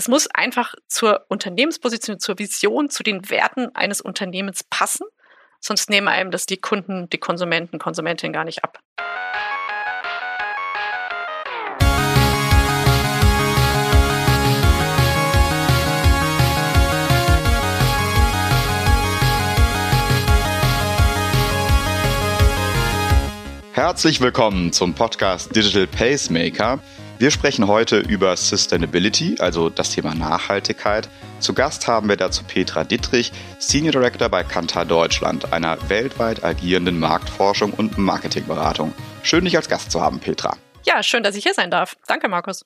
Es 0.00 0.08
muss 0.08 0.28
einfach 0.28 0.74
zur 0.88 1.26
Unternehmensposition, 1.28 2.18
zur 2.18 2.38
Vision, 2.38 2.88
zu 2.88 3.02
den 3.02 3.28
Werten 3.28 3.68
eines 3.76 4.00
Unternehmens 4.00 4.64
passen. 4.64 5.04
Sonst 5.60 5.90
nehmen 5.90 6.08
einem 6.08 6.30
das 6.30 6.46
die 6.46 6.56
Kunden, 6.56 7.10
die 7.10 7.18
Konsumenten, 7.18 7.78
Konsumentinnen 7.78 8.32
gar 8.32 8.44
nicht 8.46 8.64
ab. 8.64 8.78
Herzlich 23.74 24.22
willkommen 24.22 24.72
zum 24.72 24.94
Podcast 24.94 25.54
Digital 25.54 25.86
Pacemaker. 25.86 26.78
Wir 27.20 27.30
sprechen 27.30 27.66
heute 27.66 27.98
über 27.98 28.34
Sustainability, 28.34 29.36
also 29.40 29.68
das 29.68 29.90
Thema 29.90 30.14
Nachhaltigkeit. 30.14 31.10
Zu 31.38 31.52
Gast 31.52 31.86
haben 31.86 32.08
wir 32.08 32.16
dazu 32.16 32.44
Petra 32.44 32.82
Dittrich, 32.82 33.30
Senior 33.58 33.92
Director 33.92 34.30
bei 34.30 34.42
Kantar 34.42 34.86
Deutschland, 34.86 35.52
einer 35.52 35.90
weltweit 35.90 36.42
agierenden 36.42 36.98
Marktforschung 36.98 37.74
und 37.74 37.98
Marketingberatung. 37.98 38.94
Schön, 39.22 39.44
dich 39.44 39.54
als 39.54 39.68
Gast 39.68 39.90
zu 39.90 40.00
haben, 40.00 40.18
Petra. 40.18 40.56
Ja, 40.86 41.02
schön, 41.02 41.22
dass 41.22 41.36
ich 41.36 41.42
hier 41.42 41.52
sein 41.52 41.70
darf. 41.70 41.98
Danke, 42.06 42.26
Markus. 42.30 42.64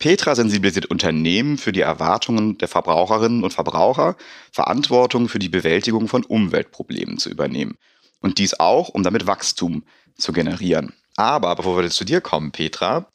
Petra 0.00 0.34
sensibilisiert 0.34 0.86
Unternehmen 0.86 1.56
für 1.56 1.70
die 1.70 1.82
Erwartungen 1.82 2.58
der 2.58 2.66
Verbraucherinnen 2.66 3.44
und 3.44 3.52
Verbraucher, 3.52 4.16
Verantwortung 4.50 5.28
für 5.28 5.38
die 5.38 5.48
Bewältigung 5.48 6.08
von 6.08 6.24
Umweltproblemen 6.24 7.18
zu 7.18 7.30
übernehmen. 7.30 7.76
Und 8.18 8.38
dies 8.38 8.58
auch, 8.58 8.88
um 8.88 9.04
damit 9.04 9.28
Wachstum 9.28 9.84
zu 10.16 10.32
generieren. 10.32 10.94
Aber 11.14 11.54
bevor 11.54 11.80
wir 11.80 11.90
zu 11.90 12.04
dir 12.04 12.20
kommen, 12.20 12.50
Petra, 12.50 13.06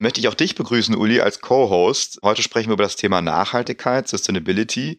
möchte 0.00 0.18
ich 0.18 0.28
auch 0.28 0.34
dich 0.34 0.54
begrüßen, 0.54 0.96
Uli, 0.96 1.20
als 1.20 1.40
Co-Host. 1.40 2.18
Heute 2.24 2.42
sprechen 2.42 2.68
wir 2.68 2.74
über 2.74 2.82
das 2.82 2.96
Thema 2.96 3.20
Nachhaltigkeit, 3.20 4.08
Sustainability. 4.08 4.98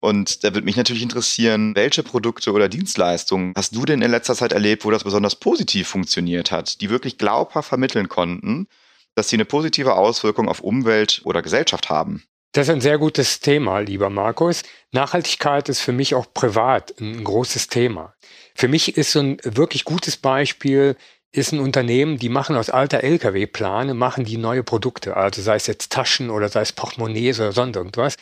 Und 0.00 0.42
da 0.42 0.52
würde 0.52 0.64
mich 0.64 0.76
natürlich 0.76 1.02
interessieren, 1.02 1.76
welche 1.76 2.02
Produkte 2.02 2.52
oder 2.52 2.68
Dienstleistungen 2.68 3.54
hast 3.56 3.74
du 3.74 3.84
denn 3.84 4.02
in 4.02 4.10
letzter 4.10 4.34
Zeit 4.34 4.52
erlebt, 4.52 4.84
wo 4.84 4.90
das 4.90 5.04
besonders 5.04 5.36
positiv 5.36 5.86
funktioniert 5.86 6.50
hat, 6.50 6.80
die 6.80 6.90
wirklich 6.90 7.18
glaubhaft 7.18 7.68
vermitteln 7.68 8.08
konnten, 8.08 8.66
dass 9.14 9.28
sie 9.28 9.36
eine 9.36 9.44
positive 9.44 9.94
Auswirkung 9.94 10.48
auf 10.48 10.60
Umwelt 10.60 11.22
oder 11.24 11.40
Gesellschaft 11.40 11.88
haben? 11.88 12.24
Das 12.50 12.66
ist 12.68 12.74
ein 12.74 12.80
sehr 12.80 12.98
gutes 12.98 13.38
Thema, 13.40 13.78
lieber 13.78 14.10
Markus. 14.10 14.64
Nachhaltigkeit 14.90 15.68
ist 15.68 15.80
für 15.80 15.92
mich 15.92 16.16
auch 16.16 16.26
privat 16.34 17.00
ein 17.00 17.22
großes 17.22 17.68
Thema. 17.68 18.14
Für 18.56 18.68
mich 18.68 18.96
ist 18.96 19.12
so 19.12 19.20
ein 19.20 19.38
wirklich 19.44 19.84
gutes 19.84 20.16
Beispiel, 20.16 20.96
ist 21.32 21.52
ein 21.52 21.60
Unternehmen, 21.60 22.18
die 22.18 22.28
machen 22.28 22.56
aus 22.56 22.70
alter 22.70 23.02
Lkw-Plane, 23.02 23.94
machen 23.94 24.24
die 24.24 24.36
neue 24.36 24.62
Produkte. 24.62 25.16
Also 25.16 25.40
sei 25.40 25.56
es 25.56 25.66
jetzt 25.66 25.90
Taschen 25.92 26.30
oder 26.30 26.48
sei 26.48 26.60
es 26.60 26.72
Portemonnaies 26.72 27.40
oder 27.40 27.52
sonst 27.52 27.76
irgendwas. 27.76 28.16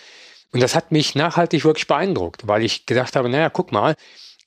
Und 0.53 0.63
das 0.63 0.75
hat 0.75 0.93
mich 0.93 1.15
nachhaltig 1.15 1.65
wirklich 1.65 1.87
beeindruckt, 1.87 2.47
weil 2.47 2.63
ich 2.63 2.87
gedacht 2.87 3.17
habe, 3.17 3.29
naja, 3.29 3.51
guck 3.51 3.73
mal, 3.73 3.95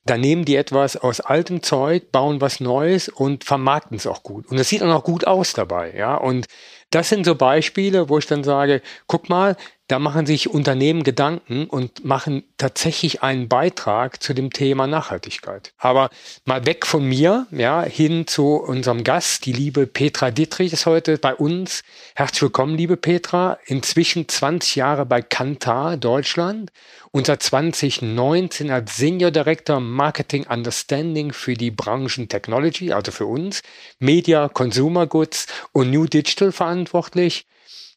da 0.06 0.18
nehmen 0.18 0.44
die 0.44 0.56
etwas 0.56 0.98
aus 0.98 1.22
altem 1.22 1.64
Zeug, 1.64 2.12
bauen 2.12 2.42
was 2.42 2.60
Neues 2.60 3.08
und 3.08 3.44
vermarkten 3.46 3.96
es 3.96 4.08
auch 4.08 4.24
gut. 4.24 4.48
Und 4.48 4.58
es 4.58 4.68
sieht 4.68 4.82
auch 4.82 4.88
noch 4.88 5.04
gut 5.04 5.26
aus 5.26 5.54
dabei, 5.54 5.94
ja. 5.96 6.16
Und 6.16 6.46
das 6.90 7.10
sind 7.10 7.26
so 7.26 7.36
Beispiele, 7.36 8.10
wo 8.10 8.18
ich 8.18 8.28
dann 8.28 8.44
sage, 8.44 8.82
guck 9.08 9.30
mal, 9.30 9.56
da 9.88 10.00
machen 10.00 10.26
sich 10.26 10.50
Unternehmen 10.50 11.04
Gedanken 11.04 11.66
und 11.66 12.06
machen 12.06 12.44
tatsächlich 12.58 13.22
einen 13.22 13.50
Beitrag 13.50 14.24
zu 14.24 14.34
dem 14.34 14.52
Thema 14.52 14.88
Nachhaltigkeit. 14.88 15.74
Aber 15.78 16.10
mal 16.46 16.66
weg 16.66 16.86
von 16.86 17.06
mir, 17.08 17.48
ja, 17.52 17.84
hin 17.84 18.26
zu 18.26 18.56
unserem 18.56 19.04
Gast, 19.04 19.46
die 19.46 19.52
liebe 19.52 19.86
Petra 19.86 20.32
Dittrich 20.32 20.72
ist 20.72 20.86
heute 20.86 21.18
bei 21.18 21.36
uns. 21.36 21.84
Herzlich 22.16 22.44
willkommen, 22.44 22.78
liebe 22.78 22.96
Petra. 22.96 23.60
Inzwischen 23.66 24.30
20 24.30 24.78
Jahre 24.78 25.06
bei 25.06 25.22
Kantar 25.22 25.98
Deutschland 25.98 26.72
und 27.12 27.28
seit 27.28 27.44
2019 27.44 28.72
als 28.72 28.96
Senior 28.96 29.32
Director 29.32 29.82
Marketing 29.82 30.48
Understanding 30.48 31.34
für 31.34 31.56
die 31.56 31.72
Branchen 31.72 32.30
Technology, 32.30 32.94
also 32.94 33.12
für 33.12 33.26
uns, 33.26 33.62
Media, 34.00 34.48
Consumer 34.48 35.08
Goods 35.08 35.48
und 35.74 35.92
New 35.92 36.06
Digital 36.06 36.54
verantwortlich 36.54 37.46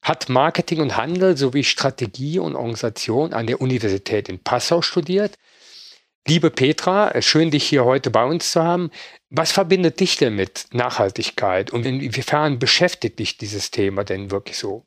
hat 0.02 0.28
Marketing 0.28 0.80
und 0.80 0.96
Handel 0.96 1.36
sowie 1.36 1.64
Strategie 1.64 2.38
und 2.38 2.56
Organisation 2.56 3.32
an 3.32 3.46
der 3.46 3.60
Universität 3.60 4.28
in 4.28 4.42
Passau 4.42 4.82
studiert. 4.82 5.36
Liebe 6.28 6.50
Petra, 6.50 7.22
schön 7.22 7.52
dich 7.52 7.64
hier 7.68 7.84
heute 7.84 8.10
bei 8.10 8.24
uns 8.24 8.50
zu 8.50 8.62
haben. 8.62 8.90
Was 9.30 9.52
verbindet 9.52 10.00
dich 10.00 10.16
denn 10.16 10.34
mit 10.34 10.66
Nachhaltigkeit 10.72 11.70
und 11.70 11.86
inwiefern 11.86 12.58
beschäftigt 12.58 13.20
dich 13.20 13.36
dieses 13.36 13.70
Thema 13.70 14.02
denn 14.02 14.32
wirklich 14.32 14.58
so? 14.58 14.86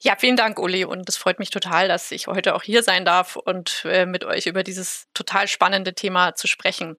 Ja, 0.00 0.14
vielen 0.18 0.36
Dank, 0.36 0.58
Uli. 0.58 0.84
Und 0.84 1.08
es 1.08 1.16
freut 1.16 1.38
mich 1.38 1.50
total, 1.50 1.88
dass 1.88 2.10
ich 2.10 2.26
heute 2.26 2.54
auch 2.54 2.62
hier 2.62 2.82
sein 2.82 3.04
darf 3.04 3.36
und 3.36 3.82
äh, 3.84 4.06
mit 4.06 4.24
euch 4.24 4.46
über 4.46 4.62
dieses 4.62 5.08
total 5.14 5.48
spannende 5.48 5.94
Thema 5.94 6.34
zu 6.34 6.46
sprechen. 6.46 6.96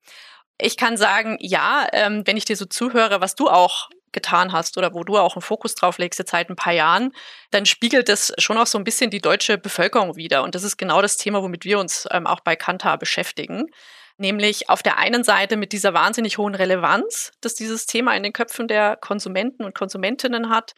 Ich 0.59 0.77
kann 0.77 0.97
sagen, 0.97 1.37
ja, 1.39 1.87
ähm, 1.93 2.25
wenn 2.25 2.37
ich 2.37 2.45
dir 2.45 2.55
so 2.55 2.65
zuhöre, 2.65 3.21
was 3.21 3.35
du 3.35 3.49
auch 3.49 3.89
getan 4.17 4.51
hast 4.51 4.77
oder 4.77 4.93
wo 4.95 5.03
du 5.03 5.17
auch 5.17 5.35
einen 5.35 5.43
Fokus 5.43 5.75
drauf 5.75 5.99
legst 5.99 6.17
jetzt 6.17 6.31
seit 6.31 6.49
ein 6.49 6.55
paar 6.55 6.73
Jahren, 6.73 7.13
dann 7.51 7.67
spiegelt 7.67 8.09
das 8.09 8.33
schon 8.39 8.57
auch 8.57 8.65
so 8.65 8.79
ein 8.79 8.83
bisschen 8.83 9.11
die 9.11 9.21
deutsche 9.21 9.59
Bevölkerung 9.59 10.15
wider. 10.15 10.41
Und 10.43 10.55
das 10.55 10.63
ist 10.63 10.77
genau 10.77 11.01
das 11.03 11.17
Thema, 11.17 11.43
womit 11.43 11.65
wir 11.65 11.77
uns 11.79 12.07
ähm, 12.11 12.25
auch 12.25 12.39
bei 12.39 12.55
Kantar 12.55 12.97
beschäftigen. 12.97 13.67
Nämlich 14.17 14.69
auf 14.69 14.81
der 14.81 14.97
einen 14.97 15.23
Seite 15.23 15.57
mit 15.57 15.71
dieser 15.73 15.93
wahnsinnig 15.93 16.39
hohen 16.39 16.55
Relevanz, 16.55 17.31
dass 17.41 17.53
dieses 17.53 17.85
Thema 17.85 18.15
in 18.15 18.23
den 18.23 18.33
Köpfen 18.33 18.67
der 18.67 18.95
Konsumenten 18.95 19.63
und 19.63 19.75
Konsumentinnen 19.75 20.49
hat, 20.49 20.73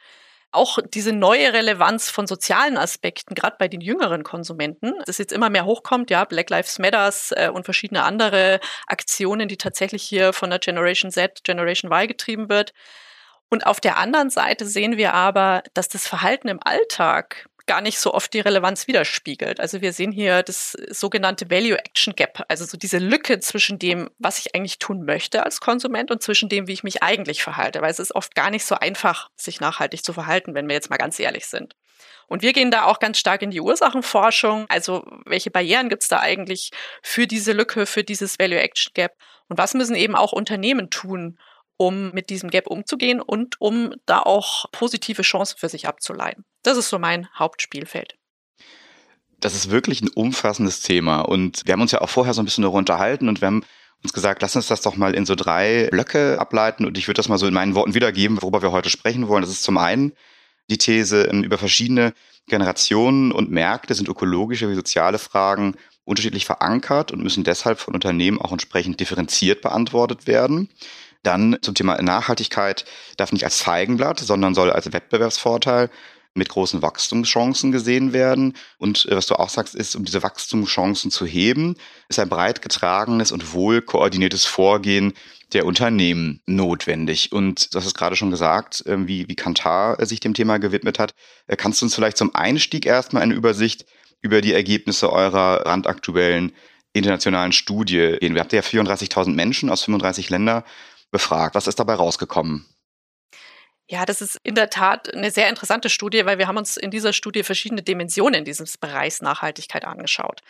auch 0.51 0.79
diese 0.93 1.13
neue 1.13 1.53
Relevanz 1.53 2.09
von 2.09 2.25
sozialen 2.25 2.77
Aspekten, 2.77 3.35
gerade 3.35 3.55
bei 3.59 3.67
den 3.67 3.81
jüngeren 3.81 4.23
Konsumenten, 4.23 4.93
das 5.05 5.19
jetzt 5.19 5.31
immer 5.31 5.49
mehr 5.49 5.65
hochkommt, 5.65 6.09
ja, 6.09 6.25
Black 6.25 6.49
Lives 6.49 6.79
Matters 6.79 7.31
äh, 7.35 7.49
und 7.53 7.65
verschiedene 7.65 8.03
andere 8.03 8.59
Aktionen, 8.87 9.47
die 9.47 9.57
tatsächlich 9.57 10.03
hier 10.03 10.33
von 10.33 10.49
der 10.49 10.59
Generation 10.59 11.11
Z, 11.11 11.43
Generation 11.43 11.91
Y 11.91 12.07
getrieben 12.07 12.49
wird. 12.49 12.73
Und 13.49 13.65
auf 13.65 13.79
der 13.79 13.97
anderen 13.97 14.29
Seite 14.29 14.65
sehen 14.65 14.97
wir 14.97 15.13
aber, 15.13 15.63
dass 15.73 15.89
das 15.89 16.07
Verhalten 16.07 16.47
im 16.47 16.59
Alltag 16.63 17.49
gar 17.69 17.81
nicht 17.81 17.99
so 17.99 18.15
oft 18.15 18.33
die 18.33 18.39
Relevanz 18.39 18.87
widerspiegelt. 18.87 19.59
Also 19.59 19.81
wir 19.81 19.93
sehen 19.93 20.11
hier 20.11 20.41
das 20.41 20.71
sogenannte 20.89 21.51
Value 21.51 21.77
Action 21.77 22.15
Gap, 22.15 22.43
also 22.47 22.65
so 22.65 22.77
diese 22.77 22.97
Lücke 22.97 23.39
zwischen 23.41 23.77
dem, 23.77 24.09
was 24.17 24.39
ich 24.39 24.55
eigentlich 24.55 24.79
tun 24.79 25.05
möchte 25.05 25.45
als 25.45 25.61
Konsument 25.61 26.09
und 26.09 26.23
zwischen 26.23 26.49
dem, 26.49 26.67
wie 26.67 26.73
ich 26.73 26.83
mich 26.83 27.03
eigentlich 27.03 27.43
verhalte, 27.43 27.81
weil 27.81 27.91
es 27.91 27.99
ist 27.99 28.15
oft 28.15 28.33
gar 28.33 28.49
nicht 28.49 28.65
so 28.65 28.73
einfach, 28.73 29.29
sich 29.35 29.61
nachhaltig 29.61 30.03
zu 30.03 30.13
verhalten, 30.13 30.55
wenn 30.55 30.67
wir 30.67 30.73
jetzt 30.73 30.89
mal 30.89 30.97
ganz 30.97 31.19
ehrlich 31.19 31.45
sind. 31.45 31.75
Und 32.27 32.41
wir 32.41 32.53
gehen 32.53 32.71
da 32.71 32.85
auch 32.85 32.97
ganz 32.97 33.19
stark 33.19 33.43
in 33.43 33.51
die 33.51 33.61
Ursachenforschung. 33.61 34.65
Also 34.69 35.05
welche 35.25 35.51
Barrieren 35.51 35.89
gibt 35.89 36.01
es 36.01 36.07
da 36.07 36.19
eigentlich 36.21 36.71
für 37.03 37.27
diese 37.27 37.53
Lücke, 37.53 37.85
für 37.85 38.03
dieses 38.03 38.39
Value 38.39 38.59
Action 38.59 38.93
Gap? 38.95 39.13
Und 39.47 39.59
was 39.59 39.75
müssen 39.75 39.95
eben 39.95 40.15
auch 40.15 40.31
Unternehmen 40.31 40.89
tun, 40.89 41.37
um 41.79 42.11
mit 42.11 42.29
diesem 42.29 42.49
Gap 42.49 42.67
umzugehen 42.67 43.21
und 43.21 43.59
um 43.61 43.95
da 44.05 44.19
auch 44.19 44.65
positive 44.73 45.21
Chancen 45.21 45.57
für 45.57 45.69
sich 45.69 45.87
abzuleiten. 45.87 46.43
Das 46.61 46.77
ist 46.77 46.89
so 46.89 46.99
mein 46.99 47.29
Hauptspielfeld. 47.33 48.15
Das 49.39 49.55
ist 49.55 49.71
wirklich 49.71 50.01
ein 50.01 50.09
umfassendes 50.09 50.81
Thema 50.81 51.21
und 51.21 51.61
wir 51.65 51.71
haben 51.71 51.81
uns 51.81 51.93
ja 51.93 52.01
auch 52.01 52.09
vorher 52.09 52.33
so 52.33 52.41
ein 52.41 52.45
bisschen 52.45 52.63
darüber 52.63 52.79
unterhalten 52.79 53.29
und 53.29 53.39
wir 53.39 53.47
haben 53.47 53.63
uns 54.03 54.11
gesagt, 54.11 54.41
lass 54.41 54.57
uns 54.57 54.67
das 54.67 54.81
doch 54.81 54.97
mal 54.97 55.15
in 55.15 55.25
so 55.25 55.35
drei 55.35 55.87
Blöcke 55.89 56.37
ableiten 56.37 56.85
und 56.85 56.97
ich 56.97 57.07
würde 57.07 57.19
das 57.19 57.29
mal 57.29 57.37
so 57.37 57.47
in 57.47 57.53
meinen 57.53 57.75
Worten 57.75 57.93
wiedergeben, 57.93 58.41
worüber 58.41 58.61
wir 58.61 58.73
heute 58.73 58.89
sprechen 58.89 59.29
wollen. 59.29 59.41
Das 59.41 59.51
ist 59.51 59.63
zum 59.63 59.77
einen 59.77 60.11
die 60.69 60.77
These, 60.77 61.23
ähm, 61.23 61.43
über 61.43 61.57
verschiedene 61.57 62.13
Generationen 62.47 63.31
und 63.31 63.51
Märkte 63.51 63.93
sind 63.93 64.09
ökologische 64.09 64.69
wie 64.69 64.75
soziale 64.75 65.17
Fragen 65.17 65.75
unterschiedlich 66.03 66.45
verankert 66.45 67.13
und 67.13 67.23
müssen 67.23 67.45
deshalb 67.45 67.79
von 67.79 67.93
Unternehmen 67.93 68.41
auch 68.41 68.51
entsprechend 68.51 68.99
differenziert 68.99 69.61
beantwortet 69.61 70.27
werden. 70.27 70.69
Dann 71.23 71.57
zum 71.61 71.75
Thema 71.75 72.01
Nachhaltigkeit 72.01 72.85
darf 73.17 73.31
nicht 73.31 73.43
als 73.43 73.61
Feigenblatt, 73.61 74.19
sondern 74.19 74.55
soll 74.55 74.71
als 74.71 74.91
Wettbewerbsvorteil 74.91 75.89
mit 76.33 76.49
großen 76.49 76.81
Wachstumschancen 76.81 77.71
gesehen 77.71 78.13
werden. 78.13 78.55
Und 78.77 79.05
äh, 79.05 79.15
was 79.15 79.27
du 79.27 79.35
auch 79.35 79.49
sagst, 79.49 79.75
ist, 79.75 79.95
um 79.95 80.05
diese 80.05 80.23
Wachstumschancen 80.23 81.11
zu 81.11 81.25
heben, 81.25 81.75
ist 82.07 82.19
ein 82.19 82.29
breit 82.29 82.61
getragenes 82.61 83.31
und 83.31 83.53
wohl 83.53 83.81
koordiniertes 83.81 84.45
Vorgehen 84.45 85.13
der 85.53 85.65
Unternehmen 85.65 86.41
notwendig. 86.45 87.31
Und 87.31 87.69
hast 87.73 87.85
es 87.85 87.93
gerade 87.93 88.15
schon 88.15 88.31
gesagt, 88.31 88.83
ähm, 88.87 89.07
wie, 89.07 89.27
wie 89.27 89.35
Kantar 89.35 90.03
sich 90.05 90.19
dem 90.19 90.33
Thema 90.33 90.57
gewidmet 90.57 90.99
hat. 90.99 91.13
Äh, 91.47 91.55
kannst 91.55 91.81
du 91.81 91.85
uns 91.85 91.95
vielleicht 91.95 92.17
zum 92.17 92.33
Einstieg 92.35 92.85
erstmal 92.85 93.23
eine 93.23 93.33
Übersicht 93.33 93.85
über 94.21 94.41
die 94.41 94.53
Ergebnisse 94.53 95.11
eurer 95.11 95.65
randaktuellen 95.65 96.53
internationalen 96.93 97.51
Studie 97.51 98.17
geben? 98.19 98.35
Wir 98.35 98.41
habt 98.41 98.53
ja 98.53 98.61
34.000 98.61 99.33
Menschen 99.33 99.69
aus 99.69 99.83
35 99.83 100.29
Ländern 100.29 100.63
befragt. 101.11 101.55
Was 101.55 101.67
ist 101.67 101.79
dabei 101.79 101.95
rausgekommen? 101.95 102.65
Ja, 103.89 104.05
das 104.05 104.21
ist 104.21 104.39
in 104.43 104.53
der 104.53 104.69
Tat 104.69 105.11
eine 105.13 105.31
sehr 105.31 105.49
interessante 105.49 105.89
Studie, 105.89 106.25
weil 106.25 106.37
wir 106.37 106.47
haben 106.47 106.57
uns 106.57 106.77
in 106.77 106.91
dieser 106.91 107.11
Studie 107.11 107.43
verschiedene 107.43 107.81
Dimensionen 107.81 108.45
dieses 108.45 108.77
Bereichs 108.77 109.21
Nachhaltigkeit 109.21 109.83
angeschaut. 109.83 110.41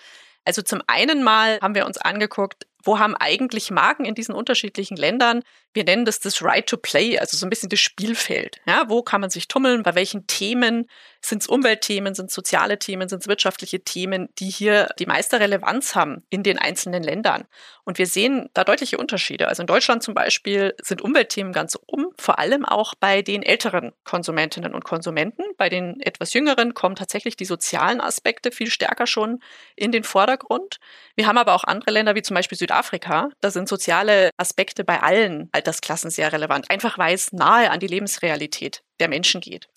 Also 0.44 0.62
zum 0.62 0.82
einen 0.88 1.24
mal 1.24 1.60
haben 1.62 1.76
wir 1.76 1.86
uns 1.86 1.98
angeguckt, 1.98 2.68
wo 2.84 3.00
haben 3.00 3.16
eigentlich 3.16 3.72
Marken 3.72 4.06
in 4.06 4.16
diesen 4.16 4.36
unterschiedlichen 4.36 4.98
Ländern, 4.98 5.44
wir 5.74 5.84
nennen 5.84 6.06
das 6.06 6.20
das 6.20 6.42
Right 6.42 6.68
to 6.68 6.78
Play, 6.78 7.20
also 7.20 7.38
so 7.38 7.46
ein 7.46 7.50
bisschen 7.50 7.70
das 7.70 7.80
Spielfeld. 7.80 8.60
Ja, 8.66 8.86
wo 8.88 9.04
kann 9.04 9.22
man 9.22 9.30
sich 9.30 9.48
tummeln, 9.48 9.84
bei 9.84 9.96
welchen 9.96 10.28
Themen 10.28 10.88
Sind 11.22 11.42
es 11.42 11.48
Umweltthemen, 11.48 12.16
sind 12.16 12.28
es 12.28 12.34
soziale 12.34 12.80
Themen, 12.80 13.10
sind 13.10 13.22
es 13.22 13.28
wirtschaftliche 13.28 13.82
Themen, 13.82 14.30
die 14.40 14.50
hier 14.50 14.90
die 15.00 15.06
meiste 15.06 15.40
Relevanz 15.40 15.94
haben 15.94 16.24
in 16.30 16.44
den 16.44 16.58
einzelnen 16.58 17.04
Ländern? 17.04 17.46
Und 17.84 17.98
wir 17.98 18.08
sehen 18.08 18.50
da 18.54 18.64
deutliche 18.64 18.98
Unterschiede. 18.98 19.48
Also 19.48 19.64
in 19.64 19.68
Deutschland 19.68 20.02
zum 20.02 20.14
Beispiel 20.14 20.76
sind 20.82 21.02
Umweltthemen 21.02 21.52
ganz 21.52 21.78
um, 21.88 22.14
vor 22.18 22.40
allem 22.40 22.64
auch 22.64 22.94
bei 22.96 23.22
den 23.22 23.44
älteren 23.44 23.92
Konsumentinnen 24.06 24.74
und 24.74 24.86
Konsumenten. 24.86 25.44
Bei 25.58 25.70
den 25.70 26.00
etwas 26.00 26.34
jüngeren 26.34 26.74
kommen 26.74 26.96
tatsächlich 26.96 27.36
die 27.36 27.46
sozialen 27.46 28.00
Aspekte 28.00 28.52
viel 28.52 28.70
stärker 28.70 29.08
schon 29.08 29.40
in 29.76 29.92
den 29.92 30.04
Vordergrund. 30.04 30.80
Wir 31.16 31.28
haben 31.28 31.38
aber 31.38 31.54
auch 31.54 31.64
andere 31.66 31.92
Länder 31.92 32.16
wie 32.16 32.22
zum 32.22 32.36
Beispiel 32.36 32.58
Südafrika. 32.58 33.30
Da 33.42 33.52
sind 33.52 33.68
soziale 33.68 34.30
Aspekte 34.38 34.84
bei 34.84 35.02
allen 35.02 35.50
Altersklassen 35.60 36.10
sehr 36.10 36.32
relevant, 36.32 36.70
einfach 36.70 36.98
weil 36.98 37.14
es 37.14 37.34
nahe 37.34 37.70
an 37.70 37.80
die 37.80 37.88
Lebensrealität 37.88 38.82
der 39.00 39.10
Menschen 39.10 39.42
geht. 39.42 39.68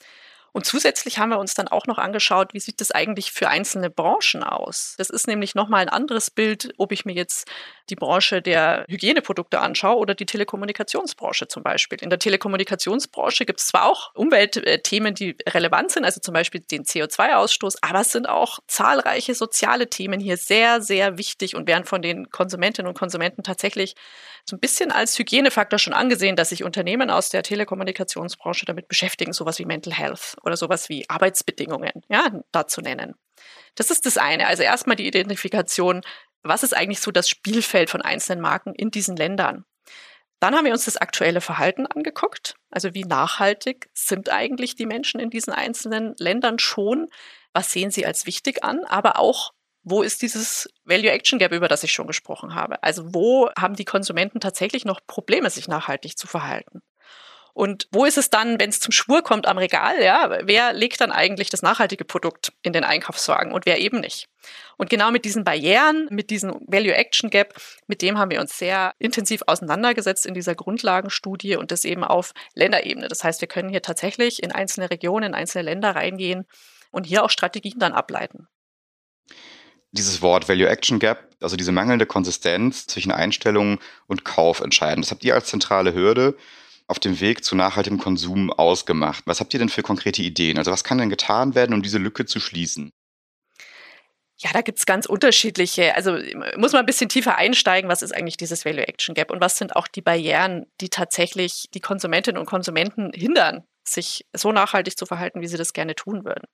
Und 0.52 0.66
zusätzlich 0.66 1.18
haben 1.18 1.30
wir 1.30 1.38
uns 1.38 1.54
dann 1.54 1.68
auch 1.68 1.86
noch 1.86 1.98
angeschaut, 1.98 2.52
wie 2.52 2.60
sieht 2.60 2.80
das 2.80 2.90
eigentlich 2.90 3.32
für 3.32 3.48
einzelne 3.48 3.88
Branchen 3.88 4.44
aus? 4.44 4.94
Das 4.98 5.08
ist 5.08 5.26
nämlich 5.26 5.54
nochmal 5.54 5.80
ein 5.80 5.88
anderes 5.88 6.30
Bild, 6.30 6.74
ob 6.76 6.92
ich 6.92 7.04
mir 7.04 7.14
jetzt 7.14 7.50
die 7.90 7.96
Branche 7.96 8.42
der 8.42 8.84
Hygieneprodukte 8.88 9.60
anschaue 9.60 9.96
oder 9.96 10.14
die 10.14 10.26
Telekommunikationsbranche 10.26 11.48
zum 11.48 11.62
Beispiel. 11.62 11.98
In 12.02 12.10
der 12.10 12.18
Telekommunikationsbranche 12.18 13.44
gibt 13.44 13.60
es 13.60 13.68
zwar 13.68 13.86
auch 13.86 14.14
Umweltthemen, 14.14 15.14
die 15.14 15.36
relevant 15.48 15.90
sind, 15.90 16.04
also 16.04 16.20
zum 16.20 16.34
Beispiel 16.34 16.60
den 16.60 16.84
CO2-Ausstoß, 16.84 17.78
aber 17.80 18.00
es 18.00 18.12
sind 18.12 18.28
auch 18.28 18.58
zahlreiche 18.66 19.34
soziale 19.34 19.88
Themen 19.88 20.20
hier 20.20 20.36
sehr, 20.36 20.80
sehr 20.80 21.18
wichtig 21.18 21.54
und 21.54 21.66
werden 21.66 21.84
von 21.84 22.02
den 22.02 22.30
Konsumentinnen 22.30 22.88
und 22.88 22.98
Konsumenten 22.98 23.42
tatsächlich 23.42 23.94
so 24.44 24.56
ein 24.56 24.60
bisschen 24.60 24.90
als 24.90 25.18
Hygienefaktor 25.18 25.78
schon 25.78 25.92
angesehen, 25.92 26.36
dass 26.36 26.48
sich 26.48 26.64
Unternehmen 26.64 27.10
aus 27.10 27.30
der 27.30 27.42
Telekommunikationsbranche 27.42 28.66
damit 28.66 28.88
beschäftigen, 28.88 29.32
sowas 29.32 29.58
wie 29.58 29.64
Mental 29.64 29.92
Health 29.92 30.36
oder 30.42 30.56
sowas 30.56 30.88
wie 30.88 31.08
Arbeitsbedingungen, 31.08 32.02
ja, 32.08 32.40
da 32.50 32.66
zu 32.66 32.80
nennen. 32.80 33.14
Das 33.74 33.90
ist 33.90 34.04
das 34.04 34.18
eine. 34.18 34.46
Also 34.46 34.62
erstmal 34.62 34.96
die 34.96 35.06
Identifikation, 35.06 36.02
was 36.42 36.62
ist 36.62 36.76
eigentlich 36.76 37.00
so 37.00 37.10
das 37.10 37.28
Spielfeld 37.28 37.90
von 37.90 38.02
einzelnen 38.02 38.40
Marken 38.40 38.74
in 38.74 38.90
diesen 38.90 39.16
Ländern? 39.16 39.64
Dann 40.40 40.56
haben 40.56 40.64
wir 40.64 40.72
uns 40.72 40.86
das 40.86 40.96
aktuelle 40.96 41.40
Verhalten 41.40 41.86
angeguckt. 41.86 42.56
Also 42.70 42.94
wie 42.94 43.04
nachhaltig 43.04 43.88
sind 43.94 44.28
eigentlich 44.28 44.74
die 44.74 44.86
Menschen 44.86 45.20
in 45.20 45.30
diesen 45.30 45.52
einzelnen 45.52 46.16
Ländern 46.18 46.58
schon? 46.58 47.08
Was 47.52 47.70
sehen 47.70 47.92
sie 47.92 48.04
als 48.04 48.26
wichtig 48.26 48.64
an? 48.64 48.84
Aber 48.84 49.20
auch, 49.20 49.52
wo 49.84 50.02
ist 50.02 50.20
dieses 50.20 50.68
Value 50.84 51.12
Action 51.12 51.38
Gap, 51.38 51.52
über 51.52 51.68
das 51.68 51.84
ich 51.84 51.92
schon 51.92 52.08
gesprochen 52.08 52.56
habe? 52.56 52.82
Also 52.82 53.14
wo 53.14 53.50
haben 53.56 53.76
die 53.76 53.84
Konsumenten 53.84 54.40
tatsächlich 54.40 54.84
noch 54.84 55.00
Probleme, 55.06 55.48
sich 55.48 55.68
nachhaltig 55.68 56.18
zu 56.18 56.26
verhalten? 56.26 56.82
Und 57.54 57.86
wo 57.90 58.06
ist 58.06 58.16
es 58.16 58.30
dann, 58.30 58.58
wenn 58.58 58.70
es 58.70 58.80
zum 58.80 58.92
Schwur 58.92 59.22
kommt 59.22 59.46
am 59.46 59.58
Regal, 59.58 60.02
ja, 60.02 60.38
wer 60.44 60.72
legt 60.72 61.00
dann 61.00 61.12
eigentlich 61.12 61.50
das 61.50 61.60
nachhaltige 61.60 62.04
Produkt 62.04 62.52
in 62.62 62.72
den 62.72 62.82
Einkaufswagen 62.82 63.52
und 63.52 63.66
wer 63.66 63.78
eben 63.78 64.00
nicht? 64.00 64.28
Und 64.78 64.88
genau 64.88 65.10
mit 65.10 65.26
diesen 65.26 65.44
Barrieren, 65.44 66.06
mit 66.10 66.30
diesem 66.30 66.54
Value 66.66 66.94
Action 66.94 67.28
Gap, 67.28 67.54
mit 67.86 68.00
dem 68.00 68.18
haben 68.18 68.30
wir 68.30 68.40
uns 68.40 68.56
sehr 68.56 68.94
intensiv 68.98 69.42
auseinandergesetzt 69.46 70.24
in 70.24 70.32
dieser 70.32 70.54
Grundlagenstudie 70.54 71.56
und 71.56 71.70
das 71.70 71.84
eben 71.84 72.04
auf 72.04 72.32
Länderebene. 72.54 73.08
Das 73.08 73.22
heißt, 73.22 73.42
wir 73.42 73.48
können 73.48 73.68
hier 73.68 73.82
tatsächlich 73.82 74.42
in 74.42 74.50
einzelne 74.50 74.90
Regionen, 74.90 75.28
in 75.28 75.34
einzelne 75.34 75.64
Länder 75.64 75.94
reingehen 75.94 76.46
und 76.90 77.06
hier 77.06 77.22
auch 77.22 77.30
Strategien 77.30 77.78
dann 77.78 77.92
ableiten 77.92 78.48
dieses 79.92 80.22
Wort 80.22 80.48
Value 80.48 80.68
Action 80.68 80.98
Gap, 80.98 81.28
also 81.40 81.56
diese 81.56 81.70
mangelnde 81.70 82.06
Konsistenz 82.06 82.86
zwischen 82.86 83.12
Einstellung 83.12 83.78
und 84.06 84.24
Kauf 84.24 84.60
entscheiden. 84.60 85.02
Das 85.02 85.10
habt 85.10 85.22
ihr 85.22 85.34
als 85.34 85.46
zentrale 85.46 85.94
Hürde 85.94 86.34
auf 86.92 87.00
dem 87.00 87.20
Weg 87.20 87.42
zu 87.42 87.56
nachhaltigem 87.56 87.98
Konsum 87.98 88.52
ausgemacht. 88.52 89.24
Was 89.26 89.40
habt 89.40 89.54
ihr 89.54 89.58
denn 89.58 89.70
für 89.70 89.82
konkrete 89.82 90.20
Ideen? 90.20 90.58
Also 90.58 90.70
was 90.70 90.84
kann 90.84 90.98
denn 90.98 91.08
getan 91.08 91.54
werden, 91.54 91.72
um 91.72 91.82
diese 91.82 91.96
Lücke 91.96 92.26
zu 92.26 92.38
schließen? 92.38 92.90
Ja, 94.36 94.50
da 94.52 94.60
gibt's 94.60 94.84
ganz 94.84 95.06
unterschiedliche. 95.06 95.94
Also 95.96 96.18
muss 96.58 96.72
man 96.72 96.80
ein 96.80 96.86
bisschen 96.86 97.08
tiefer 97.08 97.36
einsteigen, 97.36 97.88
was 97.88 98.02
ist 98.02 98.14
eigentlich 98.14 98.36
dieses 98.36 98.66
Value 98.66 98.86
Action 98.86 99.14
Gap 99.14 99.30
und 99.30 99.40
was 99.40 99.56
sind 99.56 99.74
auch 99.74 99.88
die 99.88 100.02
Barrieren, 100.02 100.66
die 100.82 100.90
tatsächlich 100.90 101.68
die 101.72 101.80
Konsumentinnen 101.80 102.38
und 102.38 102.44
Konsumenten 102.44 103.10
hindern, 103.14 103.64
sich 103.88 104.26
so 104.34 104.52
nachhaltig 104.52 104.98
zu 104.98 105.06
verhalten, 105.06 105.40
wie 105.40 105.46
sie 105.46 105.56
das 105.56 105.72
gerne 105.72 105.94
tun 105.94 106.26
würden. 106.26 106.44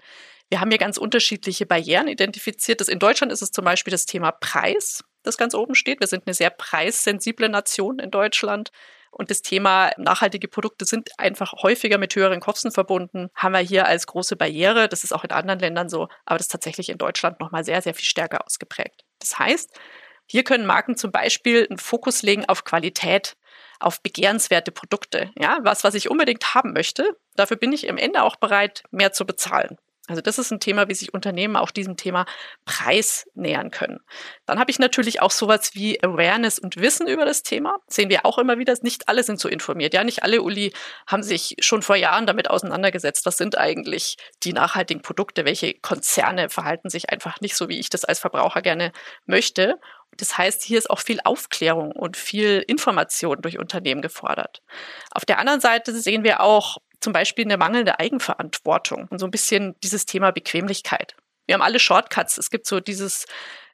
Wir 0.50 0.61
haben 0.61 0.70
hier 0.70 0.79
ganz 0.79 0.99
unterschiedliche 0.99 1.67
Barrieren 1.67 2.06
identifiziert. 2.06 2.81
in 2.88 3.00
Deutschland 3.00 3.32
ist 3.32 3.43
es 3.43 3.50
zum 3.50 3.64
Beispiel 3.64 3.90
das 3.90 4.06
Thema 4.06 4.31
Preis, 4.31 5.02
das 5.25 5.37
ganz 5.37 5.55
oben 5.55 5.75
steht. 5.75 5.99
Wir 5.99 6.06
sind 6.06 6.26
eine 6.26 6.35
sehr 6.35 6.50
preissensible 6.50 7.49
Nation 7.49 7.99
in 7.99 8.12
Deutschland. 8.12 8.70
Und 9.19 9.31
das 9.31 9.43
Thema 9.43 9.91
nachhaltige 9.99 10.47
Produkte 10.47 10.85
sind 10.85 11.11
einfach 11.19 11.53
häufiger 11.62 11.99
mit 11.99 12.15
höheren 12.15 12.38
Kosten 12.38 12.70
verbunden, 12.70 13.31
haben 13.35 13.53
wir 13.53 13.59
hier 13.59 13.87
als 13.87 14.06
große 14.06 14.37
Barriere. 14.37 14.88
Das 14.88 15.03
ist 15.03 15.12
auch 15.12 15.25
in 15.25 15.32
anderen 15.32 15.59
Ländern 15.59 15.88
so, 15.88 16.09
aber 16.25 16.38
das 16.38 16.43
ist 16.43 16.53
tatsächlich 16.53 16.88
in 16.88 16.99
Deutschland 16.99 17.41
nochmal 17.41 17.65
sehr, 17.65 17.82
sehr 17.82 17.94
viel 17.94 18.05
stärker 18.05 18.47
ausgeprägt. 18.47 19.05
Das 19.19 19.37
heißt, 19.38 19.76
hier 20.26 20.44
können 20.44 20.67
Marken 20.67 20.97
zum 20.97 21.11
Beispiel 21.11 21.67
einen 21.69 21.79
Fokus 21.79 22.23
legen 22.23 22.44
auf 22.49 22.62
Qualität, 22.62 23.37
auf 23.81 24.00
begehrenswerte 24.03 24.70
Produkte. 24.70 25.31
Ja, 25.37 25.59
was, 25.62 25.82
was 25.82 25.94
ich 25.94 26.11
unbedingt 26.11 26.55
haben 26.55 26.73
möchte. 26.73 27.17
Dafür 27.35 27.56
bin 27.56 27.73
ich 27.73 27.91
am 27.91 27.97
Ende 27.97 28.23
auch 28.23 28.37
bereit, 28.37 28.85
mehr 28.93 29.12
zu 29.12 29.26
bezahlen. 29.26 29.79
Also 30.08 30.22
das 30.22 30.38
ist 30.38 30.50
ein 30.50 30.58
Thema, 30.58 30.88
wie 30.88 30.94
sich 30.94 31.12
Unternehmen 31.12 31.55
auch 31.56 31.70
diesem 31.70 31.96
Thema 31.96 32.25
Preis 32.64 33.28
nähern 33.34 33.70
können. 33.70 34.00
Dann 34.46 34.58
habe 34.58 34.70
ich 34.70 34.78
natürlich 34.78 35.20
auch 35.20 35.31
sowas 35.31 35.75
wie 35.75 36.02
Awareness 36.02 36.58
und 36.58 36.76
Wissen 36.76 37.06
über 37.06 37.26
das 37.26 37.43
Thema. 37.43 37.76
sehen 37.88 38.08
wir 38.08 38.25
auch 38.25 38.38
immer 38.38 38.58
wieder, 38.58 38.75
nicht 38.82 39.08
alle 39.08 39.22
sind 39.22 39.38
so 39.38 39.49
informiert. 39.49 39.93
Ja, 39.93 40.05
nicht 40.05 40.22
alle 40.22 40.43
Uli 40.43 40.72
haben 41.06 41.22
sich 41.22 41.56
schon 41.60 41.82
vor 41.82 41.96
Jahren 41.96 42.26
damit 42.26 42.49
auseinandergesetzt. 42.49 43.26
Was 43.26 43.37
sind 43.37 43.58
eigentlich 43.58 44.16
die 44.43 44.55
nachhaltigen 44.55 45.02
Produkte? 45.02 45.44
Welche 45.44 45.75
Konzerne 45.75 46.49
verhalten 46.49 46.88
sich 46.88 47.11
einfach 47.11 47.40
nicht 47.40 47.54
so, 47.54 47.69
wie 47.69 47.78
ich 47.78 47.90
das 47.90 48.04
als 48.04 48.19
Verbraucher 48.19 48.62
gerne 48.62 48.93
möchte? 49.26 49.78
Das 50.16 50.38
heißt, 50.38 50.62
hier 50.62 50.78
ist 50.78 50.90
auch 50.90 51.00
viel 51.00 51.20
Aufklärung 51.25 51.93
und 51.93 52.16
viel 52.16 52.64
Information 52.66 53.40
durch 53.43 53.58
Unternehmen 53.58 54.02
gefordert. 54.02 54.62
Auf 55.11 55.25
der 55.25 55.38
anderen 55.38 55.61
Seite 55.61 55.93
sehen 55.93 56.25
wir 56.25 56.40
auch 56.40 56.78
zum 57.00 57.12
Beispiel 57.12 57.45
eine 57.45 57.56
mangelnde 57.56 57.99
Eigenverantwortung 57.99 59.09
und 59.11 59.19
so 59.19 59.27
ein 59.27 59.31
bisschen 59.31 59.75
dieses 59.83 60.06
Thema 60.06 60.31
Bequemlichkeit. 60.31 61.17
Wir 61.47 61.55
haben 61.55 61.62
alle 61.62 61.79
Shortcuts. 61.79 62.37
Es 62.39 62.50
gibt 62.50 62.67
so 62.67 62.81
dieses 62.81 63.25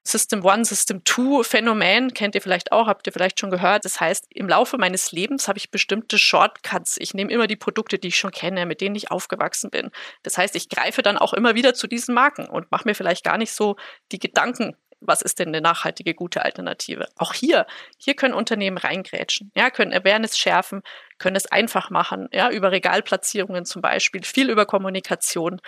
System 0.06 0.44
One, 0.44 0.64
System 0.64 1.02
Two 1.04 1.42
Phänomen, 1.42 2.12
kennt 2.12 2.34
ihr 2.34 2.42
vielleicht 2.42 2.72
auch, 2.72 2.86
habt 2.86 3.06
ihr 3.06 3.12
vielleicht 3.12 3.40
schon 3.40 3.50
gehört. 3.50 3.86
Das 3.86 4.00
heißt, 4.00 4.26
im 4.30 4.48
Laufe 4.48 4.76
meines 4.76 5.12
Lebens 5.12 5.48
habe 5.48 5.58
ich 5.58 5.70
bestimmte 5.70 6.18
Shortcuts. 6.18 6.96
Ich 6.98 7.14
nehme 7.14 7.32
immer 7.32 7.46
die 7.46 7.56
Produkte, 7.56 7.98
die 7.98 8.08
ich 8.08 8.18
schon 8.18 8.30
kenne, 8.30 8.66
mit 8.66 8.82
denen 8.82 8.94
ich 8.94 9.10
aufgewachsen 9.10 9.70
bin. 9.70 9.90
Das 10.22 10.36
heißt, 10.36 10.54
ich 10.56 10.68
greife 10.68 11.02
dann 11.02 11.16
auch 11.16 11.32
immer 11.32 11.54
wieder 11.54 11.72
zu 11.72 11.86
diesen 11.86 12.14
Marken 12.14 12.46
und 12.46 12.70
mache 12.70 12.86
mir 12.86 12.94
vielleicht 12.94 13.24
gar 13.24 13.38
nicht 13.38 13.52
so 13.52 13.76
die 14.12 14.18
Gedanken 14.18 14.76
was 15.06 15.22
ist 15.22 15.38
denn 15.38 15.48
eine 15.48 15.60
nachhaltige, 15.60 16.14
gute 16.14 16.44
Alternative? 16.44 17.08
Auch 17.16 17.32
hier, 17.32 17.66
hier 17.98 18.14
können 18.14 18.34
Unternehmen 18.34 18.78
reingrätschen, 18.78 19.50
ja, 19.54 19.70
können 19.70 19.92
Awareness 19.92 20.38
schärfen, 20.38 20.82
können 21.18 21.36
es 21.36 21.46
einfach 21.46 21.90
machen, 21.90 22.28
ja, 22.32 22.50
über 22.50 22.72
Regalplatzierungen 22.72 23.64
zum 23.64 23.82
Beispiel, 23.82 24.22
viel 24.24 24.50
über 24.50 24.66
Kommunikation. 24.66 25.60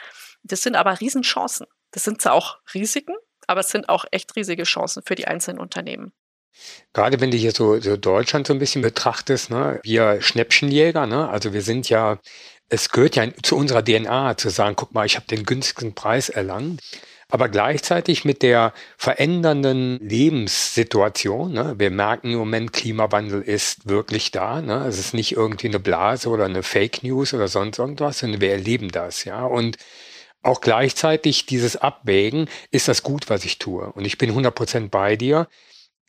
Das 0.42 0.62
sind 0.62 0.76
aber 0.76 1.00
Riesenchancen. 1.00 1.66
Das 1.92 2.04
sind 2.04 2.20
zwar 2.20 2.32
auch 2.32 2.58
Risiken, 2.74 3.14
aber 3.46 3.60
es 3.60 3.70
sind 3.70 3.88
auch 3.88 4.04
echt 4.10 4.36
riesige 4.36 4.64
Chancen 4.64 5.02
für 5.04 5.14
die 5.14 5.26
einzelnen 5.26 5.60
Unternehmen. 5.60 6.12
Gerade 6.92 7.20
wenn 7.20 7.30
du 7.30 7.36
hier 7.36 7.52
so, 7.52 7.80
so 7.80 7.96
Deutschland 7.96 8.46
so 8.46 8.52
ein 8.52 8.58
bisschen 8.58 8.82
betrachtest, 8.82 9.50
ne, 9.50 9.80
wir 9.82 10.22
Schnäppchenjäger, 10.22 11.06
ne, 11.06 11.28
also 11.28 11.52
wir 11.52 11.62
sind 11.62 11.88
ja, 11.88 12.18
es 12.68 12.88
gehört 12.90 13.16
ja 13.16 13.28
zu 13.42 13.56
unserer 13.56 13.84
DNA 13.84 14.36
zu 14.36 14.48
sagen, 14.48 14.76
guck 14.76 14.94
mal, 14.94 15.06
ich 15.06 15.16
habe 15.16 15.26
den 15.26 15.44
günstigsten 15.44 15.94
Preis 15.94 16.28
erlangt. 16.28 16.80
Aber 17.28 17.48
gleichzeitig 17.48 18.24
mit 18.24 18.42
der 18.42 18.72
verändernden 18.96 19.98
Lebenssituation, 19.98 21.52
ne, 21.52 21.74
wir 21.76 21.90
merken 21.90 22.30
im 22.30 22.38
Moment, 22.38 22.72
Klimawandel 22.72 23.42
ist 23.42 23.88
wirklich 23.88 24.30
da. 24.30 24.62
Ne, 24.62 24.86
es 24.86 24.98
ist 24.98 25.12
nicht 25.12 25.32
irgendwie 25.32 25.66
eine 25.66 25.80
Blase 25.80 26.28
oder 26.28 26.44
eine 26.44 26.62
Fake 26.62 27.02
News 27.02 27.34
oder 27.34 27.48
sonst 27.48 27.78
irgendwas, 27.78 28.20
sondern 28.20 28.40
wir 28.40 28.52
erleben 28.52 28.92
das. 28.92 29.24
Ja, 29.24 29.44
und 29.44 29.76
auch 30.46 30.60
gleichzeitig 30.60 31.46
dieses 31.46 31.76
Abwägen, 31.76 32.48
ist 32.70 32.86
das 32.86 33.02
gut, 33.02 33.28
was 33.28 33.44
ich 33.44 33.58
tue? 33.58 33.90
Und 33.92 34.04
ich 34.04 34.16
bin 34.16 34.30
100% 34.30 34.90
bei 34.90 35.16
dir. 35.16 35.48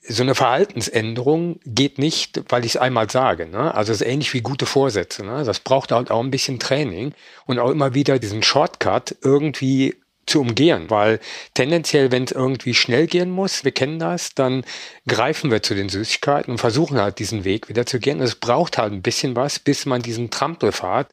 So 0.10 0.22
eine 0.22 0.36
Verhaltensänderung 0.36 1.60
geht 1.66 1.98
nicht, 1.98 2.44
weil 2.50 2.64
ich 2.64 2.76
es 2.76 2.78
einmal 2.82 3.10
sage. 3.10 3.48
Ne? 3.48 3.74
Also 3.74 3.92
es 3.92 4.02
ist 4.02 4.08
ähnlich 4.08 4.34
wie 4.34 4.42
gute 4.42 4.68
Vorsätze. 4.68 5.26
Ne? 5.26 5.44
Das 5.44 5.60
braucht 5.60 5.92
halt 5.92 6.12
auch 6.12 6.24
ein 6.24 6.32
bisschen 6.32 6.60
Training 6.60 7.14
und 7.46 7.58
auch 7.58 7.72
immer 7.72 7.96
wieder 7.96 8.20
diesen 8.20 8.44
Shortcut 8.44 9.16
irgendwie 9.22 9.96
zu 10.28 10.42
umgehen, 10.42 10.90
weil 10.90 11.20
tendenziell, 11.54 12.12
wenn 12.12 12.26
es 12.26 12.32
irgendwie 12.32 12.74
schnell 12.74 13.08
gehen 13.08 13.32
muss, 13.32 13.64
wir 13.64 13.72
kennen 13.72 14.00
das, 14.00 14.36
dann 14.36 14.64
greifen 15.08 15.50
wir 15.52 15.64
zu 15.64 15.74
den 15.74 15.90
Süßigkeiten 15.90 16.52
und 16.52 16.58
versuchen 16.58 17.00
halt 17.00 17.20
diesen 17.20 17.44
Weg 17.44 17.70
wieder 17.70 17.86
zu 17.86 18.00
gehen. 18.00 18.22
Es 18.22 18.36
braucht 18.36 18.78
halt 18.78 18.94
ein 18.94 19.02
bisschen 19.02 19.36
was, 19.36 19.60
bis 19.60 19.86
man 19.86 20.02
diesen 20.02 20.30
Trampelfahrt 20.30 21.10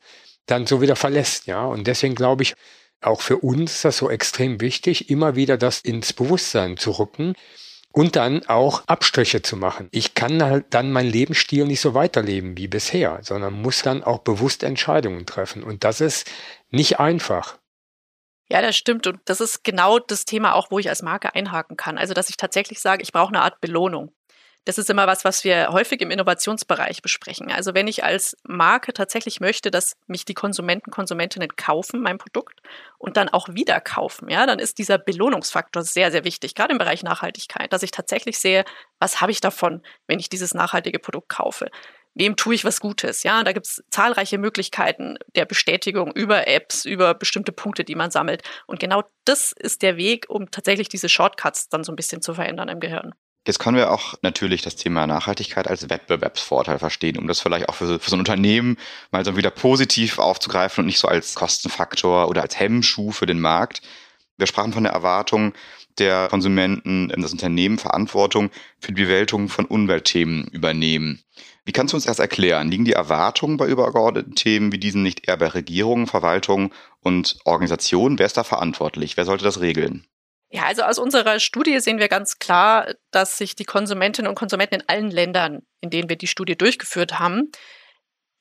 dann 0.47 0.67
so 0.67 0.81
wieder 0.81 0.97
verlässt, 0.97 1.47
ja. 1.47 1.65
Und 1.65 1.87
deswegen 1.87 2.15
glaube 2.15 2.43
ich, 2.43 2.55
auch 3.01 3.21
für 3.21 3.39
uns 3.39 3.77
ist 3.77 3.85
das 3.85 3.97
so 3.99 4.11
extrem 4.11 4.61
wichtig, 4.61 5.11
immer 5.11 5.37
wieder 5.37 5.57
das 5.57 5.81
ins 5.81 6.13
Bewusstsein 6.13 6.77
zu 6.77 6.93
rücken 6.93 7.35
und 7.93 8.17
dann 8.17 8.45
auch 8.47 8.83
Abstriche 8.87 9.43
zu 9.43 9.57
machen. 9.57 9.89
Ich 9.93 10.15
kann 10.15 10.43
halt 10.43 10.67
dann 10.71 10.91
meinen 10.91 11.11
Lebensstil 11.11 11.65
nicht 11.67 11.81
so 11.81 11.95
weiterleben 11.95 12.57
wie 12.57 12.67
bisher, 12.67 13.21
sondern 13.23 13.61
muss 13.63 13.83
dann 13.83 14.03
auch 14.03 14.19
bewusst 14.19 14.65
Entscheidungen 14.65 15.27
treffen. 15.27 15.63
Und 15.63 15.85
das 15.85 16.01
ist 16.01 16.31
nicht 16.71 16.99
einfach. 16.99 17.59
Ja, 18.55 18.63
das 18.63 18.77
stimmt. 18.77 19.09
Und 19.09 19.19
das 19.25 19.41
ist 19.41 19.65
genau 19.65 19.99
das 19.99 20.27
Thema 20.27 20.55
auch, 20.55 20.71
wo 20.71 20.79
ich 20.79 20.89
als 20.89 21.03
Marke 21.03 21.35
einhaken 21.35 21.77
kann. 21.77 21.99
Also, 21.99 22.15
dass 22.15 22.29
ich 22.29 22.37
tatsächlich 22.37 22.79
sage, 22.79 23.03
ich 23.03 23.11
brauche 23.11 23.31
eine 23.31 23.43
Art 23.43 23.61
Belohnung. 23.61 24.13
Das 24.65 24.79
ist 24.79 24.89
immer 24.89 25.09
was, 25.09 25.25
was 25.25 25.43
wir 25.43 25.71
häufig 25.73 26.01
im 26.01 26.13
Innovationsbereich 26.13 27.03
besprechen. 27.03 27.51
Also 27.51 27.75
wenn 27.75 27.89
ich 27.89 28.05
als 28.05 28.37
Marke 28.45 28.93
tatsächlich 28.95 29.41
möchte, 29.41 29.73
dass 29.73 29.97
mich 30.07 30.25
die 30.25 30.35
Konsumenten, 30.35 30.93
Konsumentinnen 30.93 31.57
kaufen, 31.57 32.01
mein 32.01 32.17
Produkt, 32.17 32.61
und 32.97 33.17
dann 33.17 33.29
auch 33.29 33.49
wieder 33.51 33.81
kaufen, 33.81 34.31
ja, 34.31 34.47
dann 34.47 34.61
ist 34.61 34.79
dieser 34.79 34.99
Belohnungsfaktor 34.99 35.83
sehr, 35.83 36.11
sehr 36.13 36.25
wichtig, 36.25 36.55
gerade 36.55 36.73
im 36.73 36.79
Bereich 36.79 37.03
Nachhaltigkeit, 37.03 37.73
dass 37.73 37.83
ich 37.83 37.91
tatsächlich 37.91 38.39
sehe, 38.39 38.65
was 39.01 39.21
habe 39.21 39.33
ich 39.33 39.41
davon, 39.41 39.83
wenn 40.07 40.21
ich 40.21 40.31
dieses 40.31 40.55
nachhaltige 40.55 41.01
Produkt 41.01 41.29
kaufe 41.29 41.71
wem 42.15 42.37
tue 42.37 42.55
ich 42.55 42.65
was 42.65 42.81
Gutes? 42.81 43.23
Ja, 43.23 43.43
da 43.45 43.53
gibt 43.53 43.67
es 43.67 43.85
zahlreiche 43.91 44.39
Möglichkeiten 44.39 45.17
der 45.35 45.45
Bestätigung 45.45 46.13
über 46.13 46.47
Apps, 46.47 46.85
über 46.85 47.15
bestimmte 47.15 47.53
Punkte, 47.53 47.85
die 47.85 47.95
man 47.95 48.11
sammelt. 48.11 48.43
Und 48.67 48.81
genau 48.81 49.03
das 49.25 49.53
ist 49.53 49.83
der 49.83 49.97
Weg, 49.97 50.27
um 50.29 50.51
tatsächlich 50.51 50.89
diese 50.89 51.09
Shortcuts 51.09 51.69
dann 51.69 51.85
so 51.85 51.93
ein 51.93 51.97
bisschen 51.97 52.23
zu 52.23 52.35
verändern 52.35 52.69
im 52.69 52.81
Gehirn. 52.81 53.15
Jetzt 53.47 53.59
können 53.59 53.77
wir 53.77 53.93
auch 53.93 54.15
natürlich 54.23 54.63
das 54.63 54.77
Thema 54.77 55.07
Nachhaltigkeit 55.07 55.69
als 55.69 55.91
Wettbewerbsvorteil 55.91 56.79
verstehen, 56.79 57.19
um 57.19 57.27
das 57.27 57.41
vielleicht 57.41 57.69
auch 57.69 57.75
für, 57.75 58.01
für 58.01 58.09
so 58.09 58.17
ein 58.17 58.21
Unternehmen 58.21 58.79
mal 59.11 59.23
so 59.23 59.37
wieder 59.37 59.51
positiv 59.51 60.19
aufzugreifen 60.19 60.81
und 60.81 60.87
nicht 60.87 60.99
so 60.99 61.09
als 61.09 61.35
Kostenfaktor 61.35 62.29
oder 62.29 62.41
als 62.41 62.59
Hemmschuh 62.59 63.13
für 63.13 63.27
den 63.27 63.41
Markt. 63.41 63.83
Wir 64.39 64.47
sprachen 64.47 64.73
von 64.73 64.85
der 64.85 64.95
Erwartung 64.95 65.53
der 65.99 66.29
Konsumenten, 66.29 67.09
das 67.09 67.33
Unternehmen 67.33 67.79
Verantwortung 67.79 68.51
für 68.81 68.93
die 68.93 69.03
Bewältigung 69.03 69.49
von 69.49 69.67
Umweltthemen 69.67 70.49
übernehmen. 70.49 71.23
Wie 71.65 71.73
kannst 71.73 71.93
du 71.93 71.97
uns 71.97 72.05
das 72.05 72.19
erklären? 72.19 72.69
Liegen 72.69 72.85
die 72.85 72.93
Erwartungen 72.93 73.57
bei 73.57 73.67
übergeordneten 73.67 74.35
Themen 74.35 74.71
wie 74.73 74.79
diesen 74.79 75.03
nicht 75.03 75.27
eher 75.29 75.39
bei 75.39 75.49
Regierungen, 75.49 76.07
Verwaltungen 76.07 76.73
und 77.01 77.39
Organisationen? 77.45 78.19
Wer 78.19 78.27
ist 78.27 78.37
da 78.37 78.45
verantwortlich? 78.45 79.17
Wer 79.17 79.25
sollte 79.25 79.45
das 79.45 79.61
regeln? 79.61 80.07
Ja, 80.51 80.65
also 80.67 80.83
aus 80.83 80.99
unserer 80.99 81.41
Studie 81.41 81.81
sehen 81.81 81.99
wir 81.99 82.09
ganz 82.09 82.39
klar, 82.39 82.95
dass 83.11 83.39
sich 83.39 83.57
die 83.57 83.65
Konsumentinnen 83.65 84.29
und 84.29 84.37
Konsumenten 84.37 84.77
in 84.77 84.89
allen 84.89 85.11
Ländern, 85.11 85.63
in 85.81 85.91
denen 85.91 86.09
wir 86.09 86.17
die 86.17 86.27
Studie 86.27 86.57
durchgeführt 86.57 87.19
haben, 87.19 87.51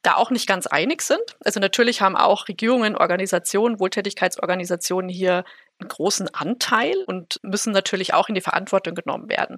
da 0.04 0.16
auch 0.16 0.30
nicht 0.30 0.46
ganz 0.46 0.68
einig 0.68 1.02
sind. 1.02 1.24
Also 1.44 1.60
natürlich 1.60 2.02
haben 2.02 2.16
auch 2.18 2.48
Regierungen, 2.50 2.98
Organisationen, 2.98 3.80
Wohltätigkeitsorganisationen 3.80 5.10
hier 5.10 5.46
einen 5.80 5.88
großen 5.88 6.32
Anteil 6.34 6.96
und 7.08 7.40
müssen 7.42 7.72
natürlich 7.72 8.14
auch 8.14 8.30
in 8.30 8.36
die 8.36 8.42
Verantwortung 8.42 8.96
genommen 8.96 9.30
werden. 9.30 9.58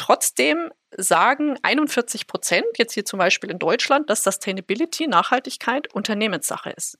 Trotzdem 0.00 0.72
sagen 0.96 1.58
41 1.60 2.26
Prozent, 2.26 2.64
jetzt 2.78 2.94
hier 2.94 3.04
zum 3.04 3.18
Beispiel 3.18 3.50
in 3.50 3.58
Deutschland, 3.58 4.08
dass 4.08 4.24
Sustainability, 4.24 5.06
Nachhaltigkeit 5.06 5.92
Unternehmenssache 5.92 6.70
ist. 6.70 6.96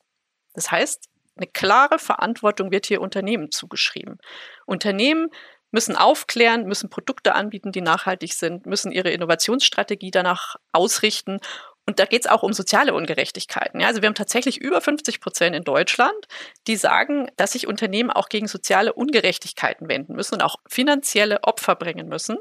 Das 0.53 0.71
heißt, 0.71 1.07
eine 1.35 1.47
klare 1.47 1.99
Verantwortung 1.99 2.71
wird 2.71 2.85
hier 2.85 3.01
Unternehmen 3.01 3.51
zugeschrieben. 3.53 4.19
Unternehmen 4.67 5.31
müssen 5.71 5.97
aufklären, 5.97 6.67
müssen 6.67 6.91
Produkte 6.91 7.35
anbieten, 7.35 7.73
die 7.73 7.81
nachhaltig 7.81 8.35
sind, 8.35 8.67
müssen 8.67 8.93
ihre 8.93 9.09
Innovationsstrategie 9.09 10.11
danach 10.11 10.57
ausrichten. 10.73 11.39
Und 11.87 12.01
da 12.01 12.05
geht 12.05 12.27
es 12.27 12.31
auch 12.31 12.43
um 12.43 12.53
soziale 12.53 12.93
Ungerechtigkeiten. 12.93 13.81
Ja, 13.81 13.87
also 13.87 14.03
wir 14.03 14.09
haben 14.09 14.15
tatsächlich 14.15 14.61
über 14.61 14.83
50 14.83 15.23
Prozent 15.23 15.57
in 15.57 15.65
Deutschland, 15.65 16.29
die 16.67 16.77
sagen, 16.77 17.31
dass 17.39 17.53
sich 17.53 17.67
Unternehmen 17.67 18.11
auch 18.11 18.29
gegen 18.29 18.47
soziale 18.47 18.93
Ungerechtigkeiten 18.93 19.89
wenden 19.89 20.17
müssen 20.17 20.35
und 20.35 20.43
auch 20.43 20.57
finanzielle 20.69 21.45
Opfer 21.45 21.77
bringen 21.77 22.09
müssen, 22.09 22.37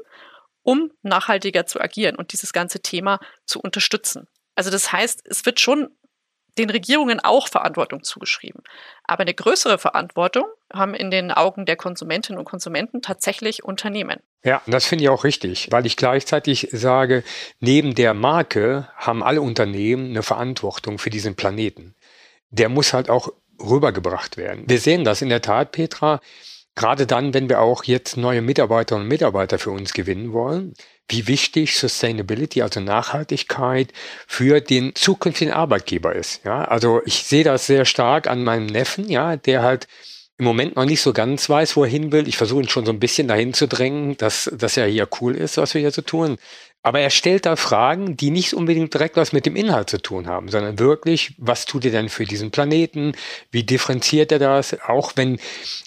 um 0.62 0.90
nachhaltiger 1.02 1.66
zu 1.66 1.80
agieren 1.80 2.16
und 2.16 2.32
dieses 2.32 2.52
ganze 2.52 2.80
Thema 2.80 3.18
zu 3.46 3.60
unterstützen. 3.60 4.26
Also 4.54 4.70
das 4.70 4.92
heißt, 4.92 5.22
es 5.24 5.46
wird 5.46 5.60
schon 5.60 5.88
den 6.58 6.70
Regierungen 6.70 7.20
auch 7.20 7.48
Verantwortung 7.48 8.02
zugeschrieben. 8.02 8.62
Aber 9.04 9.22
eine 9.22 9.34
größere 9.34 9.78
Verantwortung 9.78 10.44
haben 10.72 10.94
in 10.94 11.10
den 11.10 11.30
Augen 11.30 11.64
der 11.64 11.76
Konsumentinnen 11.76 12.38
und 12.38 12.44
Konsumenten 12.44 13.02
tatsächlich 13.02 13.64
Unternehmen. 13.64 14.18
Ja, 14.44 14.62
das 14.66 14.86
finde 14.86 15.04
ich 15.04 15.10
auch 15.10 15.24
richtig, 15.24 15.68
weil 15.70 15.86
ich 15.86 15.96
gleichzeitig 15.96 16.68
sage, 16.72 17.22
neben 17.60 17.94
der 17.94 18.14
Marke 18.14 18.88
haben 18.96 19.22
alle 19.22 19.42
Unternehmen 19.42 20.10
eine 20.10 20.22
Verantwortung 20.22 20.98
für 20.98 21.10
diesen 21.10 21.36
Planeten. 21.36 21.94
Der 22.50 22.68
muss 22.68 22.92
halt 22.92 23.10
auch 23.10 23.32
rübergebracht 23.60 24.36
werden. 24.36 24.64
Wir 24.66 24.78
sehen 24.78 25.04
das 25.04 25.22
in 25.22 25.28
der 25.28 25.42
Tat, 25.42 25.72
Petra, 25.72 26.20
gerade 26.74 27.06
dann, 27.06 27.34
wenn 27.34 27.48
wir 27.48 27.60
auch 27.60 27.84
jetzt 27.84 28.16
neue 28.16 28.42
Mitarbeiterinnen 28.42 29.04
und 29.04 29.08
Mitarbeiter 29.08 29.58
für 29.58 29.70
uns 29.70 29.92
gewinnen 29.92 30.32
wollen 30.32 30.74
wie 31.10 31.26
wichtig 31.26 31.76
Sustainability, 31.76 32.62
also 32.62 32.80
Nachhaltigkeit 32.80 33.92
für 34.26 34.60
den 34.60 34.94
zukünftigen 34.94 35.52
Arbeitgeber 35.52 36.14
ist. 36.14 36.44
Ja, 36.44 36.64
also 36.64 37.02
ich 37.04 37.24
sehe 37.24 37.44
das 37.44 37.66
sehr 37.66 37.84
stark 37.84 38.28
an 38.28 38.44
meinem 38.44 38.66
Neffen, 38.66 39.08
ja, 39.08 39.36
der 39.36 39.62
halt 39.62 39.88
im 40.38 40.44
Moment 40.44 40.76
noch 40.76 40.86
nicht 40.86 41.02
so 41.02 41.12
ganz 41.12 41.50
weiß, 41.50 41.76
wo 41.76 41.84
er 41.84 41.90
hin 41.90 42.12
will. 42.12 42.26
Ich 42.26 42.38
versuche 42.38 42.62
ihn 42.62 42.68
schon 42.68 42.86
so 42.86 42.92
ein 42.92 43.00
bisschen 43.00 43.28
dahin 43.28 43.52
zu 43.52 43.68
drängen, 43.68 44.16
dass 44.16 44.50
das 44.54 44.76
ja 44.76 44.84
hier 44.84 45.06
cool 45.20 45.36
ist, 45.36 45.58
was 45.58 45.74
wir 45.74 45.82
hier 45.82 45.90
so 45.90 46.00
tun. 46.00 46.38
Aber 46.82 47.00
er 47.00 47.10
stellt 47.10 47.44
da 47.44 47.56
Fragen, 47.56 48.16
die 48.16 48.30
nicht 48.30 48.54
unbedingt 48.54 48.94
direkt 48.94 49.16
was 49.16 49.32
mit 49.32 49.44
dem 49.44 49.54
Inhalt 49.54 49.90
zu 49.90 50.00
tun 50.00 50.26
haben, 50.26 50.48
sondern 50.48 50.78
wirklich, 50.78 51.34
was 51.36 51.66
tut 51.66 51.84
er 51.84 51.90
denn 51.90 52.08
für 52.08 52.24
diesen 52.24 52.50
Planeten? 52.50 53.12
Wie 53.50 53.64
differenziert 53.64 54.32
er 54.32 54.38
das? 54.38 54.80
Auch 54.88 55.12
wenn, 55.16 55.38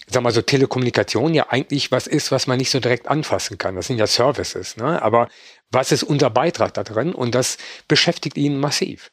sag 0.07 0.21
mal 0.21 0.31
so, 0.31 0.43
Telekommunikation 0.43 1.33
ja 1.33 1.47
eigentlich 1.50 1.91
was 1.91 2.05
ist, 2.05 2.31
was 2.31 2.45
man 2.45 2.57
nicht 2.59 2.69
so 2.69 2.79
direkt 2.79 3.07
anfassen 3.07 3.57
kann. 3.57 3.75
Das 3.75 3.88
sind 3.88 3.97
ja 3.97 4.05
Services, 4.05 4.77
ne? 4.77 5.01
Aber 5.01 5.29
was 5.71 5.91
ist 5.91 6.03
unser 6.03 6.29
Beitrag 6.29 6.75
da 6.75 6.83
drin? 6.83 7.15
Und 7.15 7.33
das 7.33 7.57
beschäftigt 7.88 8.38
ihn 8.38 8.59
massiv. 8.59 9.12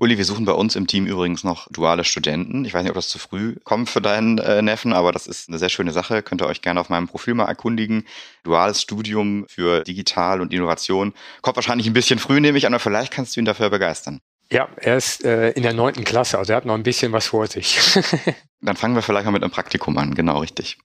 Uli, 0.00 0.16
wir 0.16 0.24
suchen 0.24 0.46
bei 0.46 0.52
uns 0.52 0.76
im 0.76 0.86
Team 0.86 1.04
übrigens 1.04 1.44
noch 1.44 1.68
duale 1.70 2.04
Studenten. 2.04 2.64
Ich 2.64 2.72
weiß 2.72 2.82
nicht, 2.82 2.88
ob 2.88 2.94
das 2.94 3.10
zu 3.10 3.18
früh 3.18 3.56
kommt 3.64 3.90
für 3.90 4.00
deinen 4.00 4.38
äh, 4.38 4.62
Neffen, 4.62 4.94
aber 4.94 5.12
das 5.12 5.26
ist 5.26 5.50
eine 5.50 5.58
sehr 5.58 5.68
schöne 5.68 5.92
Sache. 5.92 6.22
Könnt 6.22 6.40
ihr 6.40 6.46
euch 6.46 6.62
gerne 6.62 6.80
auf 6.80 6.88
meinem 6.88 7.06
Profil 7.06 7.34
mal 7.34 7.44
erkundigen. 7.44 8.06
Duales 8.42 8.80
Studium 8.80 9.44
für 9.46 9.84
Digital 9.84 10.40
und 10.40 10.54
Innovation. 10.54 11.12
Kommt 11.42 11.56
wahrscheinlich 11.56 11.86
ein 11.86 11.92
bisschen 11.92 12.18
früh, 12.18 12.40
nehme 12.40 12.56
ich 12.56 12.66
an, 12.66 12.72
aber 12.72 12.80
vielleicht 12.80 13.12
kannst 13.12 13.36
du 13.36 13.40
ihn 13.40 13.44
dafür 13.44 13.68
begeistern. 13.68 14.20
Ja, 14.50 14.70
er 14.76 14.96
ist 14.96 15.22
äh, 15.22 15.50
in 15.50 15.64
der 15.64 15.74
neunten 15.74 16.04
Klasse, 16.04 16.38
also 16.38 16.54
er 16.54 16.56
hat 16.56 16.64
noch 16.64 16.74
ein 16.74 16.82
bisschen 16.82 17.12
was 17.12 17.26
vor 17.26 17.46
sich. 17.46 17.78
Dann 18.62 18.76
fangen 18.76 18.94
wir 18.94 19.02
vielleicht 19.02 19.26
mal 19.26 19.32
mit 19.32 19.42
einem 19.42 19.52
Praktikum 19.52 19.98
an, 19.98 20.14
genau 20.14 20.38
richtig. 20.38 20.78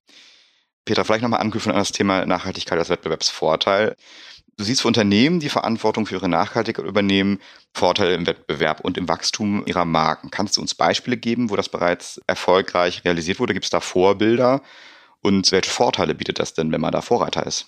Peter, 0.84 1.05
vielleicht 1.05 1.24
nochmal 1.24 1.39
anknüpfen 1.39 1.72
an 1.72 1.79
das 1.79 1.93
Thema 1.93 2.25
Nachhaltigkeit 2.25 2.77
als 2.77 2.89
Wettbewerbsvorteil. 2.89 3.95
Du 4.57 4.63
siehst 4.63 4.81
für 4.81 4.88
Unternehmen, 4.88 5.41
die 5.41 5.50
Verantwortung 5.50 6.05
für 6.05 6.15
ihre 6.15 6.29
Nachhaltigkeit 6.29 6.85
übernehmen, 6.85 7.41
Vorteile 7.74 8.13
im 8.13 8.25
Wettbewerb 8.25 8.79
und 8.79 8.97
im 8.97 9.09
Wachstum 9.09 9.65
ihrer 9.65 9.83
Marken. 9.83 10.31
Kannst 10.31 10.55
du 10.55 10.62
uns 10.62 10.75
Beispiele 10.75 11.17
geben, 11.17 11.50
wo 11.50 11.57
das 11.57 11.67
bereits 11.67 12.21
erfolgreich 12.25 13.03
realisiert 13.03 13.39
wurde? 13.39 13.53
Gibt 13.53 13.65
es 13.65 13.69
da 13.69 13.81
Vorbilder? 13.81 14.62
Und 15.21 15.51
welche 15.51 15.69
Vorteile 15.69 16.15
bietet 16.15 16.39
das 16.39 16.53
denn, 16.53 16.71
wenn 16.71 16.79
man 16.79 16.93
da 16.93 17.01
Vorreiter 17.01 17.45
ist? 17.45 17.65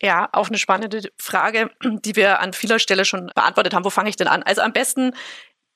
Ja, 0.00 0.28
auch 0.32 0.48
eine 0.48 0.58
spannende 0.58 1.10
Frage, 1.20 1.70
die 1.82 2.16
wir 2.16 2.40
an 2.40 2.52
vieler 2.54 2.78
Stelle 2.78 3.04
schon 3.04 3.30
beantwortet 3.34 3.74
haben. 3.74 3.84
Wo 3.84 3.90
fange 3.90 4.08
ich 4.08 4.16
denn 4.16 4.28
an? 4.28 4.42
Also 4.42 4.62
am 4.62 4.72
besten 4.72 5.12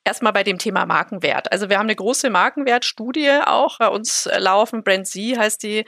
erstmal 0.04 0.32
bei 0.32 0.42
dem 0.42 0.58
Thema 0.58 0.86
Markenwert. 0.86 1.52
Also 1.52 1.68
wir 1.68 1.78
haben 1.78 1.86
eine 1.86 1.94
große 1.94 2.30
Markenwertstudie 2.30 3.30
auch 3.44 3.78
bei 3.78 3.88
uns 3.88 4.28
laufen. 4.38 4.82
Brand 4.82 5.06
Z 5.06 5.38
heißt 5.38 5.62
die. 5.62 5.84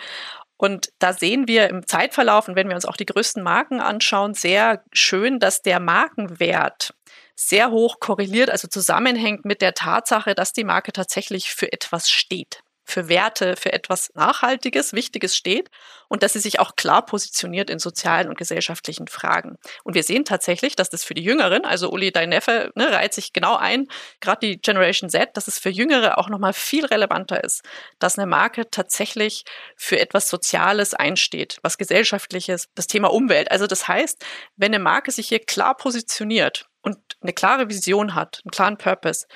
Und 0.61 0.93
da 0.99 1.15
sehen 1.15 1.49
wir 1.49 1.71
im 1.71 1.87
Zeitverlauf 1.87 2.47
und 2.47 2.55
wenn 2.55 2.69
wir 2.69 2.75
uns 2.75 2.85
auch 2.85 2.99
die 2.99 3.07
größten 3.07 3.43
Marken 3.43 3.81
anschauen, 3.81 4.35
sehr 4.35 4.85
schön, 4.93 5.39
dass 5.39 5.63
der 5.63 5.81
Markenwert 5.81 6.93
sehr 7.35 7.71
hoch 7.71 7.99
korreliert, 7.99 8.51
also 8.51 8.69
zusammenhängt 8.69 9.47
mit 9.47 9.63
der 9.63 9.73
Tatsache, 9.73 10.35
dass 10.35 10.53
die 10.53 10.65
Marke 10.65 10.93
tatsächlich 10.93 11.49
für 11.49 11.73
etwas 11.73 12.11
steht 12.11 12.63
für 12.91 13.09
Werte, 13.09 13.57
für 13.57 13.73
etwas 13.73 14.11
Nachhaltiges, 14.15 14.93
Wichtiges 14.93 15.37
steht 15.37 15.71
und 16.09 16.23
dass 16.23 16.33
sie 16.33 16.41
sich 16.41 16.59
auch 16.59 16.77
klar 16.77 17.07
positioniert 17.07 17.71
in 17.71 17.79
sozialen 17.79 18.29
und 18.29 18.37
gesellschaftlichen 18.37 19.07
Fragen. 19.07 19.57
Und 19.85 19.95
wir 19.95 20.03
sehen 20.03 20.25
tatsächlich, 20.25 20.77
dass 20.77 20.91
das 20.91 21.05
für 21.05 21.15
die 21.15 21.23
Jüngeren, 21.23 21.65
also 21.65 21.91
Uli, 21.91 22.11
dein 22.11 22.31
Neffe, 22.31 22.73
ne, 22.75 22.91
reiht 22.91 23.15
sich 23.15 23.33
genau 23.33 23.57
ein, 23.57 23.87
gerade 24.21 24.47
die 24.47 24.59
Generation 24.61 25.09
Z, 25.09 25.37
dass 25.37 25.49
es 25.49 25.59
für 25.59 25.71
Jüngere 25.71 26.19
auch 26.19 26.29
nochmal 26.29 26.53
viel 26.53 26.85
relevanter 26.85 27.43
ist, 27.43 27.63
dass 27.99 28.19
eine 28.19 28.27
Marke 28.27 28.71
tatsächlich 28.71 29.45
für 29.77 29.99
etwas 30.01 30.29
Soziales 30.29 30.95
einsteht, 30.95 31.59
was 31.63 31.79
Gesellschaftliches, 31.79 32.69
das 32.75 32.89
Thema 32.89 33.13
Umwelt. 33.13 33.51
Also 33.51 33.67
das 33.67 33.87
heißt, 33.89 34.25
wenn 34.57 34.75
eine 34.75 34.83
Marke 34.83 35.13
sich 35.13 35.29
hier 35.29 35.41
klar 35.41 35.77
positioniert 35.77 36.69
und 36.83 36.99
eine 37.21 37.33
klare 37.33 37.69
Vision 37.69 38.15
hat, 38.15 38.41
einen 38.45 38.51
klaren 38.51 38.79
Purpose, 38.79 39.27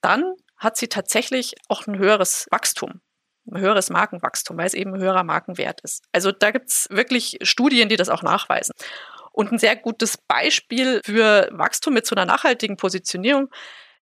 dann 0.00 0.34
hat 0.60 0.76
sie 0.76 0.88
tatsächlich 0.88 1.54
auch 1.68 1.86
ein 1.86 1.98
höheres 1.98 2.46
Wachstum, 2.50 3.00
ein 3.50 3.60
höheres 3.60 3.90
Markenwachstum, 3.90 4.56
weil 4.58 4.66
es 4.66 4.74
eben 4.74 4.94
ein 4.94 5.00
höherer 5.00 5.24
Markenwert 5.24 5.80
ist. 5.80 6.04
Also 6.12 6.30
da 6.30 6.52
gibt 6.52 6.68
es 6.68 6.86
wirklich 6.90 7.38
Studien, 7.42 7.88
die 7.88 7.96
das 7.96 8.10
auch 8.10 8.22
nachweisen. 8.22 8.74
Und 9.32 9.50
ein 9.50 9.58
sehr 9.58 9.74
gutes 9.74 10.18
Beispiel 10.18 11.00
für 11.04 11.48
Wachstum 11.52 11.94
mit 11.94 12.06
so 12.06 12.14
einer 12.14 12.26
nachhaltigen 12.26 12.76
Positionierung 12.76 13.48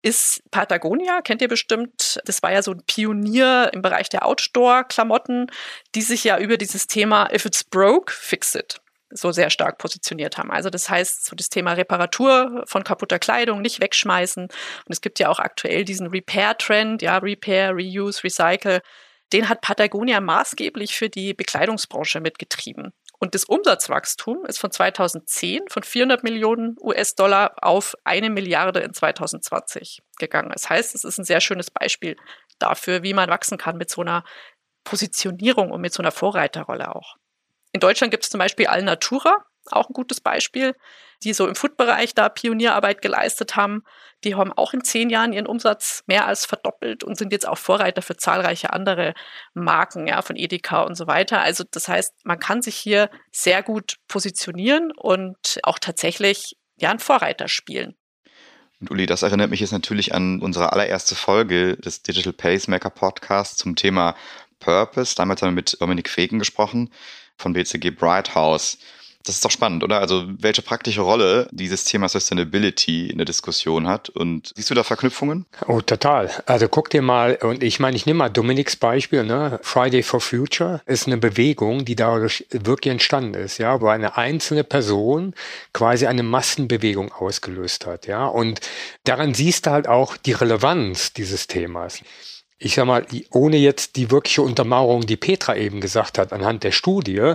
ist 0.03 0.43
Patagonia, 0.51 1.21
kennt 1.21 1.43
ihr 1.43 1.49
bestimmt. 1.49 2.21
Das 2.25 2.43
war 2.43 2.53
ja 2.53 2.63
so 2.63 2.73
ein 2.73 2.83
Pionier 2.87 3.71
im 3.73 3.83
Bereich 3.83 4.09
der 4.09 4.27
Outdoor-Klamotten, 4.27 5.49
die 5.95 6.03
sich 6.03 6.25
ja 6.25 6.39
über 6.39 6.57
dieses 6.57 6.87
Thema 6.87 7.31
If 7.33 7.45
it's 7.45 7.63
broke, 7.65 8.13
fix 8.13 8.55
it 8.55 8.80
so 9.11 9.33
sehr 9.33 9.51
stark 9.51 9.79
positioniert 9.79 10.39
haben. 10.39 10.51
Also 10.51 10.71
das 10.71 10.89
heißt, 10.89 11.27
so 11.27 11.37
das 11.37 11.49
Thema 11.49 11.73
Reparatur 11.73 12.65
von 12.67 12.85
kaputter 12.85 13.19
Kleidung 13.19 13.61
nicht 13.61 13.81
wegschmeißen. 13.81 14.45
Und 14.45 14.53
es 14.89 15.01
gibt 15.01 15.19
ja 15.19 15.29
auch 15.29 15.39
aktuell 15.39 15.85
diesen 15.85 16.09
Repair-Trend, 16.09 17.03
ja, 17.03 17.19
Repair, 17.19 17.73
Reuse, 17.73 18.25
Recycle. 18.25 18.81
den 19.33 19.49
hat 19.49 19.61
Patagonia 19.61 20.21
maßgeblich 20.21 20.97
für 20.97 21.09
die 21.09 21.35
Bekleidungsbranche 21.35 22.21
mitgetrieben. 22.21 22.93
Und 23.23 23.35
das 23.35 23.45
Umsatzwachstum 23.45 24.47
ist 24.47 24.59
von 24.59 24.71
2010 24.71 25.69
von 25.69 25.83
400 25.83 26.25
Millionen 26.25 26.77
US-Dollar 26.81 27.55
auf 27.61 27.95
eine 28.03 28.31
Milliarde 28.31 28.81
in 28.81 28.95
2020 28.95 30.01
gegangen. 30.19 30.51
Das 30.53 30.71
heißt, 30.71 30.95
es 30.95 31.05
ist 31.05 31.19
ein 31.19 31.25
sehr 31.25 31.43
schönes 31.43 31.71
Beispiel 31.71 32.17
dafür, 32.59 33.03
wie 33.03 33.13
man 33.13 33.29
wachsen 33.29 33.59
kann 33.59 33.77
mit 33.77 33.91
so 33.91 34.01
einer 34.01 34.25
Positionierung 34.85 35.71
und 35.71 35.83
mit 35.83 35.93
so 35.93 36.03
einer 36.03 36.13
Vorreiterrolle 36.13 36.95
auch. 36.95 37.17
In 37.73 37.81
Deutschland 37.81 38.11
gibt 38.11 38.25
es 38.25 38.31
zum 38.31 38.39
Beispiel 38.39 38.67
Alnatura, 38.67 39.37
auch 39.71 39.89
ein 39.89 39.93
gutes 39.93 40.21
Beispiel, 40.21 40.75
die 41.23 41.33
so 41.33 41.47
im 41.47 41.55
Food-Bereich 41.55 42.15
da 42.15 42.29
Pionierarbeit 42.29 43.03
geleistet 43.03 43.57
haben. 43.57 43.83
Die 44.25 44.35
haben 44.35 44.53
auch 44.53 44.73
in 44.73 44.83
zehn 44.83 45.11
Jahren 45.11 45.33
ihren 45.33 45.47
Umsatz 45.47 46.03
mehr 46.07 46.27
als 46.27 46.47
verdoppelt 46.47 47.05
und 47.05 47.17
sind 47.17 47.33
jetzt 47.33 47.47
auch 47.47 47.59
Vorreiter 47.59 48.03
für 48.03 48.17
zahlreiche 48.17 48.73
andere 48.73 49.15
Marken, 49.55 50.07
ja, 50.07 50.23
von 50.23 50.37
Edeka 50.37 50.83
und 50.83 50.95
so 50.95 51.07
weiter. 51.07 51.43
Also 51.43 51.65
das 51.71 51.89
heißt, 51.89 52.15
man 52.25 52.39
kann 52.39 52.63
sich 52.63 52.77
hier 52.77 53.11
sehr 53.31 53.63
gut 53.63 53.97
positionieren 54.09 54.93
und 54.97 55.59
auch 55.63 55.79
tatsächlich 55.79 56.57
ja, 56.77 56.91
einen 56.91 56.99
Vorreiter 56.99 57.49
spielen. 57.49 57.97
Und 58.81 58.91
Uli, 58.91 59.05
das 59.05 59.23
erinnert 59.23 59.51
mich 59.51 59.61
jetzt 59.61 59.73
natürlich 59.73 60.15
an 60.15 60.41
unsere 60.41 60.73
allererste 60.73 61.15
Folge 61.15 61.77
des 61.77 62.03
Digital 62.03 62.33
Pacemaker 62.33 62.89
Podcasts 62.89 63.59
zum 63.59 63.77
Thema 63.77 64.17
Purpose. 64.59 65.15
Damals 65.15 65.43
haben 65.43 65.51
wir 65.51 65.57
mit 65.57 65.77
Dominik 65.81 66.09
Fegen 66.09 66.39
gesprochen 66.39 66.91
von 67.41 67.53
BCG 67.53 67.91
Bright 67.91 68.35
House. 68.35 68.79
Das 69.23 69.35
ist 69.35 69.45
doch 69.45 69.51
spannend, 69.51 69.85
oder? 69.85 70.01
Also 70.01 70.25
welche 70.39 70.63
praktische 70.63 71.03
Rolle 71.03 71.47
dieses 71.53 71.85
Thema 71.85 72.09
Sustainability 72.09 73.11
in 73.11 73.19
der 73.19 73.27
Diskussion 73.27 73.87
hat. 73.87 74.09
Und 74.09 74.51
siehst 74.57 74.71
du 74.71 74.75
da 74.75 74.83
Verknüpfungen? 74.83 75.45
Oh, 75.69 75.83
total. 75.83 76.31
Also 76.47 76.69
guck 76.69 76.89
dir 76.89 77.03
mal, 77.03 77.37
und 77.43 77.63
ich 77.63 77.81
meine, 77.81 77.97
ich 77.97 78.07
nehme 78.07 78.21
mal 78.21 78.31
Dominiks 78.31 78.77
Beispiel, 78.77 79.25
ne? 79.25 79.61
Friday 79.63 80.03
for 80.03 80.23
Future 80.23 80.81
ist 80.87 81.07
eine 81.07 81.19
Bewegung, 81.19 81.85
die 81.85 81.97
dadurch 81.97 82.47
wirklich 82.51 82.93
entstanden 82.93 83.35
ist, 83.35 83.59
ja, 83.59 83.83
wo 83.83 83.89
eine 83.89 84.17
einzelne 84.17 84.65
Person 84.65 85.35
quasi 85.75 86.07
eine 86.07 86.23
Massenbewegung 86.23 87.13
ausgelöst 87.13 87.85
hat, 87.85 88.07
ja. 88.07 88.27
Und 88.27 88.61
daran 89.05 89.35
siehst 89.35 89.67
du 89.67 89.71
halt 89.71 89.87
auch 89.87 90.17
die 90.17 90.33
Relevanz 90.33 91.13
dieses 91.13 91.47
Themas 91.47 92.01
ich 92.61 92.75
sag 92.75 92.85
mal, 92.85 93.07
ohne 93.31 93.57
jetzt 93.57 93.97
die 93.97 94.11
wirkliche 94.11 94.43
Untermauerung, 94.43 95.07
die 95.07 95.17
Petra 95.17 95.57
eben 95.57 95.81
gesagt 95.81 96.19
hat, 96.19 96.33
anhand 96.33 96.63
der 96.63 96.73
Studie, 96.73 97.35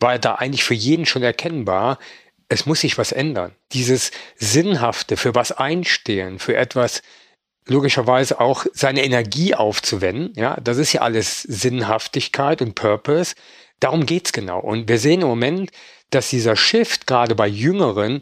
war 0.00 0.18
da 0.18 0.36
eigentlich 0.36 0.64
für 0.64 0.74
jeden 0.74 1.06
schon 1.06 1.22
erkennbar, 1.22 1.98
es 2.48 2.66
muss 2.66 2.80
sich 2.80 2.98
was 2.98 3.12
ändern. 3.12 3.52
Dieses 3.72 4.10
Sinnhafte, 4.36 5.16
für 5.16 5.34
was 5.34 5.52
einstehen, 5.52 6.38
für 6.38 6.56
etwas 6.56 7.02
logischerweise 7.66 8.40
auch 8.40 8.64
seine 8.72 9.04
Energie 9.04 9.54
aufzuwenden, 9.54 10.32
ja, 10.34 10.58
das 10.60 10.78
ist 10.78 10.92
ja 10.94 11.02
alles 11.02 11.42
Sinnhaftigkeit 11.42 12.62
und 12.62 12.74
Purpose. 12.74 13.34
Darum 13.80 14.06
geht's 14.06 14.32
genau. 14.32 14.60
Und 14.60 14.88
wir 14.88 14.98
sehen 14.98 15.22
im 15.22 15.28
Moment, 15.28 15.70
dass 16.10 16.30
dieser 16.30 16.56
Shift 16.56 17.06
gerade 17.06 17.34
bei 17.34 17.48
Jüngeren 17.48 18.20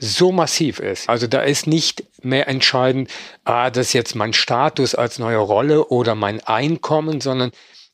so 0.00 0.32
massiv 0.32 0.80
ist. 0.80 1.08
Also 1.08 1.26
da 1.26 1.42
ist 1.42 1.66
nicht 1.66 2.04
mehr 2.22 2.48
entscheidend, 2.48 3.10
ah, 3.44 3.70
das 3.70 3.88
ist 3.88 3.92
jetzt 3.92 4.14
mein 4.14 4.32
Status 4.32 4.94
als 4.94 5.18
neue 5.18 5.38
Rolle 5.38 5.86
oder 5.86 6.14
mein 6.14 6.40
Einkommen, 6.40 7.20
sondern 7.20 7.52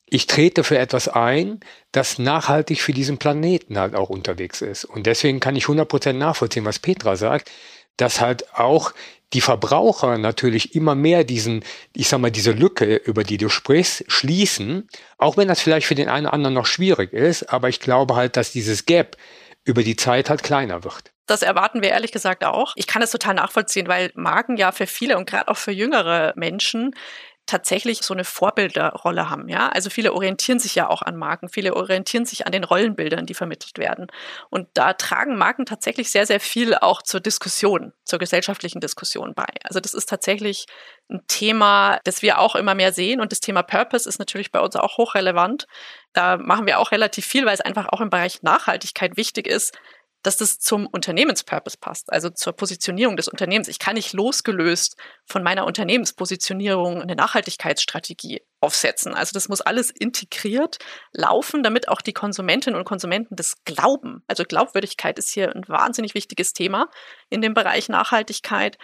ich 0.09 0.29
trete 0.29 0.63
für 0.63 0.79
etwas 0.79 1.09
ein, 1.09 1.61
das 1.91 2.19
nachhaltig 2.19 2.81
für 2.81 2.93
diesen 2.93 3.19
Planeten 3.19 3.79
halt 3.79 3.97
auch 3.97 4.09
unterwegs 4.09 4.63
ist. 4.63 4.85
Und 4.85 5.07
deswegen 5.07 5.41
kann 5.41 5.57
ich 5.57 5.65
100% 5.65 6.13
nachvollziehen, 6.13 6.65
was 6.65 6.79
Petra 6.79 7.17
sagt, 7.17 7.51
dass 7.97 8.21
halt 8.21 8.55
auch 8.55 8.93
die 9.33 9.41
Verbraucher 9.41 10.19
natürlich 10.19 10.77
immer 10.77 10.95
mehr 10.95 11.25
diesen, 11.25 11.65
ich 11.93 12.09
sag 12.09 12.21
mal, 12.21 12.31
diese 12.31 12.53
Lücke, 12.53 12.97
über 12.97 13.25
die 13.25 13.39
du 13.39 13.49
sprichst, 13.49 14.05
schließen, 14.07 14.89
auch 15.19 15.37
wenn 15.37 15.49
das 15.49 15.61
vielleicht 15.61 15.87
für 15.87 15.97
den 15.97 16.09
einen 16.09 16.27
oder 16.27 16.35
anderen 16.35 16.55
noch 16.55 16.67
schwierig 16.67 17.13
ist, 17.13 17.53
aber 17.53 17.69
ich 17.69 17.81
glaube 17.81 18.15
halt, 18.15 18.37
dass 18.37 18.53
dieses 18.53 18.87
Gap 18.87 19.17
über 19.65 19.83
die 19.83 19.97
Zeit 19.97 20.31
halt 20.31 20.45
kleiner 20.45 20.85
wird. 20.85 21.13
Das 21.27 21.43
erwarten 21.43 21.83
wir 21.83 21.91
ehrlich 21.91 22.13
gesagt 22.13 22.45
auch. 22.45 22.73
Ich 22.77 22.87
kann 22.87 23.03
es 23.03 23.11
total 23.11 23.35
nachvollziehen, 23.35 23.89
weil 23.89 24.13
Marken 24.15 24.57
ja 24.57 24.73
für 24.73 24.87
viele 24.87 25.17
und 25.17 25.29
gerade 25.29 25.49
auch 25.49 25.57
für 25.57 25.73
jüngere 25.73 26.33
Menschen 26.37 26.95
tatsächlich 27.47 28.03
so 28.03 28.13
eine 28.13 28.25
Vorbilderrolle 28.25 29.31
haben. 29.31 29.49
Ja, 29.49 29.69
also 29.69 29.89
viele 29.89 30.13
orientieren 30.13 30.59
sich 30.59 30.75
ja 30.75 30.89
auch 30.89 31.03
an 31.03 31.17
Marken, 31.17 31.49
viele 31.49 31.75
orientieren 31.75 32.27
sich 32.27 32.45
an 32.45 32.53
den 32.53 32.65
Rollenbildern, 32.65 33.25
die 33.25 33.35
vermittelt 33.35 33.79
werden. 33.79 34.09
Und 34.51 34.69
da 34.75 34.93
tragen 34.95 35.37
Marken 35.37 35.65
tatsächlich 35.65 36.11
sehr, 36.11 36.27
sehr 36.27 36.41
viel 36.41 36.75
auch 36.75 37.03
zur 37.03 37.21
Diskussion, 37.21 37.93
zur 38.05 38.19
gesellschaftlichen 38.19 38.81
Diskussion 38.81 39.35
bei. 39.35 39.47
Also 39.63 39.79
das 39.79 39.95
ist 39.95 40.09
tatsächlich 40.09 40.67
ein 41.09 41.23
Thema, 41.29 42.01
das 42.03 42.21
wir 42.21 42.41
auch 42.41 42.57
immer 42.57 42.75
mehr 42.75 42.93
sehen. 42.93 43.21
Und 43.21 43.31
das 43.31 43.41
Thema 43.41 43.63
Purpose 43.63 44.09
ist 44.09 44.19
natürlich 44.19 44.51
bei 44.51 44.61
uns 44.61 44.75
auch 44.75 44.99
hochrelevant. 44.99 45.67
Da 46.13 46.37
machen 46.37 46.67
wir 46.67 46.81
auch 46.81 46.91
relativ 46.91 47.27
viel, 47.27 47.47
weil 47.47 47.55
es 47.55 47.61
einfach 47.61 47.87
auch 47.91 48.01
im 48.01 48.11
Bereich 48.11 48.43
Nachhaltigkeit 48.43 49.17
wichtig 49.17 49.47
ist, 49.47 49.73
dass 50.27 50.37
das 50.37 50.59
zum 50.59 50.89
Unternehmenspurpose 50.89 51.79
passt, 51.81 52.13
also 52.13 52.31
zur 52.31 52.53
Positionierung 52.53 53.17
des 53.17 53.29
Unternehmens. 53.29 53.69
Ich 53.69 53.79
kann 53.79 53.95
nicht 53.95 54.13
losgelöst 54.13 54.97
von 55.25 55.45
meiner 55.45 55.65
Unternehmenspositionierung 55.65 57.01
eine 57.01 57.15
Nachhaltigkeitsstrategie 57.15 58.43
aufsetzen. 58.61 59.15
Also 59.15 59.35
das 59.35 59.49
muss 59.49 59.61
alles 59.61 59.93
integriert 59.93 60.79
laufen, 61.13 61.63
damit 61.63 61.87
auch 61.89 62.03
die 62.03 62.13
Konsumentinnen 62.13 62.77
und 62.77 62.85
Konsumenten 62.85 63.37
das 63.37 63.63
glauben. 63.65 64.25
Also 64.27 64.43
Glaubwürdigkeit 64.43 65.17
ist 65.21 65.33
hier 65.33 65.55
ein 65.55 65.63
wahnsinnig 65.69 66.15
wichtiges 66.15 66.53
Thema 66.53 66.91
in 67.31 67.41
dem 67.41 67.55
Bereich 67.55 67.89
Nachhaltigkeit. 67.89 68.79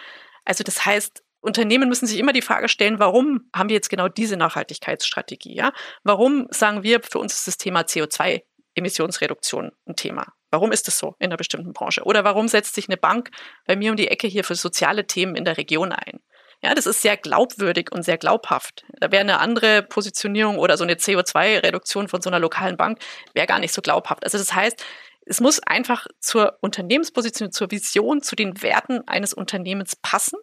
Also 0.45 0.63
das 0.63 0.85
heißt, 0.85 1.23
Unternehmen 1.41 1.89
müssen 1.89 2.07
sich 2.07 2.19
immer 2.19 2.31
die 2.31 2.41
Frage 2.41 2.69
stellen, 2.69 2.99
warum 2.99 3.49
haben 3.53 3.67
wir 3.67 3.75
jetzt 3.75 3.89
genau 3.89 4.07
diese 4.07 4.37
Nachhaltigkeitsstrategie? 4.37 5.55
Ja? 5.55 5.73
Warum 6.03 6.47
sagen 6.51 6.83
wir, 6.83 7.01
für 7.03 7.19
uns 7.19 7.33
ist 7.33 7.47
das 7.47 7.57
Thema 7.57 7.81
CO2 7.81 8.43
Emissionsreduktion 8.75 9.71
ein 9.85 9.95
Thema. 9.95 10.33
Warum 10.51 10.71
ist 10.71 10.87
das 10.87 10.97
so 10.99 11.15
in 11.19 11.27
einer 11.27 11.37
bestimmten 11.37 11.73
Branche? 11.73 12.03
Oder 12.03 12.23
warum 12.23 12.47
setzt 12.47 12.75
sich 12.75 12.87
eine 12.87 12.97
Bank 12.97 13.31
bei 13.65 13.75
mir 13.75 13.91
um 13.91 13.97
die 13.97 14.07
Ecke 14.07 14.27
hier 14.27 14.43
für 14.43 14.55
soziale 14.55 15.07
Themen 15.07 15.35
in 15.35 15.45
der 15.45 15.57
Region 15.57 15.91
ein? 15.91 16.19
Ja, 16.61 16.73
das 16.73 16.85
ist 16.85 17.01
sehr 17.01 17.17
glaubwürdig 17.17 17.91
und 17.91 18.03
sehr 18.03 18.17
glaubhaft. 18.17 18.85
Da 18.99 19.11
wäre 19.11 19.21
eine 19.21 19.39
andere 19.39 19.83
Positionierung 19.83 20.57
oder 20.59 20.77
so 20.77 20.85
eine 20.85 20.93
CO2-Reduktion 20.93 22.07
von 22.07 22.21
so 22.21 22.29
einer 22.29 22.39
lokalen 22.39 22.77
Bank 22.77 22.99
wäre 23.33 23.47
gar 23.47 23.59
nicht 23.59 23.73
so 23.73 23.81
glaubhaft. 23.81 24.23
Also 24.23 24.37
das 24.37 24.53
heißt, 24.53 24.83
es 25.25 25.41
muss 25.41 25.59
einfach 25.59 26.07
zur 26.19 26.57
Unternehmensposition, 26.61 27.51
zur 27.51 27.71
Vision, 27.71 28.21
zu 28.21 28.35
den 28.35 28.61
Werten 28.61 29.05
eines 29.07 29.33
Unternehmens 29.33 29.97
passen. 29.97 30.37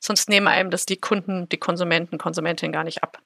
Sonst 0.00 0.28
nehmen 0.28 0.48
einem 0.48 0.70
das 0.70 0.86
die 0.86 0.96
Kunden, 0.96 1.48
die 1.48 1.58
Konsumenten, 1.58 2.18
Konsumentinnen 2.18 2.72
gar 2.72 2.84
nicht 2.84 3.02
ab. 3.04 3.18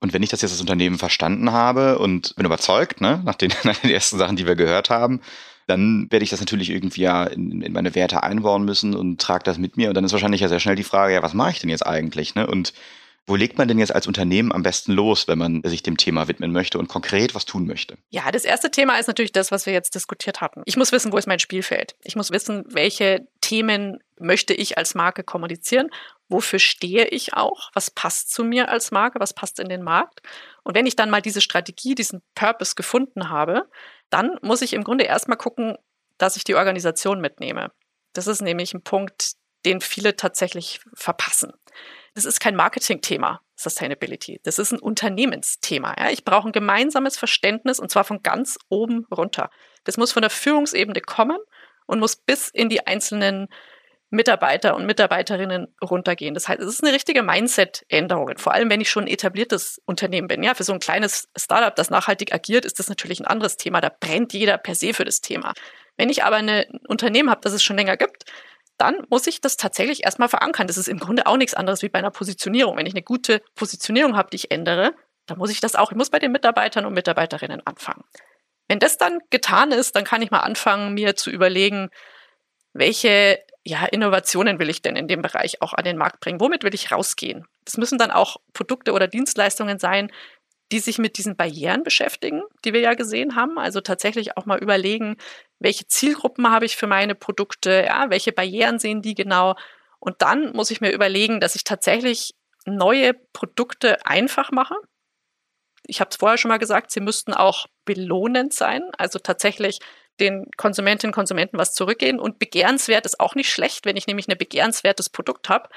Und 0.00 0.12
wenn 0.12 0.22
ich 0.22 0.30
das 0.30 0.42
jetzt 0.42 0.52
als 0.52 0.60
Unternehmen 0.60 0.98
verstanden 0.98 1.52
habe 1.52 1.98
und 1.98 2.36
bin 2.36 2.46
überzeugt, 2.46 3.00
ne, 3.00 3.22
nach, 3.24 3.34
den, 3.34 3.52
nach 3.64 3.76
den 3.76 3.90
ersten 3.90 4.18
Sachen, 4.18 4.36
die 4.36 4.46
wir 4.46 4.56
gehört 4.56 4.90
haben, 4.90 5.20
dann 5.66 6.08
werde 6.10 6.24
ich 6.24 6.30
das 6.30 6.40
natürlich 6.40 6.70
irgendwie 6.70 7.02
ja 7.02 7.24
in, 7.24 7.62
in 7.62 7.72
meine 7.72 7.94
Werte 7.94 8.22
einbauen 8.22 8.64
müssen 8.64 8.94
und 8.94 9.20
trage 9.20 9.44
das 9.44 9.58
mit 9.58 9.76
mir. 9.76 9.88
Und 9.88 9.94
dann 9.94 10.04
ist 10.04 10.12
wahrscheinlich 10.12 10.42
ja 10.42 10.48
sehr 10.48 10.60
schnell 10.60 10.76
die 10.76 10.82
Frage, 10.82 11.14
ja, 11.14 11.22
was 11.22 11.34
mache 11.34 11.52
ich 11.52 11.58
denn 11.60 11.70
jetzt 11.70 11.86
eigentlich? 11.86 12.34
Ne? 12.34 12.46
Und 12.46 12.74
wo 13.26 13.36
legt 13.36 13.56
man 13.56 13.68
denn 13.68 13.78
jetzt 13.78 13.94
als 13.94 14.06
Unternehmen 14.06 14.52
am 14.52 14.62
besten 14.62 14.92
los, 14.92 15.26
wenn 15.28 15.38
man 15.38 15.62
sich 15.64 15.82
dem 15.82 15.96
Thema 15.96 16.28
widmen 16.28 16.52
möchte 16.52 16.78
und 16.78 16.88
konkret 16.88 17.34
was 17.34 17.46
tun 17.46 17.66
möchte? 17.66 17.96
Ja, 18.10 18.30
das 18.30 18.44
erste 18.44 18.70
Thema 18.70 18.98
ist 18.98 19.06
natürlich 19.06 19.32
das, 19.32 19.50
was 19.50 19.64
wir 19.64 19.72
jetzt 19.72 19.94
diskutiert 19.94 20.42
hatten. 20.42 20.62
Ich 20.66 20.76
muss 20.76 20.92
wissen, 20.92 21.12
wo 21.12 21.16
ist 21.16 21.26
mein 21.26 21.38
Spielfeld. 21.38 21.94
Ich 22.02 22.16
muss 22.16 22.30
wissen, 22.30 22.64
welche 22.68 23.26
Themen 23.40 23.98
möchte 24.18 24.54
ich 24.54 24.78
als 24.78 24.94
Marke 24.94 25.24
kommunizieren 25.24 25.90
wofür 26.28 26.58
stehe 26.58 27.06
ich 27.06 27.34
auch, 27.34 27.70
was 27.74 27.90
passt 27.90 28.32
zu 28.32 28.44
mir 28.44 28.68
als 28.68 28.90
Marke, 28.90 29.20
was 29.20 29.34
passt 29.34 29.60
in 29.60 29.68
den 29.68 29.82
Markt. 29.82 30.20
Und 30.62 30.74
wenn 30.74 30.86
ich 30.86 30.96
dann 30.96 31.10
mal 31.10 31.22
diese 31.22 31.40
Strategie, 31.40 31.94
diesen 31.94 32.22
Purpose 32.34 32.74
gefunden 32.74 33.28
habe, 33.28 33.68
dann 34.10 34.38
muss 34.42 34.62
ich 34.62 34.72
im 34.72 34.84
Grunde 34.84 35.04
erstmal 35.04 35.36
gucken, 35.36 35.76
dass 36.18 36.36
ich 36.36 36.44
die 36.44 36.54
Organisation 36.54 37.20
mitnehme. 37.20 37.72
Das 38.12 38.26
ist 38.26 38.40
nämlich 38.40 38.74
ein 38.74 38.82
Punkt, 38.82 39.32
den 39.64 39.80
viele 39.80 40.16
tatsächlich 40.16 40.80
verpassen. 40.94 41.52
Das 42.14 42.24
ist 42.24 42.38
kein 42.38 42.54
Marketingthema, 42.54 43.40
Sustainability. 43.56 44.40
Das 44.44 44.58
ist 44.58 44.72
ein 44.72 44.78
Unternehmensthema. 44.78 45.94
Ja? 45.98 46.10
Ich 46.10 46.24
brauche 46.24 46.48
ein 46.48 46.52
gemeinsames 46.52 47.16
Verständnis 47.16 47.80
und 47.80 47.90
zwar 47.90 48.04
von 48.04 48.22
ganz 48.22 48.58
oben 48.68 49.06
runter. 49.10 49.50
Das 49.82 49.96
muss 49.96 50.12
von 50.12 50.22
der 50.22 50.30
Führungsebene 50.30 51.00
kommen 51.00 51.38
und 51.86 51.98
muss 51.98 52.16
bis 52.16 52.48
in 52.48 52.68
die 52.68 52.86
einzelnen 52.86 53.48
Mitarbeiter 54.14 54.74
und 54.74 54.86
Mitarbeiterinnen 54.86 55.74
runtergehen. 55.82 56.34
Das 56.34 56.48
heißt, 56.48 56.60
es 56.60 56.68
ist 56.68 56.84
eine 56.84 56.94
richtige 56.94 57.22
Mindset-Änderung. 57.22 58.32
Vor 58.36 58.54
allem, 58.54 58.70
wenn 58.70 58.80
ich 58.80 58.90
schon 58.90 59.04
ein 59.04 59.08
etabliertes 59.08 59.80
Unternehmen 59.84 60.28
bin. 60.28 60.42
Ja, 60.42 60.54
für 60.54 60.64
so 60.64 60.72
ein 60.72 60.80
kleines 60.80 61.28
Startup, 61.36 61.74
das 61.74 61.90
nachhaltig 61.90 62.32
agiert, 62.32 62.64
ist 62.64 62.78
das 62.78 62.88
natürlich 62.88 63.20
ein 63.20 63.26
anderes 63.26 63.56
Thema. 63.56 63.80
Da 63.80 63.90
brennt 63.90 64.32
jeder 64.32 64.58
per 64.58 64.74
se 64.74 64.94
für 64.94 65.04
das 65.04 65.20
Thema. 65.20 65.52
Wenn 65.96 66.08
ich 66.08 66.24
aber 66.24 66.36
ein 66.36 66.64
Unternehmen 66.88 67.30
habe, 67.30 67.40
das 67.42 67.52
es 67.52 67.62
schon 67.62 67.76
länger 67.76 67.96
gibt, 67.96 68.24
dann 68.76 69.06
muss 69.08 69.26
ich 69.26 69.40
das 69.40 69.56
tatsächlich 69.56 70.04
erstmal 70.04 70.28
verankern. 70.28 70.66
Das 70.66 70.76
ist 70.76 70.88
im 70.88 70.98
Grunde 70.98 71.26
auch 71.26 71.36
nichts 71.36 71.54
anderes 71.54 71.82
wie 71.82 71.88
bei 71.88 71.98
einer 71.98 72.10
Positionierung. 72.10 72.76
Wenn 72.76 72.86
ich 72.86 72.94
eine 72.94 73.02
gute 73.02 73.42
Positionierung 73.54 74.16
habe, 74.16 74.30
die 74.30 74.36
ich 74.36 74.50
ändere, 74.50 74.94
dann 75.26 75.38
muss 75.38 75.50
ich 75.50 75.60
das 75.60 75.76
auch, 75.76 75.90
ich 75.90 75.96
muss 75.96 76.10
bei 76.10 76.18
den 76.18 76.32
Mitarbeitern 76.32 76.84
und 76.84 76.94
Mitarbeiterinnen 76.94 77.64
anfangen. 77.66 78.04
Wenn 78.68 78.78
das 78.78 78.96
dann 78.96 79.20
getan 79.30 79.72
ist, 79.72 79.94
dann 79.94 80.04
kann 80.04 80.22
ich 80.22 80.30
mal 80.30 80.40
anfangen, 80.40 80.94
mir 80.94 81.16
zu 81.16 81.30
überlegen, 81.30 81.90
welche 82.72 83.38
ja, 83.66 83.86
Innovationen 83.86 84.58
will 84.58 84.68
ich 84.68 84.82
denn 84.82 84.94
in 84.94 85.08
dem 85.08 85.22
Bereich 85.22 85.62
auch 85.62 85.72
an 85.72 85.84
den 85.84 85.96
Markt 85.96 86.20
bringen? 86.20 86.40
Womit 86.40 86.64
will 86.64 86.74
ich 86.74 86.92
rausgehen? 86.92 87.46
Das 87.64 87.78
müssen 87.78 87.98
dann 87.98 88.10
auch 88.10 88.36
Produkte 88.52 88.92
oder 88.92 89.08
Dienstleistungen 89.08 89.78
sein, 89.78 90.12
die 90.70 90.80
sich 90.80 90.98
mit 90.98 91.18
diesen 91.18 91.36
Barrieren 91.36 91.82
beschäftigen, 91.82 92.42
die 92.64 92.72
wir 92.72 92.80
ja 92.80 92.94
gesehen 92.94 93.36
haben. 93.36 93.58
Also 93.58 93.80
tatsächlich 93.80 94.36
auch 94.36 94.44
mal 94.44 94.58
überlegen, 94.58 95.16
welche 95.58 95.86
Zielgruppen 95.86 96.50
habe 96.50 96.66
ich 96.66 96.76
für 96.76 96.86
meine 96.86 97.14
Produkte, 97.14 97.84
ja, 97.86 98.10
welche 98.10 98.32
Barrieren 98.32 98.78
sehen 98.78 99.00
die 99.00 99.14
genau. 99.14 99.54
Und 99.98 100.20
dann 100.20 100.52
muss 100.52 100.70
ich 100.70 100.80
mir 100.80 100.92
überlegen, 100.92 101.40
dass 101.40 101.54
ich 101.54 101.64
tatsächlich 101.64 102.34
neue 102.66 103.14
Produkte 103.32 104.04
einfach 104.04 104.50
mache. 104.52 104.74
Ich 105.86 106.00
habe 106.00 106.10
es 106.10 106.16
vorher 106.16 106.38
schon 106.38 106.50
mal 106.50 106.58
gesagt, 106.58 106.90
sie 106.90 107.00
müssten 107.00 107.32
auch 107.34 107.66
belohnend 107.84 108.52
sein, 108.52 108.82
also 108.96 109.18
tatsächlich 109.18 109.80
den 110.20 110.46
Konsumentinnen 110.56 111.10
und 111.10 111.14
Konsumenten 111.14 111.58
was 111.58 111.74
zurückgehen. 111.74 112.18
Und 112.18 112.38
begehrenswert 112.38 113.06
ist 113.06 113.20
auch 113.20 113.34
nicht 113.34 113.50
schlecht, 113.50 113.84
wenn 113.84 113.96
ich 113.96 114.06
nämlich 114.06 114.28
ein 114.28 114.38
begehrenswertes 114.38 115.10
Produkt 115.10 115.48
habe, 115.48 115.68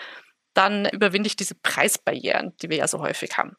dann 0.54 0.88
überwinde 0.90 1.28
ich 1.28 1.36
diese 1.36 1.56
Preisbarrieren, 1.56 2.54
die 2.62 2.70
wir 2.70 2.78
ja 2.78 2.88
so 2.88 3.00
häufig 3.00 3.38
haben. 3.38 3.56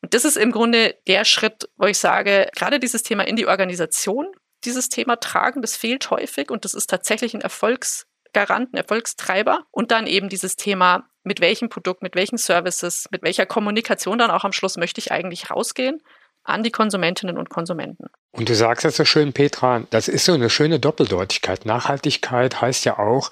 Und 0.00 0.14
das 0.14 0.24
ist 0.24 0.36
im 0.36 0.50
Grunde 0.50 0.96
der 1.06 1.24
Schritt, 1.24 1.68
wo 1.76 1.86
ich 1.86 1.98
sage, 1.98 2.48
gerade 2.54 2.80
dieses 2.80 3.02
Thema 3.02 3.26
in 3.26 3.36
die 3.36 3.46
Organisation, 3.46 4.26
dieses 4.64 4.88
Thema 4.88 5.16
tragen, 5.16 5.62
das 5.62 5.76
fehlt 5.76 6.10
häufig 6.10 6.50
und 6.50 6.64
das 6.64 6.74
ist 6.74 6.88
tatsächlich 6.88 7.34
ein 7.34 7.40
Erfolgsgarant, 7.40 8.72
ein 8.72 8.76
Erfolgstreiber. 8.76 9.64
Und 9.70 9.90
dann 9.90 10.06
eben 10.06 10.28
dieses 10.28 10.56
Thema, 10.56 11.08
mit 11.22 11.40
welchem 11.40 11.68
Produkt, 11.68 12.02
mit 12.02 12.16
welchen 12.16 12.38
Services, 12.38 13.06
mit 13.10 13.22
welcher 13.22 13.46
Kommunikation 13.46 14.18
dann 14.18 14.30
auch 14.30 14.44
am 14.44 14.52
Schluss 14.52 14.76
möchte 14.76 15.00
ich 15.00 15.12
eigentlich 15.12 15.50
rausgehen 15.50 16.02
an 16.44 16.62
die 16.62 16.70
Konsumentinnen 16.70 17.38
und 17.38 17.50
Konsumenten. 17.50 18.06
Und 18.32 18.48
du 18.48 18.54
sagst 18.54 18.84
es 18.84 18.96
so 18.96 19.04
schön, 19.04 19.32
Petra, 19.32 19.84
das 19.90 20.08
ist 20.08 20.24
so 20.24 20.32
eine 20.32 20.50
schöne 20.50 20.80
Doppeldeutigkeit. 20.80 21.66
Nachhaltigkeit 21.66 22.60
heißt 22.60 22.84
ja 22.84 22.98
auch, 22.98 23.30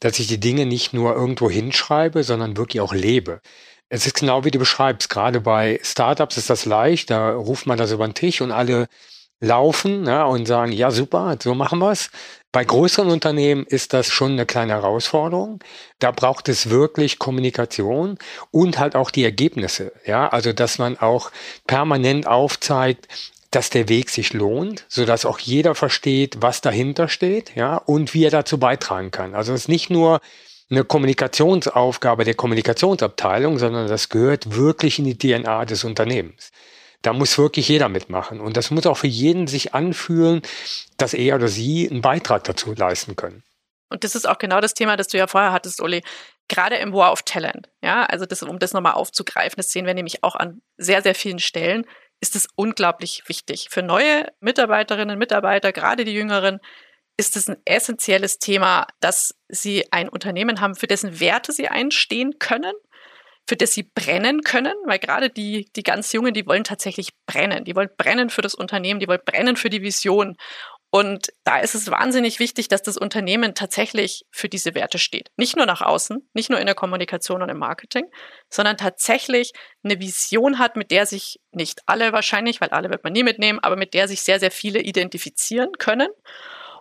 dass 0.00 0.18
ich 0.18 0.26
die 0.26 0.40
Dinge 0.40 0.66
nicht 0.66 0.92
nur 0.92 1.14
irgendwo 1.14 1.50
hinschreibe, 1.50 2.22
sondern 2.22 2.56
wirklich 2.56 2.80
auch 2.80 2.92
lebe. 2.92 3.40
Es 3.88 4.06
ist 4.06 4.14
genau 4.20 4.44
wie 4.44 4.50
du 4.50 4.58
beschreibst. 4.58 5.08
Gerade 5.08 5.40
bei 5.40 5.80
Startups 5.82 6.36
ist 6.36 6.50
das 6.50 6.64
leicht. 6.64 7.10
Da 7.10 7.32
ruft 7.34 7.66
man 7.66 7.78
das 7.78 7.92
über 7.92 8.06
den 8.06 8.14
Tisch 8.14 8.40
und 8.40 8.52
alle 8.52 8.88
laufen 9.40 10.06
ja, 10.06 10.24
und 10.24 10.46
sagen, 10.46 10.72
ja 10.72 10.90
super, 10.90 11.36
so 11.42 11.54
machen 11.54 11.78
wir's. 11.80 12.10
Bei 12.52 12.64
größeren 12.64 13.10
Unternehmen 13.10 13.64
ist 13.64 13.94
das 13.94 14.08
schon 14.08 14.32
eine 14.32 14.44
kleine 14.44 14.74
Herausforderung. 14.74 15.60
Da 15.98 16.10
braucht 16.10 16.50
es 16.50 16.68
wirklich 16.68 17.18
Kommunikation 17.18 18.18
und 18.50 18.78
halt 18.78 18.94
auch 18.94 19.10
die 19.10 19.24
Ergebnisse. 19.24 19.92
Ja, 20.04 20.28
also 20.28 20.52
dass 20.52 20.78
man 20.78 20.98
auch 20.98 21.32
permanent 21.66 22.26
aufzeigt, 22.26 23.08
dass 23.50 23.70
der 23.70 23.88
Weg 23.88 24.10
sich 24.10 24.34
lohnt, 24.34 24.84
so 24.88 25.06
dass 25.06 25.24
auch 25.24 25.38
jeder 25.38 25.74
versteht, 25.74 26.42
was 26.42 26.60
dahinter 26.60 27.08
steht, 27.08 27.54
ja, 27.54 27.76
und 27.76 28.12
wie 28.12 28.24
er 28.24 28.30
dazu 28.30 28.58
beitragen 28.58 29.10
kann. 29.10 29.34
Also 29.34 29.54
es 29.54 29.62
ist 29.62 29.68
nicht 29.68 29.88
nur 29.88 30.20
eine 30.70 30.84
Kommunikationsaufgabe 30.84 32.24
der 32.24 32.34
Kommunikationsabteilung, 32.34 33.58
sondern 33.58 33.88
das 33.88 34.10
gehört 34.10 34.56
wirklich 34.56 34.98
in 34.98 35.06
die 35.06 35.16
DNA 35.16 35.64
des 35.64 35.84
Unternehmens. 35.84 36.50
Da 37.02 37.12
muss 37.12 37.36
wirklich 37.36 37.68
jeder 37.68 37.88
mitmachen. 37.88 38.40
Und 38.40 38.56
das 38.56 38.70
muss 38.70 38.86
auch 38.86 38.96
für 38.96 39.08
jeden 39.08 39.46
sich 39.46 39.74
anfühlen, 39.74 40.42
dass 40.96 41.14
er 41.14 41.36
oder 41.36 41.48
sie 41.48 41.88
einen 41.90 42.00
Beitrag 42.00 42.44
dazu 42.44 42.72
leisten 42.74 43.16
können. 43.16 43.42
Und 43.90 44.04
das 44.04 44.14
ist 44.14 44.26
auch 44.26 44.38
genau 44.38 44.60
das 44.60 44.74
Thema, 44.74 44.96
das 44.96 45.08
du 45.08 45.18
ja 45.18 45.26
vorher 45.26 45.52
hattest, 45.52 45.82
Uli. 45.82 46.02
Gerade 46.48 46.76
im 46.76 46.92
War 46.92 47.12
of 47.12 47.22
Talent. 47.22 47.68
Ja, 47.82 48.04
also 48.04 48.24
das, 48.24 48.42
um 48.42 48.58
das 48.58 48.72
nochmal 48.72 48.94
aufzugreifen, 48.94 49.56
das 49.56 49.70
sehen 49.70 49.86
wir 49.86 49.94
nämlich 49.94 50.24
auch 50.24 50.34
an 50.34 50.62
sehr, 50.78 51.02
sehr 51.02 51.14
vielen 51.14 51.38
Stellen, 51.38 51.84
ist 52.20 52.36
es 52.36 52.48
unglaublich 52.54 53.24
wichtig. 53.26 53.68
Für 53.70 53.82
neue 53.82 54.26
Mitarbeiterinnen 54.40 55.14
und 55.14 55.18
Mitarbeiter, 55.18 55.72
gerade 55.72 56.04
die 56.04 56.14
Jüngeren, 56.14 56.60
ist 57.16 57.36
es 57.36 57.48
ein 57.48 57.56
essentielles 57.64 58.38
Thema, 58.38 58.86
dass 59.00 59.34
sie 59.48 59.92
ein 59.92 60.08
Unternehmen 60.08 60.60
haben, 60.60 60.74
für 60.74 60.86
dessen 60.86 61.20
Werte 61.20 61.52
sie 61.52 61.68
einstehen 61.68 62.38
können, 62.38 62.72
für 63.48 63.56
das 63.56 63.72
sie 63.72 63.82
brennen 63.82 64.42
können, 64.42 64.74
weil 64.86 64.98
gerade 64.98 65.30
die, 65.30 65.68
die 65.74 65.82
ganz 65.82 66.12
Jungen, 66.12 66.34
die 66.34 66.46
wollen 66.46 66.64
tatsächlich 66.64 67.10
brennen. 67.26 67.64
Die 67.64 67.74
wollen 67.74 67.90
brennen 67.96 68.30
für 68.30 68.42
das 68.42 68.54
Unternehmen, 68.54 69.00
die 69.00 69.08
wollen 69.08 69.20
brennen 69.24 69.56
für 69.56 69.70
die 69.70 69.82
Vision. 69.82 70.36
Und 70.94 71.28
da 71.44 71.58
ist 71.58 71.74
es 71.74 71.90
wahnsinnig 71.90 72.38
wichtig, 72.38 72.68
dass 72.68 72.82
das 72.82 72.98
Unternehmen 72.98 73.54
tatsächlich 73.54 74.24
für 74.30 74.50
diese 74.50 74.74
Werte 74.74 74.98
steht. 74.98 75.30
Nicht 75.38 75.56
nur 75.56 75.64
nach 75.64 75.80
außen, 75.80 76.28
nicht 76.34 76.50
nur 76.50 76.60
in 76.60 76.66
der 76.66 76.74
Kommunikation 76.74 77.40
und 77.40 77.48
im 77.48 77.58
Marketing, 77.58 78.04
sondern 78.50 78.76
tatsächlich 78.76 79.52
eine 79.82 79.98
Vision 80.00 80.58
hat, 80.58 80.76
mit 80.76 80.90
der 80.90 81.06
sich 81.06 81.40
nicht 81.50 81.80
alle 81.86 82.12
wahrscheinlich, 82.12 82.60
weil 82.60 82.68
alle 82.68 82.90
wird 82.90 83.04
man 83.04 83.14
nie 83.14 83.22
mitnehmen, 83.22 83.58
aber 83.58 83.76
mit 83.76 83.94
der 83.94 84.06
sich 84.06 84.20
sehr, 84.20 84.38
sehr 84.38 84.50
viele 84.50 84.80
identifizieren 84.80 85.72
können. 85.78 86.08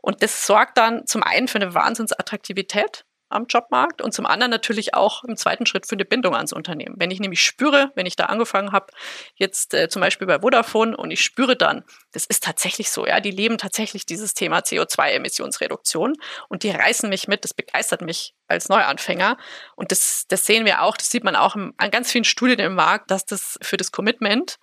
Und 0.02 0.22
das 0.24 0.46
sorgt 0.46 0.78
dann 0.78 1.08
zum 1.08 1.24
einen 1.24 1.48
für 1.48 1.60
eine 1.60 1.74
Wahnsinnsattraktivität 1.74 3.06
am 3.32 3.46
Jobmarkt 3.48 4.02
und 4.02 4.14
zum 4.14 4.26
anderen 4.26 4.52
natürlich 4.52 4.94
auch 4.94 5.24
im 5.24 5.38
zweiten 5.38 5.66
Schritt 5.66 5.88
für 5.88 5.96
eine 5.96 6.06
Bindung 6.06 6.36
ans 6.36 6.54
Unternehmen. 6.54 6.96
Wenn 6.98 7.12
ich 7.12 7.20
nämlich 7.20 7.44
spüre, 7.44 7.92
wenn 7.96 8.06
ich 8.06 8.16
da 8.16 8.26
angefangen 8.26 8.72
habe, 8.72 8.88
jetzt 9.36 9.74
äh, 9.74 9.90
zum 9.90 10.02
Beispiel 10.02 10.28
bei 10.28 10.40
Vodafone 10.40 10.96
und 10.96 11.12
ich 11.12 11.22
spüre 11.22 11.56
dann, 11.56 11.84
das 12.12 12.26
ist 12.26 12.44
tatsächlich 12.44 12.92
so, 12.92 13.06
ja, 13.06 13.20
die 13.20 13.32
leben 13.32 13.58
tatsächlich 13.58 14.06
dieses 14.06 14.34
Thema 14.34 14.60
CO2-Emissionsreduktion 14.60 16.16
und 16.50 16.64
die 16.64 16.72
reißen 16.72 17.10
mich 17.10 17.28
mit, 17.28 17.44
das 17.44 17.54
begeistert 17.54 18.02
mich 18.02 18.36
als 18.48 18.70
Neuanfänger 18.70 19.38
und 19.76 19.92
das, 19.92 20.26
das 20.28 20.46
sehen 20.46 20.66
wir 20.66 20.82
auch, 20.82 20.98
das 20.98 21.10
sieht 21.10 21.24
man 21.24 21.36
auch 21.36 21.56
im, 21.56 21.74
an 21.78 21.92
ganz 21.92 22.12
vielen 22.12 22.26
Studien 22.26 22.60
im 22.60 22.76
Markt, 22.76 23.12
dass 23.12 23.26
das 23.26 23.58
für 23.62 23.78
das 23.78 23.92
Commitment 23.92 24.60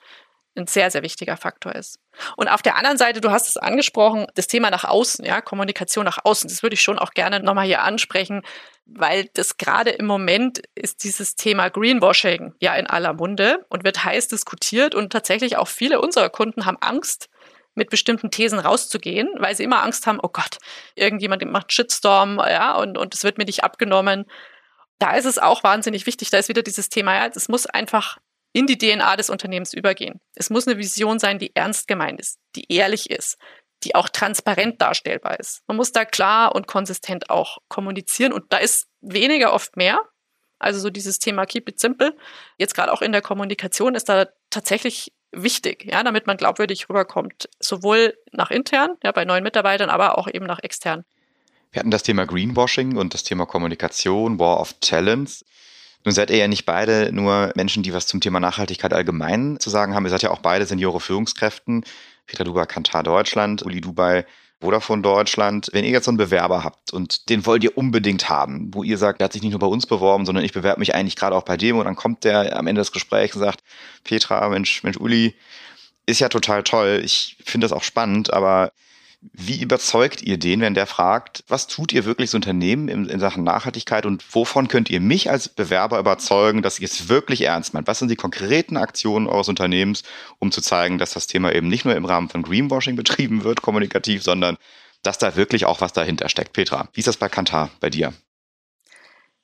ein 0.59 0.67
sehr, 0.67 0.91
sehr 0.91 1.03
wichtiger 1.03 1.37
Faktor 1.37 1.75
ist. 1.75 1.99
Und 2.37 2.49
auf 2.49 2.63
der 2.63 2.77
anderen 2.77 2.99
Seite, 2.99 3.21
du 3.21 3.31
hast 3.31 3.49
es 3.49 3.57
angesprochen, 3.57 4.27
das 4.35 4.47
Thema 4.47 4.71
nach 4.71 4.85
außen, 4.85 5.25
ja, 5.25 5.41
Kommunikation 5.41 6.05
nach 6.05 6.19
außen, 6.25 6.49
das 6.49 6.63
würde 6.63 6.75
ich 6.75 6.83
schon 6.83 6.99
auch 6.99 7.13
gerne 7.13 7.41
nochmal 7.41 7.67
hier 7.67 7.83
ansprechen, 7.83 8.43
weil 8.85 9.29
das 9.35 9.57
gerade 9.57 9.91
im 9.91 10.07
Moment 10.07 10.63
ist 10.75 11.05
dieses 11.05 11.37
Thema 11.37 11.69
Greenwashing 11.69 12.55
ja 12.61 12.75
in 12.75 12.87
aller 12.87 13.13
Munde 13.13 13.67
und 13.69 13.85
wird 13.85 14.05
heiß 14.05 14.29
diskutiert 14.29 14.95
und 14.95 15.13
tatsächlich 15.13 15.57
auch 15.57 15.69
viele 15.69 16.01
unserer 16.01 16.31
Kunden 16.31 16.67
haben 16.67 16.79
Angst, 16.81 17.29
mit 17.79 17.89
bestimmten 17.89 18.31
Thesen 18.31 18.59
rauszugehen, 18.59 19.29
weil 19.39 19.55
sie 19.57 19.65
immer 19.65 19.83
Angst 19.83 20.07
haben, 20.07 20.19
oh 20.23 20.29
Gott, 20.29 20.59
irgendjemand 20.95 21.43
macht 21.47 21.73
Shitstorm, 21.73 22.39
ja, 22.39 22.75
und, 22.75 22.99
und 22.99 23.15
es 23.15 23.25
wird 23.25 23.39
mir 23.39 23.45
nicht 23.45 23.65
abgenommen. 23.65 24.27
Da 24.99 25.17
ist 25.17 25.25
es 25.25 25.39
auch 25.39 25.63
wahnsinnig 25.63 26.05
wichtig, 26.05 26.29
da 26.29 26.39
ist 26.39 26.49
wieder 26.49 26.63
dieses 26.63 26.91
Thema, 26.91 27.15
ja, 27.15 27.31
es 27.33 27.49
muss 27.49 27.67
einfach 27.67 28.19
in 28.59 28.67
die 28.67 28.77
DNA 28.77 29.15
des 29.15 29.31
Unternehmens 29.31 29.73
übergehen. 29.73 30.21
Es 30.35 30.51
muss 30.51 30.67
eine 30.67 30.79
Vision 30.79 31.21
sein, 31.21 31.39
die 31.39 31.55
ernst 31.55 31.87
gemeint 31.87 32.19
ist, 32.19 32.41
die 32.57 32.65
ehrlich 32.69 33.09
ist, 33.09 33.39
die 33.85 33.95
auch 33.95 34.09
transparent 34.09 34.83
darstellbar 34.83 35.39
ist. 35.39 35.63
Man 35.69 35.77
muss 35.77 35.93
da 35.93 36.05
klar 36.05 36.57
und 36.57 36.67
konsistent 36.67 37.31
auch 37.31 37.59
kommunizieren 37.69 38.33
und 38.33 38.53
da 38.53 38.57
ist 38.57 38.89
weniger 39.01 39.53
oft 39.53 39.77
mehr. 39.77 40.01
Also 40.59 40.81
so 40.81 40.91
dieses 40.91 41.21
Thema 41.21 41.47
Keep 41.47 41.69
it 41.69 41.79
simple. 41.79 42.17
Jetzt 42.57 42.75
gerade 42.75 42.93
auch 42.93 43.01
in 43.01 43.13
der 43.13 43.23
Kommunikation 43.23 43.95
ist 43.95 44.09
da 44.09 44.27
tatsächlich 44.51 45.13
wichtig, 45.31 45.85
ja, 45.85 46.03
damit 46.03 46.27
man 46.27 46.37
glaubwürdig 46.37 46.89
rüberkommt, 46.89 47.49
sowohl 47.61 48.19
nach 48.33 48.51
intern, 48.51 48.97
ja, 49.05 49.13
bei 49.13 49.25
neuen 49.25 49.45
Mitarbeitern, 49.45 49.89
aber 49.89 50.19
auch 50.19 50.27
eben 50.27 50.47
nach 50.47 50.59
extern. 50.65 51.05
Wir 51.71 51.79
hatten 51.79 51.93
das 51.93 52.03
Thema 52.03 52.27
Greenwashing 52.27 52.97
und 52.97 53.15
das 53.15 53.23
Thema 53.23 53.47
Kommunikation, 53.47 54.41
War 54.41 54.59
of 54.59 54.75
Talents. 54.81 55.45
Nun 56.05 56.15
seid 56.15 56.31
ihr 56.31 56.37
ja 56.37 56.49
nicht 56.49 56.65
beide 56.65 57.13
nur 57.13 57.53
Menschen, 57.55 57.83
die 57.83 57.93
was 57.93 58.07
zum 58.07 58.21
Thema 58.21 58.41
Nachhaltigkeit 58.41 58.93
allgemein 58.93 59.59
zu 59.61 59.71
sagen 59.71 59.95
haben. 59.95 60.05
Ihr 60.05 60.11
seid 60.11 60.23
ja 60.23 60.31
auch 60.31 60.41
beide 60.41 60.65
Seniore 60.67 61.01
Führungskräften. 61.01 61.85
Peter 62.27 62.45
Duba, 62.45 62.67
Kantar 62.67 63.03
Deutschland, 63.03 63.65
Uli 63.65 63.81
Dubai, 63.81 64.25
Vodafone 64.61 65.03
Deutschland. 65.03 65.69
Wenn 65.73 65.85
ihr 65.85 65.91
jetzt 65.91 66.05
so 66.05 66.11
einen 66.11 66.19
Bewerber 66.19 66.65
habt 66.65 66.93
und 66.93 67.29
den 67.29 67.47
wollt 67.47 67.65
ihr 67.65 67.77
unbedingt 67.77 68.29
haben, 68.29 68.73
wo 68.73 68.83
ihr 68.83 68.99
sagt, 68.99 69.21
der 69.21 69.27
hat 69.27 69.33
sich 69.33 69.43
nicht 69.43 69.53
nur 69.53 69.61
bei 69.61 69.67
uns 69.67 69.87
beworben, 69.87 70.27
sondern 70.27 70.45
ich 70.45 70.53
bewerbe 70.53 70.81
mich 70.81 70.95
eigentlich 70.95 71.17
gerade 71.17 71.35
auch 71.35 71.45
bei 71.45 71.57
dem 71.57 71.79
und 71.79 71.85
dann 71.85 71.97
kommt 71.97 72.25
der 72.25 72.57
am 72.57 72.67
Ende 72.67 72.81
des 72.81 72.93
Gesprächs 72.93 73.35
und 73.35 73.43
sagt, 73.43 73.63
Petra, 74.05 74.49
Mensch, 74.49 74.83
Mensch, 74.83 74.99
Uli, 74.99 75.35
ist 76.07 76.21
ja 76.21 76.29
total 76.29 76.63
toll. 76.63 77.01
Ich 77.05 77.37
finde 77.45 77.67
das 77.67 77.73
auch 77.73 77.83
spannend, 77.83 78.33
aber 78.33 78.73
wie 79.21 79.61
überzeugt 79.61 80.23
ihr 80.23 80.39
den, 80.39 80.61
wenn 80.61 80.75
der 80.75 80.87
fragt, 80.87 81.43
was 81.49 81.67
tut 81.67 81.93
ihr 81.93 82.05
wirklich 82.05 82.29
als 82.29 82.35
Unternehmen 82.35 82.89
in, 82.89 83.07
in, 83.07 83.19
Sachen 83.19 83.43
Nachhaltigkeit 83.43 84.07
und 84.07 84.25
wovon 84.33 84.69
könnt 84.69 84.91
ihr 84.91 85.01
mich 85.01 85.29
als 85.29 85.49
Bewerber 85.49 85.99
überzeugen, 85.99 86.63
dass 86.63 86.79
ihr 86.79 86.87
es 86.87 87.09
wirklich 87.09 87.43
ernst 87.43 87.75
meint? 87.75 87.89
Was 87.89 87.99
sind 87.99 88.11
die 88.11 88.17
konkreten 88.17 88.77
Aktionen 88.77 89.27
eures 89.27 89.49
Unternehmens, 89.49 90.05
um 90.39 90.53
zu 90.53 90.61
zeigen, 90.61 90.99
dass 90.99 91.15
das 91.15 91.27
Thema 91.27 91.53
eben 91.53 91.69
nicht 91.69 91.85
nur 91.85 91.97
im 91.97 92.05
Rahmen 92.05 92.29
von 92.29 92.43
Greenwashing 92.43 92.95
betrieben 92.95 93.43
wird, 93.43 93.61
kommunikativ, 93.63 94.23
sondern 94.23 94.57
dass 95.03 95.19
da 95.19 95.35
wirklich 95.37 95.65
auch 95.65 95.81
was 95.81 95.93
dahinter 95.93 96.29
steckt? 96.29 96.53
Petra, 96.53 96.89
wie 96.93 97.01
ist 97.01 97.09
das 97.09 97.17
bei 97.17 97.29
Kantar 97.29 97.71
bei 97.81 97.91
dir? 97.91 98.13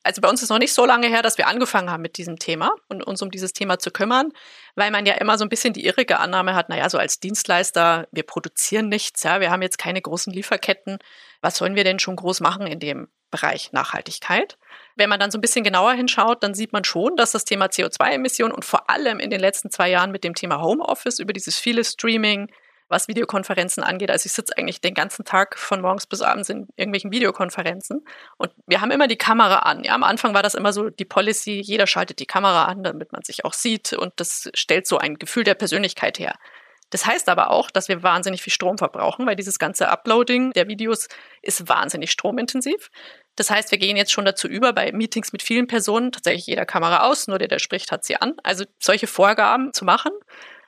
Also 0.05 0.21
bei 0.21 0.29
uns 0.29 0.43
ist 0.43 0.51
noch 0.51 0.59
nicht 0.59 0.75
so 0.75 0.85
lange 0.85 1.09
her, 1.09 1.23
dass 1.23 1.39
wir 1.39 1.49
angefangen 1.49 1.91
haben 1.91 2.03
mit 2.03 2.19
diesem 2.19 2.39
Thema 2.39 2.75
und 2.89 3.03
uns 3.03 3.23
um 3.23 3.31
dieses 3.31 3.55
Thema 3.55 3.79
zu 3.79 3.91
kümmern, 3.91 4.33
weil 4.75 4.91
man 4.91 5.07
ja 5.07 5.15
immer 5.15 5.39
so 5.39 5.45
ein 5.45 5.49
bisschen 5.49 5.73
die 5.73 5.87
irrige 5.87 6.21
Annahme 6.21 6.55
hat, 6.55 6.69
naja, 6.69 6.91
so 6.91 6.99
als 6.99 7.21
Dienstleister, 7.21 8.07
wir 8.13 8.23
produzieren 8.23 8.91
nichts, 8.91 9.23
ja, 9.23 9.41
wir 9.41 9.51
haben 9.51 9.63
jetzt 9.63 9.79
keine 9.79 10.03
großen 10.03 10.33
Lieferketten. 10.33 10.99
Was 11.41 11.57
sollen 11.57 11.75
wir 11.75 11.85
denn 11.85 11.99
schon 11.99 12.17
groß 12.17 12.41
machen 12.41 12.67
in 12.67 12.81
dem 12.81 13.09
Bereich 13.31 13.73
Nachhaltigkeit? 13.73 14.59
Wenn 14.95 15.09
man 15.09 15.19
dann 15.19 15.31
so 15.31 15.39
ein 15.39 15.41
bisschen 15.41 15.65
genauer 15.65 15.95
hinschaut, 15.95 16.43
dann 16.43 16.55
sieht 16.55 16.75
man 16.75 16.85
schon, 16.85 17.17
dass 17.17 17.33
das 17.33 17.47
Thema 17.47 17.67
CO2-Emissionen 17.67 18.53
und 18.53 18.65
vor 18.67 18.91
allem 18.91 19.19
in 19.21 19.31
den 19.31 19.41
letzten 19.41 19.71
zwei 19.71 19.89
Jahren 19.89 20.13
mit 20.13 20.23
dem 20.23 20.35
Thema 20.35 20.61
Homeoffice 20.61 21.19
über 21.19 21.33
dieses 21.33 21.59
viele 21.59 21.83
Streaming, 21.83 22.51
was 22.95 23.09
Videokonferenzen 23.09 23.83
angeht. 23.83 24.11
Also 24.11 24.27
ich 24.27 24.33
sitze 24.33 24.57
eigentlich 24.57 24.81
den 24.81 24.95
ganzen 24.95 25.25
Tag 25.25 25.59
von 25.59 25.81
morgens 25.81 26.07
bis 26.07 26.23
abends 26.23 26.49
in 26.49 26.69
irgendwelchen 26.77 27.11
Videokonferenzen 27.11 28.07
und 28.39 28.53
wir 28.67 28.81
haben 28.81 28.93
immer 28.93 29.09
die 29.09 29.17
Kamera 29.17 29.59
an. 29.59 29.83
Ja, 29.85 29.95
am 29.95 30.05
Anfang 30.05 30.33
war 30.33 30.43
das 30.43 30.55
immer 30.55 30.73
so 30.73 30.91
die 30.91 31.05
Policy, 31.05 31.61
jeder 31.61 31.87
schaltet 31.87 32.21
die 32.21 32.27
Kamera 32.27 32.67
an, 32.67 32.85
damit 32.85 33.13
man 33.13 33.23
sich 33.23 33.45
auch 33.45 33.53
sieht 33.53 33.93
und 33.93 34.13
das 34.17 34.49
stellt 34.55 34.87
so 34.87 34.99
ein 34.99 35.17
Gefühl 35.17 35.45
der 35.45 35.55
Persönlichkeit 35.55 36.19
her. 36.19 36.37
Das 36.91 37.07
heißt 37.07 37.29
aber 37.29 37.51
auch, 37.51 37.73
dass 37.73 37.89
wir 37.89 38.05
wahnsinnig 38.05 38.41
viel 38.41 38.53
Strom 38.53 38.79
verbrauchen, 38.79 39.27
weil 39.27 39.35
dieses 39.35 39.59
ganze 39.59 39.89
Uploading 39.89 40.53
der 40.53 40.69
Videos 40.69 41.09
ist 41.43 41.69
wahnsinnig 41.69 42.13
stromintensiv. 42.13 42.91
Das 43.35 43.51
heißt, 43.51 43.73
wir 43.73 43.79
gehen 43.79 43.97
jetzt 43.97 44.13
schon 44.13 44.25
dazu 44.25 44.47
über, 44.47 44.73
bei 44.73 44.93
Meetings 44.93 45.33
mit 45.33 45.43
vielen 45.43 45.67
Personen 45.67 46.13
tatsächlich 46.13 46.47
jeder 46.47 46.67
Kamera 46.67 47.09
aus, 47.09 47.27
nur 47.27 47.41
der, 47.41 47.49
der 47.49 47.59
spricht, 47.59 47.91
hat 47.91 48.05
sie 48.05 48.15
an. 48.15 48.35
Also 48.45 48.65
solche 48.79 49.09
Vorgaben 49.09 49.73
zu 49.73 49.85
machen. 49.85 50.13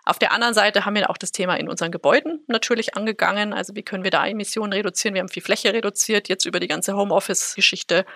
Auf 0.06 0.20
der 0.20 0.30
anderen 0.30 0.54
Seite 0.54 0.86
haben 0.86 0.94
wir 0.94 1.10
auch 1.10 1.18
das 1.18 1.32
Thema 1.32 1.56
in 1.56 1.68
unseren 1.68 1.90
Gebäuden 1.90 2.44
natürlich 2.46 2.94
angegangen. 2.94 3.52
Also 3.52 3.74
wie 3.74 3.82
können 3.82 4.04
wir 4.04 4.12
da 4.12 4.24
Emissionen 4.24 4.72
reduzieren? 4.72 5.14
Wir 5.14 5.20
haben 5.20 5.28
viel 5.28 5.42
Fläche 5.42 5.74
reduziert, 5.74 6.28
jetzt 6.28 6.46
über 6.46 6.60
die 6.60 6.68
ganze 6.68 6.96
Homeoffice-Geschichte 6.96 8.06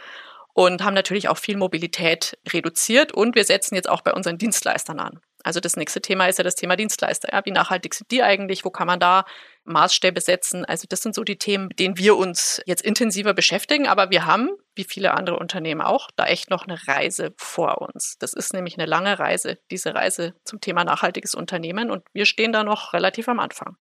und 0.52 0.84
haben 0.84 0.94
natürlich 0.94 1.28
auch 1.28 1.36
viel 1.36 1.56
Mobilität 1.56 2.38
reduziert 2.52 3.12
und 3.12 3.34
wir 3.34 3.44
setzen 3.44 3.74
jetzt 3.74 3.88
auch 3.88 4.02
bei 4.02 4.12
unseren 4.12 4.38
Dienstleistern 4.38 5.00
an. 5.00 5.20
Also 5.42 5.58
das 5.58 5.76
nächste 5.76 6.00
Thema 6.00 6.28
ist 6.28 6.38
ja 6.38 6.44
das 6.44 6.54
Thema 6.54 6.76
Dienstleister. 6.76 7.32
Ja, 7.32 7.44
wie 7.44 7.50
nachhaltig 7.50 7.94
sind 7.94 8.10
die 8.12 8.22
eigentlich? 8.22 8.64
Wo 8.64 8.70
kann 8.70 8.86
man 8.86 9.00
da 9.00 9.24
Maßstäbe 9.64 10.20
setzen? 10.20 10.64
Also 10.64 10.86
das 10.88 11.02
sind 11.02 11.14
so 11.14 11.24
die 11.24 11.38
Themen, 11.38 11.68
mit 11.68 11.78
denen 11.78 11.98
wir 11.98 12.16
uns 12.16 12.60
jetzt 12.66 12.82
intensiver 12.82 13.34
beschäftigen. 13.34 13.86
Aber 13.86 14.10
wir 14.10 14.26
haben, 14.26 14.50
wie 14.74 14.84
viele 14.84 15.14
andere 15.14 15.38
Unternehmen 15.38 15.80
auch, 15.80 16.08
da 16.16 16.26
echt 16.26 16.50
noch 16.50 16.66
eine 16.66 16.78
Reise 16.88 17.32
vor 17.36 17.82
uns. 17.82 18.16
Das 18.18 18.32
ist 18.32 18.52
nämlich 18.52 18.78
eine 18.78 18.86
lange 18.86 19.18
Reise, 19.18 19.58
diese 19.70 19.94
Reise 19.94 20.34
zum 20.44 20.60
Thema 20.60 20.84
nachhaltiges 20.84 21.34
Unternehmen. 21.34 21.90
Und 21.90 22.02
wir 22.12 22.26
stehen 22.26 22.52
da 22.52 22.64
noch 22.64 22.92
relativ 22.92 23.28
am 23.28 23.40
Anfang. 23.40 23.76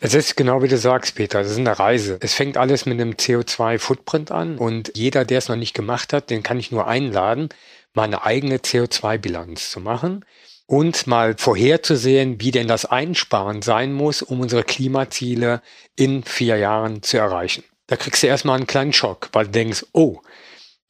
Es 0.00 0.14
ist 0.14 0.36
genau 0.36 0.62
wie 0.62 0.68
du 0.68 0.78
sagst, 0.78 1.14
Peter, 1.16 1.42
das 1.42 1.50
ist 1.50 1.58
eine 1.58 1.78
Reise. 1.78 2.18
Es 2.20 2.34
fängt 2.34 2.56
alles 2.56 2.86
mit 2.86 2.98
einem 2.98 3.12
CO2-Footprint 3.12 4.30
an 4.30 4.56
und 4.56 4.92
jeder, 4.94 5.26
der 5.26 5.38
es 5.38 5.48
noch 5.48 5.56
nicht 5.56 5.74
gemacht 5.74 6.14
hat, 6.14 6.30
den 6.30 6.42
kann 6.42 6.58
ich 6.58 6.72
nur 6.72 6.86
einladen, 6.86 7.50
mal 7.92 8.04
eine 8.04 8.24
eigene 8.24 8.56
CO2-Bilanz 8.56 9.70
zu 9.70 9.80
machen 9.80 10.24
und 10.66 11.06
mal 11.06 11.36
vorherzusehen, 11.38 12.40
wie 12.40 12.50
denn 12.50 12.68
das 12.68 12.84
Einsparen 12.84 13.62
sein 13.62 13.92
muss, 13.92 14.22
um 14.22 14.40
unsere 14.40 14.64
Klimaziele 14.64 15.62
in 15.94 16.24
vier 16.24 16.56
Jahren 16.56 17.02
zu 17.02 17.18
erreichen. 17.18 17.64
Da 17.86 17.96
kriegst 17.96 18.22
du 18.22 18.26
erstmal 18.26 18.56
einen 18.56 18.66
kleinen 18.66 18.92
Schock, 18.92 19.28
weil 19.32 19.46
du 19.46 19.52
denkst, 19.52 19.86
oh, 19.92 20.20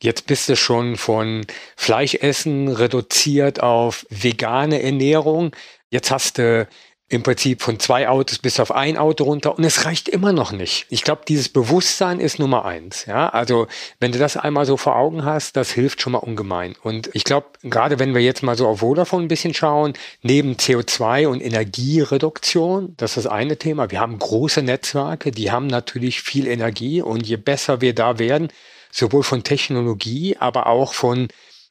jetzt 0.02 0.26
bist 0.26 0.48
du 0.48 0.56
schon 0.56 0.96
von 0.96 1.46
Fleischessen 1.76 2.68
reduziert 2.68 3.62
auf 3.62 4.06
vegane 4.08 4.82
Ernährung. 4.82 5.54
Jetzt 5.90 6.10
hast 6.10 6.38
du 6.38 6.66
im 7.08 7.22
Prinzip 7.22 7.62
von 7.62 7.78
zwei 7.78 8.08
Autos 8.08 8.38
bis 8.38 8.58
auf 8.58 8.72
ein 8.72 8.96
Auto 8.96 9.24
runter 9.24 9.56
und 9.56 9.62
es 9.62 9.84
reicht 9.84 10.08
immer 10.08 10.32
noch 10.32 10.50
nicht. 10.50 10.86
Ich 10.88 11.02
glaube, 11.02 11.22
dieses 11.28 11.48
Bewusstsein 11.48 12.18
ist 12.18 12.40
Nummer 12.40 12.64
eins. 12.64 13.06
Ja, 13.06 13.28
also 13.28 13.68
wenn 14.00 14.10
du 14.10 14.18
das 14.18 14.36
einmal 14.36 14.66
so 14.66 14.76
vor 14.76 14.96
Augen 14.96 15.24
hast, 15.24 15.56
das 15.56 15.70
hilft 15.70 16.02
schon 16.02 16.14
mal 16.14 16.18
ungemein. 16.18 16.74
Und 16.82 17.10
ich 17.12 17.22
glaube, 17.22 17.46
gerade 17.62 18.00
wenn 18.00 18.12
wir 18.12 18.22
jetzt 18.22 18.42
mal 18.42 18.56
so 18.56 18.66
auf 18.66 18.80
Vodafone 18.80 19.24
ein 19.24 19.28
bisschen 19.28 19.54
schauen, 19.54 19.92
neben 20.22 20.54
CO2 20.54 21.28
und 21.28 21.40
Energiereduktion, 21.40 22.94
das 22.96 23.16
ist 23.16 23.24
das 23.24 23.32
eine 23.32 23.56
Thema. 23.56 23.90
Wir 23.92 24.00
haben 24.00 24.18
große 24.18 24.62
Netzwerke, 24.62 25.30
die 25.30 25.52
haben 25.52 25.68
natürlich 25.68 26.22
viel 26.22 26.48
Energie 26.48 27.02
und 27.02 27.24
je 27.24 27.36
besser 27.36 27.80
wir 27.80 27.94
da 27.94 28.18
werden, 28.18 28.48
sowohl 28.90 29.22
von 29.22 29.44
Technologie, 29.44 30.36
aber 30.40 30.66
auch 30.66 30.92
von 30.92 31.28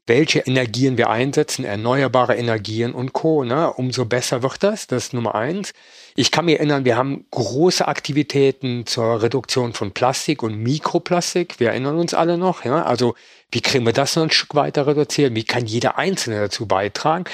welche 0.07 0.39
Energien 0.39 0.97
wir 0.97 1.09
einsetzen, 1.09 1.65
erneuerbare 1.65 2.35
Energien 2.35 2.93
und 2.93 3.13
Co. 3.13 3.43
Ne? 3.43 3.73
Umso 3.73 4.05
besser 4.05 4.43
wird 4.43 4.61
das, 4.61 4.87
das 4.87 5.05
ist 5.05 5.13
Nummer 5.13 5.35
eins. 5.35 5.73
Ich 6.15 6.31
kann 6.31 6.45
mich 6.45 6.57
erinnern, 6.57 6.85
wir 6.85 6.95
haben 6.95 7.25
große 7.31 7.87
Aktivitäten 7.87 8.85
zur 8.85 9.21
Reduktion 9.21 9.73
von 9.73 9.91
Plastik 9.91 10.43
und 10.43 10.57
Mikroplastik. 10.57 11.59
Wir 11.59 11.69
erinnern 11.69 11.97
uns 11.97 12.13
alle 12.13 12.37
noch. 12.37 12.65
Ja? 12.65 12.83
Also 12.83 13.15
wie 13.51 13.61
kriegen 13.61 13.85
wir 13.85 13.93
das 13.93 14.15
noch 14.15 14.23
ein 14.23 14.31
Stück 14.31 14.53
weiter 14.53 14.85
reduzieren? 14.85 15.35
Wie 15.35 15.43
kann 15.43 15.65
jeder 15.65 15.97
Einzelne 15.97 16.39
dazu 16.39 16.67
beitragen? 16.67 17.25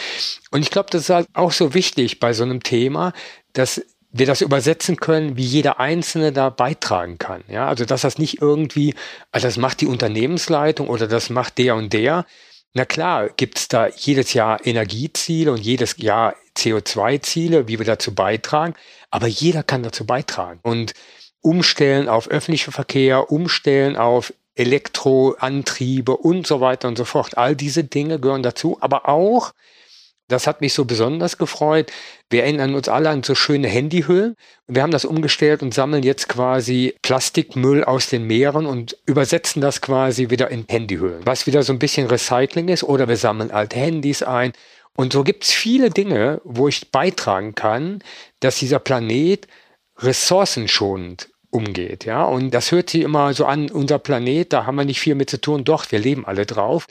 Und 0.51 0.61
ich 0.61 0.69
glaube, 0.69 0.89
das 0.91 1.03
ist 1.03 1.09
halt 1.09 1.27
auch 1.33 1.51
so 1.51 1.73
wichtig 1.73 2.19
bei 2.19 2.31
so 2.33 2.43
einem 2.43 2.63
Thema, 2.63 3.11
dass 3.53 3.81
wir 4.13 4.25
das 4.25 4.41
übersetzen 4.41 4.97
können, 4.97 5.37
wie 5.37 5.43
jeder 5.43 5.79
Einzelne 5.79 6.31
da 6.31 6.49
beitragen 6.49 7.17
kann. 7.17 7.43
Ja, 7.47 7.67
also 7.67 7.85
dass 7.85 8.01
das 8.01 8.17
nicht 8.17 8.41
irgendwie, 8.41 8.93
also 9.31 9.47
das 9.47 9.57
macht 9.57 9.81
die 9.81 9.87
Unternehmensleitung 9.87 10.89
oder 10.89 11.07
das 11.07 11.29
macht 11.29 11.57
der 11.57 11.75
und 11.75 11.93
der, 11.93 12.25
na 12.73 12.85
klar, 12.85 13.29
gibt's 13.29 13.67
da 13.67 13.87
jedes 13.87 14.33
Jahr 14.33 14.65
Energieziele 14.65 15.51
und 15.51 15.59
jedes 15.59 15.97
Jahr 15.97 16.35
CO2-Ziele, 16.55 17.67
wie 17.67 17.79
wir 17.79 17.85
dazu 17.85 18.15
beitragen, 18.15 18.75
aber 19.09 19.27
jeder 19.27 19.63
kann 19.63 19.83
dazu 19.83 20.05
beitragen. 20.05 20.59
Und 20.63 20.93
umstellen 21.41 22.07
auf 22.07 22.29
öffentlichen 22.29 22.71
Verkehr, 22.71 23.31
umstellen 23.31 23.97
auf 23.97 24.33
Elektroantriebe 24.55 26.15
und 26.15 26.45
so 26.45 26.61
weiter 26.61 26.87
und 26.87 26.97
so 26.97 27.05
fort. 27.05 27.37
All 27.37 27.55
diese 27.55 27.83
Dinge 27.83 28.19
gehören 28.19 28.43
dazu, 28.43 28.77
aber 28.79 29.09
auch 29.09 29.53
das 30.31 30.47
hat 30.47 30.61
mich 30.61 30.73
so 30.73 30.85
besonders 30.85 31.37
gefreut. 31.37 31.91
Wir 32.29 32.43
erinnern 32.43 32.73
uns 32.75 32.87
alle 32.87 33.09
an 33.09 33.23
so 33.23 33.35
schöne 33.35 33.67
Handyhüllen. 33.67 34.35
Wir 34.67 34.81
haben 34.81 34.91
das 34.91 35.05
umgestellt 35.05 35.61
und 35.61 35.73
sammeln 35.73 36.03
jetzt 36.03 36.29
quasi 36.29 36.95
Plastikmüll 37.01 37.83
aus 37.83 38.09
den 38.09 38.25
Meeren 38.25 38.65
und 38.65 38.97
übersetzen 39.05 39.61
das 39.61 39.81
quasi 39.81 40.29
wieder 40.29 40.49
in 40.49 40.65
Handyhüllen. 40.67 41.25
Was 41.25 41.47
wieder 41.47 41.63
so 41.63 41.73
ein 41.73 41.79
bisschen 41.79 42.07
Recycling 42.07 42.69
ist. 42.69 42.83
Oder 42.83 43.07
wir 43.07 43.17
sammeln 43.17 43.51
alte 43.51 43.77
Handys 43.77 44.23
ein. 44.23 44.53
Und 44.95 45.13
so 45.13 45.23
gibt 45.23 45.43
es 45.43 45.51
viele 45.51 45.89
Dinge, 45.89 46.41
wo 46.43 46.67
ich 46.67 46.91
beitragen 46.91 47.55
kann, 47.55 48.03
dass 48.39 48.59
dieser 48.59 48.79
Planet 48.79 49.47
ressourcenschonend 49.97 51.29
umgeht. 51.49 52.05
Ja, 52.05 52.23
und 52.23 52.51
das 52.51 52.71
hört 52.71 52.89
sich 52.89 53.01
immer 53.01 53.33
so 53.33 53.45
an, 53.45 53.69
unser 53.69 53.99
Planet, 53.99 54.51
da 54.51 54.65
haben 54.65 54.75
wir 54.75 54.85
nicht 54.85 54.99
viel 54.99 55.15
mit 55.15 55.29
zu 55.29 55.39
tun. 55.39 55.63
Doch, 55.63 55.91
wir 55.91 55.99
leben 55.99 56.25
alle 56.25 56.45
drauf. 56.45 56.87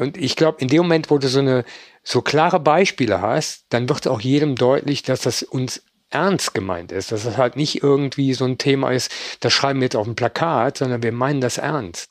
Und 0.00 0.16
ich 0.16 0.34
glaube, 0.34 0.60
in 0.60 0.68
dem 0.68 0.82
Moment, 0.82 1.10
wo 1.10 1.18
du 1.18 1.28
so 1.28 1.40
eine 1.40 1.64
so 2.02 2.22
klare 2.22 2.58
Beispiele 2.58 3.20
hast, 3.20 3.66
dann 3.68 3.88
wird 3.88 4.08
auch 4.08 4.20
jedem 4.20 4.56
deutlich, 4.56 5.02
dass 5.02 5.20
das 5.20 5.42
uns 5.42 5.84
ernst 6.08 6.54
gemeint 6.54 6.90
ist, 6.90 7.12
dass 7.12 7.24
das 7.24 7.36
halt 7.36 7.56
nicht 7.56 7.82
irgendwie 7.82 8.34
so 8.34 8.44
ein 8.44 8.58
Thema 8.58 8.90
ist, 8.90 9.12
das 9.40 9.52
schreiben 9.52 9.80
wir 9.80 9.86
jetzt 9.86 9.96
auf 9.96 10.06
dem 10.06 10.16
Plakat, 10.16 10.78
sondern 10.78 11.02
wir 11.02 11.12
meinen 11.12 11.40
das 11.40 11.58
ernst. 11.58 12.08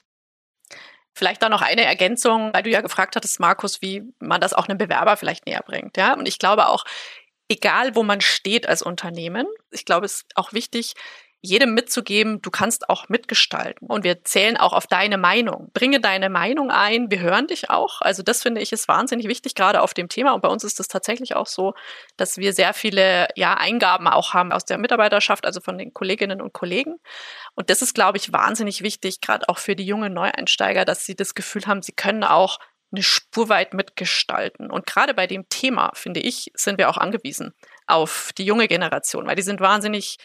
Vielleicht 1.13 1.41
da 1.41 1.49
noch 1.49 1.61
eine 1.61 1.83
Ergänzung, 1.83 2.53
weil 2.53 2.63
du 2.63 2.69
ja 2.69 2.81
gefragt 2.81 3.15
hattest, 3.15 3.39
Markus, 3.39 3.81
wie 3.81 4.03
man 4.19 4.39
das 4.39 4.53
auch 4.53 4.69
einem 4.69 4.77
Bewerber 4.77 5.17
vielleicht 5.17 5.47
näher 5.47 5.63
bringt. 5.65 5.97
Ja, 5.97 6.13
und 6.13 6.27
ich 6.27 6.39
glaube 6.39 6.67
auch, 6.67 6.85
egal 7.49 7.95
wo 7.95 8.03
man 8.03 8.21
steht 8.21 8.69
als 8.69 8.81
Unternehmen, 8.81 9.47
ich 9.71 9.83
glaube, 9.83 10.05
es 10.05 10.13
ist 10.13 10.25
auch 10.35 10.53
wichtig, 10.53 10.93
jedem 11.41 11.73
mitzugeben, 11.73 12.41
du 12.41 12.51
kannst 12.51 12.89
auch 12.89 13.07
mitgestalten. 13.07 13.87
Und 13.87 14.03
wir 14.03 14.23
zählen 14.25 14.57
auch 14.57 14.73
auf 14.73 14.87
deine 14.87 15.17
Meinung. 15.17 15.71
Bringe 15.73 16.01
deine 16.01 16.29
Meinung 16.29 16.69
ein, 16.69 17.09
wir 17.09 17.21
hören 17.21 17.47
dich 17.47 17.69
auch. 17.69 18.01
Also 18.01 18.23
das 18.23 18.43
finde 18.43 18.61
ich 18.61 18.73
ist 18.73 18.87
wahnsinnig 18.87 19.27
wichtig, 19.27 19.55
gerade 19.55 19.81
auf 19.81 19.93
dem 19.93 20.09
Thema. 20.09 20.33
Und 20.33 20.41
bei 20.41 20.49
uns 20.49 20.65
ist 20.65 20.79
es 20.79 20.89
tatsächlich 20.89 21.35
auch 21.35 21.47
so, 21.47 21.73
dass 22.17 22.37
wir 22.37 22.53
sehr 22.53 22.73
viele 22.73 23.29
ja, 23.35 23.53
Eingaben 23.53 24.07
auch 24.07 24.33
haben 24.33 24.51
aus 24.51 24.65
der 24.65 24.77
Mitarbeiterschaft, 24.77 25.45
also 25.45 25.61
von 25.61 25.77
den 25.77 25.93
Kolleginnen 25.93 26.41
und 26.41 26.51
Kollegen. 26.51 26.95
Und 27.55 27.69
das 27.69 27.81
ist, 27.81 27.93
glaube 27.93 28.17
ich, 28.17 28.33
wahnsinnig 28.33 28.83
wichtig, 28.83 29.21
gerade 29.21 29.47
auch 29.47 29.59
für 29.59 29.75
die 29.75 29.85
jungen 29.85 30.13
Neueinsteiger, 30.13 30.83
dass 30.83 31.05
sie 31.05 31.15
das 31.15 31.35
Gefühl 31.35 31.65
haben, 31.67 31.81
sie 31.81 31.93
können 31.93 32.25
auch 32.25 32.59
eine 32.91 33.03
Spur 33.03 33.49
weit 33.49 33.73
mitgestalten. 33.73 34.71
Und 34.71 34.85
gerade 34.85 35.13
bei 35.13 35.27
dem 35.27 35.47
Thema, 35.47 35.91
finde 35.93 36.19
ich, 36.19 36.51
sind 36.55 36.77
wir 36.77 36.89
auch 36.89 36.97
angewiesen 36.97 37.53
auf 37.87 38.31
die 38.37 38.45
junge 38.45 38.67
Generation, 38.67 39.27
weil 39.27 39.35
die 39.35 39.41
sind 39.41 39.61
wahnsinnig 39.61 40.17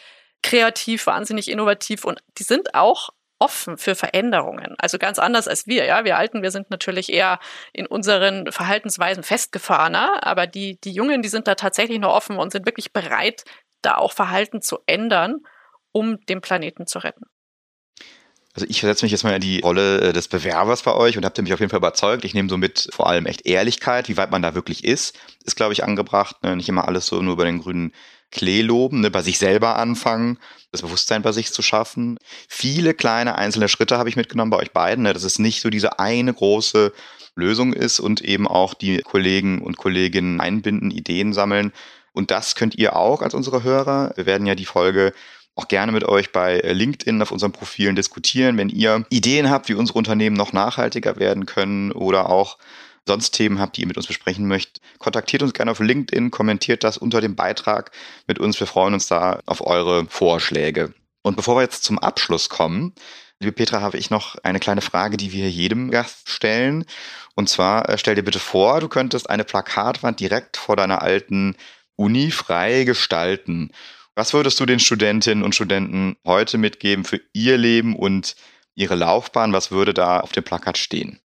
kreativ, 0.45 1.07
wahnsinnig 1.07 1.49
innovativ 1.49 2.05
und 2.05 2.19
die 2.37 2.43
sind 2.43 2.75
auch 2.75 3.09
offen 3.39 3.79
für 3.79 3.95
Veränderungen. 3.95 4.75
Also 4.77 4.99
ganz 4.99 5.17
anders 5.17 5.47
als 5.47 5.65
wir. 5.65 5.85
Ja, 5.85 6.05
wir 6.05 6.17
Alten, 6.17 6.43
wir 6.43 6.51
sind 6.51 6.69
natürlich 6.69 7.11
eher 7.11 7.39
in 7.73 7.87
unseren 7.87 8.51
Verhaltensweisen 8.51 9.23
festgefahrener, 9.23 10.19
aber 10.21 10.45
die, 10.45 10.79
die 10.83 10.91
Jungen, 10.91 11.23
die 11.23 11.29
sind 11.29 11.47
da 11.47 11.55
tatsächlich 11.55 11.99
noch 11.99 12.13
offen 12.13 12.37
und 12.37 12.51
sind 12.51 12.67
wirklich 12.67 12.93
bereit, 12.93 13.43
da 13.81 13.95
auch 13.95 14.13
Verhalten 14.13 14.61
zu 14.61 14.77
ändern, 14.85 15.39
um 15.91 16.23
den 16.27 16.41
Planeten 16.41 16.85
zu 16.85 16.99
retten. 16.99 17.25
Also 18.53 18.67
ich 18.69 18.81
versetze 18.81 19.03
mich 19.03 19.11
jetzt 19.11 19.23
mal 19.23 19.33
in 19.33 19.41
die 19.41 19.61
Rolle 19.61 19.99
äh, 19.99 20.13
des 20.13 20.27
Bewerbers 20.27 20.83
bei 20.83 20.93
euch 20.93 21.17
und 21.17 21.25
habt 21.25 21.39
ihr 21.39 21.43
mich 21.43 21.53
auf 21.53 21.59
jeden 21.59 21.71
Fall 21.71 21.79
überzeugt. 21.79 22.23
Ich 22.23 22.35
nehme 22.35 22.49
so 22.49 22.57
mit 22.57 22.87
vor 22.93 23.07
allem 23.07 23.25
echt 23.25 23.47
Ehrlichkeit, 23.47 24.09
wie 24.09 24.15
weit 24.15 24.31
man 24.31 24.43
da 24.43 24.53
wirklich 24.53 24.83
ist, 24.83 25.17
ist 25.43 25.55
glaube 25.55 25.73
ich 25.73 25.83
angebracht. 25.83 26.41
Ne? 26.43 26.55
Nicht 26.55 26.69
immer 26.69 26.87
alles 26.87 27.07
so 27.07 27.21
nur 27.21 27.33
über 27.33 27.45
den 27.45 27.59
grünen 27.59 27.93
Klee 28.35 28.61
loben, 28.61 28.99
ne, 28.99 29.09
bei 29.09 29.21
sich 29.21 29.39
selber 29.39 29.77
anfangen, 29.77 30.37
das 30.71 30.81
Bewusstsein 30.81 31.21
bei 31.21 31.31
sich 31.31 31.53
zu 31.53 31.61
schaffen. 31.61 32.17
Viele 32.49 32.93
kleine 32.93 33.37
einzelne 33.37 33.69
Schritte 33.69 33.97
habe 33.97 34.09
ich 34.09 34.17
mitgenommen 34.17 34.51
bei 34.51 34.57
euch 34.57 34.73
beiden, 34.73 35.05
ne, 35.05 35.13
dass 35.13 35.23
es 35.23 35.39
nicht 35.39 35.61
so 35.61 35.69
diese 35.69 35.99
eine 35.99 36.33
große 36.33 36.91
Lösung 37.35 37.71
ist 37.71 38.01
und 38.01 38.19
eben 38.21 38.45
auch 38.45 38.73
die 38.73 38.99
Kollegen 38.99 39.61
und 39.61 39.77
Kolleginnen 39.77 40.41
einbinden, 40.41 40.91
Ideen 40.91 41.31
sammeln. 41.31 41.71
Und 42.11 42.29
das 42.29 42.55
könnt 42.55 42.75
ihr 42.75 42.97
auch 42.97 43.21
als 43.21 43.33
unsere 43.33 43.63
Hörer. 43.63 44.11
Wir 44.17 44.25
werden 44.25 44.45
ja 44.45 44.55
die 44.55 44.65
Folge 44.65 45.13
auch 45.55 45.69
gerne 45.69 45.93
mit 45.93 46.03
euch 46.03 46.33
bei 46.33 46.59
LinkedIn 46.59 47.21
auf 47.21 47.31
unseren 47.31 47.53
Profilen 47.53 47.95
diskutieren, 47.95 48.57
wenn 48.57 48.67
ihr 48.67 49.05
Ideen 49.09 49.49
habt, 49.49 49.69
wie 49.69 49.75
unsere 49.75 49.97
Unternehmen 49.97 50.35
noch 50.35 50.51
nachhaltiger 50.51 51.15
werden 51.15 51.45
können 51.45 51.93
oder 51.93 52.29
auch 52.29 52.57
sonst 53.07 53.31
Themen 53.31 53.59
habt, 53.59 53.77
die 53.77 53.81
ihr 53.81 53.87
mit 53.87 53.97
uns 53.97 54.07
besprechen 54.07 54.47
möchtet, 54.47 54.81
kontaktiert 54.97 55.43
uns 55.43 55.53
gerne 55.53 55.71
auf 55.71 55.79
LinkedIn, 55.79 56.31
kommentiert 56.31 56.83
das 56.83 56.97
unter 56.97 57.21
dem 57.21 57.35
Beitrag 57.35 57.91
mit 58.27 58.39
uns. 58.39 58.59
Wir 58.59 58.67
freuen 58.67 58.93
uns 58.93 59.07
da 59.07 59.41
auf 59.45 59.65
eure 59.65 60.05
Vorschläge. 60.07 60.93
Und 61.21 61.35
bevor 61.35 61.57
wir 61.57 61.61
jetzt 61.61 61.83
zum 61.83 61.99
Abschluss 61.99 62.49
kommen, 62.49 62.93
liebe 63.39 63.51
Petra, 63.51 63.81
habe 63.81 63.97
ich 63.97 64.09
noch 64.09 64.35
eine 64.43 64.59
kleine 64.59 64.81
Frage, 64.81 65.17
die 65.17 65.31
wir 65.31 65.49
jedem 65.49 65.91
Gast 65.91 66.29
stellen. 66.29 66.85
Und 67.35 67.49
zwar 67.49 67.89
äh, 67.89 67.97
stell 67.97 68.15
dir 68.15 68.23
bitte 68.23 68.39
vor, 68.39 68.79
du 68.79 68.87
könntest 68.87 69.29
eine 69.29 69.43
Plakatwand 69.43 70.19
direkt 70.19 70.57
vor 70.57 70.75
deiner 70.75 71.01
alten 71.01 71.55
Uni 71.95 72.31
frei 72.31 72.83
gestalten. 72.83 73.71
Was 74.15 74.33
würdest 74.33 74.59
du 74.59 74.65
den 74.65 74.79
Studentinnen 74.79 75.43
und 75.43 75.55
Studenten 75.55 76.15
heute 76.25 76.57
mitgeben 76.57 77.03
für 77.03 77.19
ihr 77.33 77.57
Leben 77.57 77.95
und 77.95 78.35
ihre 78.73 78.95
Laufbahn? 78.95 79.51
Was 79.51 79.71
würde 79.71 79.93
da 79.93 80.19
auf 80.21 80.31
dem 80.31 80.43
Plakat 80.43 80.77
stehen? 80.77 81.19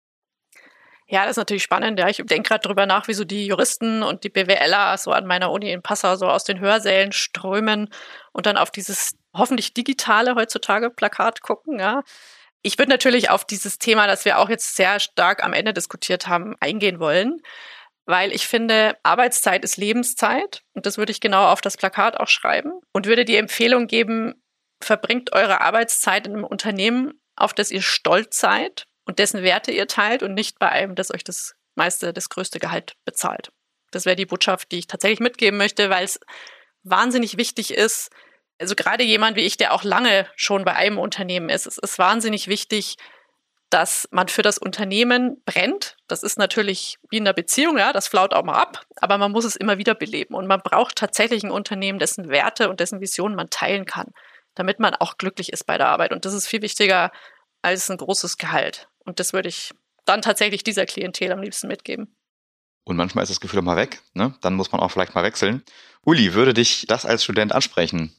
Ja, 1.10 1.22
das 1.22 1.32
ist 1.32 1.36
natürlich 1.38 1.62
spannend. 1.62 1.98
Ja, 1.98 2.08
ich 2.08 2.18
denke 2.18 2.48
gerade 2.50 2.66
drüber 2.66 2.84
nach, 2.84 3.08
wie 3.08 3.14
so 3.14 3.24
die 3.24 3.46
Juristen 3.46 4.02
und 4.02 4.24
die 4.24 4.28
BWLer 4.28 4.98
so 4.98 5.10
an 5.10 5.26
meiner 5.26 5.50
Uni 5.50 5.72
in 5.72 5.80
Passau 5.80 6.16
so 6.16 6.28
aus 6.28 6.44
den 6.44 6.60
Hörsälen 6.60 7.12
strömen 7.12 7.88
und 8.32 8.44
dann 8.44 8.58
auf 8.58 8.70
dieses 8.70 9.16
hoffentlich 9.34 9.72
digitale 9.72 10.34
heutzutage 10.34 10.90
Plakat 10.90 11.40
gucken. 11.40 11.78
Ja. 11.80 12.02
Ich 12.62 12.78
würde 12.78 12.90
natürlich 12.90 13.30
auf 13.30 13.46
dieses 13.46 13.78
Thema, 13.78 14.06
das 14.06 14.26
wir 14.26 14.38
auch 14.38 14.50
jetzt 14.50 14.76
sehr 14.76 15.00
stark 15.00 15.42
am 15.42 15.54
Ende 15.54 15.72
diskutiert 15.72 16.28
haben, 16.28 16.56
eingehen 16.60 17.00
wollen, 17.00 17.40
weil 18.04 18.32
ich 18.32 18.46
finde, 18.46 18.98
Arbeitszeit 19.02 19.64
ist 19.64 19.78
Lebenszeit 19.78 20.62
und 20.74 20.84
das 20.84 20.98
würde 20.98 21.12
ich 21.12 21.20
genau 21.20 21.46
auf 21.48 21.62
das 21.62 21.78
Plakat 21.78 22.18
auch 22.20 22.28
schreiben 22.28 22.72
und 22.92 23.06
würde 23.06 23.24
die 23.24 23.36
Empfehlung 23.36 23.86
geben, 23.86 24.42
verbringt 24.82 25.32
eure 25.32 25.62
Arbeitszeit 25.62 26.26
in 26.26 26.34
einem 26.34 26.44
Unternehmen, 26.44 27.18
auf 27.36 27.54
das 27.54 27.70
ihr 27.70 27.82
stolz 27.82 28.38
seid 28.38 28.87
und 29.08 29.18
dessen 29.18 29.42
Werte 29.42 29.72
ihr 29.72 29.88
teilt 29.88 30.22
und 30.22 30.34
nicht 30.34 30.58
bei 30.58 30.68
einem, 30.68 30.94
das 30.94 31.12
euch 31.12 31.24
das 31.24 31.56
meiste, 31.74 32.12
das 32.12 32.28
größte 32.28 32.60
Gehalt 32.60 32.94
bezahlt. 33.04 33.50
Das 33.90 34.04
wäre 34.04 34.16
die 34.16 34.26
Botschaft, 34.26 34.70
die 34.70 34.78
ich 34.78 34.86
tatsächlich 34.86 35.20
mitgeben 35.20 35.58
möchte, 35.58 35.88
weil 35.88 36.04
es 36.04 36.20
wahnsinnig 36.82 37.38
wichtig 37.38 37.72
ist, 37.72 38.10
also 38.60 38.74
gerade 38.74 39.04
jemand 39.04 39.36
wie 39.36 39.46
ich, 39.46 39.56
der 39.56 39.72
auch 39.72 39.84
lange 39.84 40.26
schon 40.36 40.64
bei 40.64 40.74
einem 40.74 40.98
Unternehmen 40.98 41.48
ist, 41.48 41.66
es 41.66 41.78
ist 41.78 41.98
wahnsinnig 41.98 42.48
wichtig, 42.48 42.96
dass 43.70 44.08
man 44.10 44.28
für 44.28 44.42
das 44.42 44.58
Unternehmen 44.58 45.42
brennt. 45.44 45.96
Das 46.06 46.22
ist 46.22 46.38
natürlich 46.38 46.98
wie 47.10 47.18
in 47.18 47.26
einer 47.26 47.34
Beziehung, 47.34 47.78
ja, 47.78 47.92
das 47.92 48.08
flaut 48.08 48.34
auch 48.34 48.44
mal 48.44 48.60
ab, 48.60 48.84
aber 48.96 49.18
man 49.18 49.30
muss 49.30 49.44
es 49.44 49.56
immer 49.56 49.78
wieder 49.78 49.94
beleben. 49.94 50.34
Und 50.34 50.46
man 50.46 50.60
braucht 50.60 50.96
tatsächlich 50.96 51.44
ein 51.44 51.50
Unternehmen, 51.50 51.98
dessen 51.98 52.28
Werte 52.30 52.68
und 52.68 52.80
dessen 52.80 53.00
Visionen 53.00 53.36
man 53.36 53.50
teilen 53.50 53.84
kann, 53.84 54.12
damit 54.54 54.80
man 54.80 54.94
auch 54.94 55.18
glücklich 55.18 55.52
ist 55.52 55.64
bei 55.64 55.78
der 55.78 55.88
Arbeit. 55.88 56.12
Und 56.12 56.24
das 56.24 56.32
ist 56.34 56.46
viel 56.46 56.62
wichtiger 56.62 57.12
als 57.62 57.90
ein 57.90 57.96
großes 57.96 58.38
Gehalt. 58.38 58.88
Und 59.08 59.20
das 59.20 59.32
würde 59.32 59.48
ich 59.48 59.72
dann 60.04 60.20
tatsächlich 60.20 60.62
dieser 60.62 60.84
Klientel 60.84 61.32
am 61.32 61.40
liebsten 61.40 61.66
mitgeben. 61.66 62.14
Und 62.84 62.96
manchmal 62.96 63.22
ist 63.22 63.30
das 63.30 63.40
Gefühl 63.40 63.60
auch 63.60 63.64
mal 63.64 63.76
weg, 63.76 64.02
ne? 64.12 64.34
Dann 64.42 64.54
muss 64.54 64.70
man 64.70 64.82
auch 64.82 64.90
vielleicht 64.90 65.14
mal 65.14 65.24
wechseln. 65.24 65.62
Uli, 66.04 66.34
würde 66.34 66.52
dich 66.52 66.84
das 66.86 67.06
als 67.06 67.24
Student 67.24 67.52
ansprechen? 67.52 68.14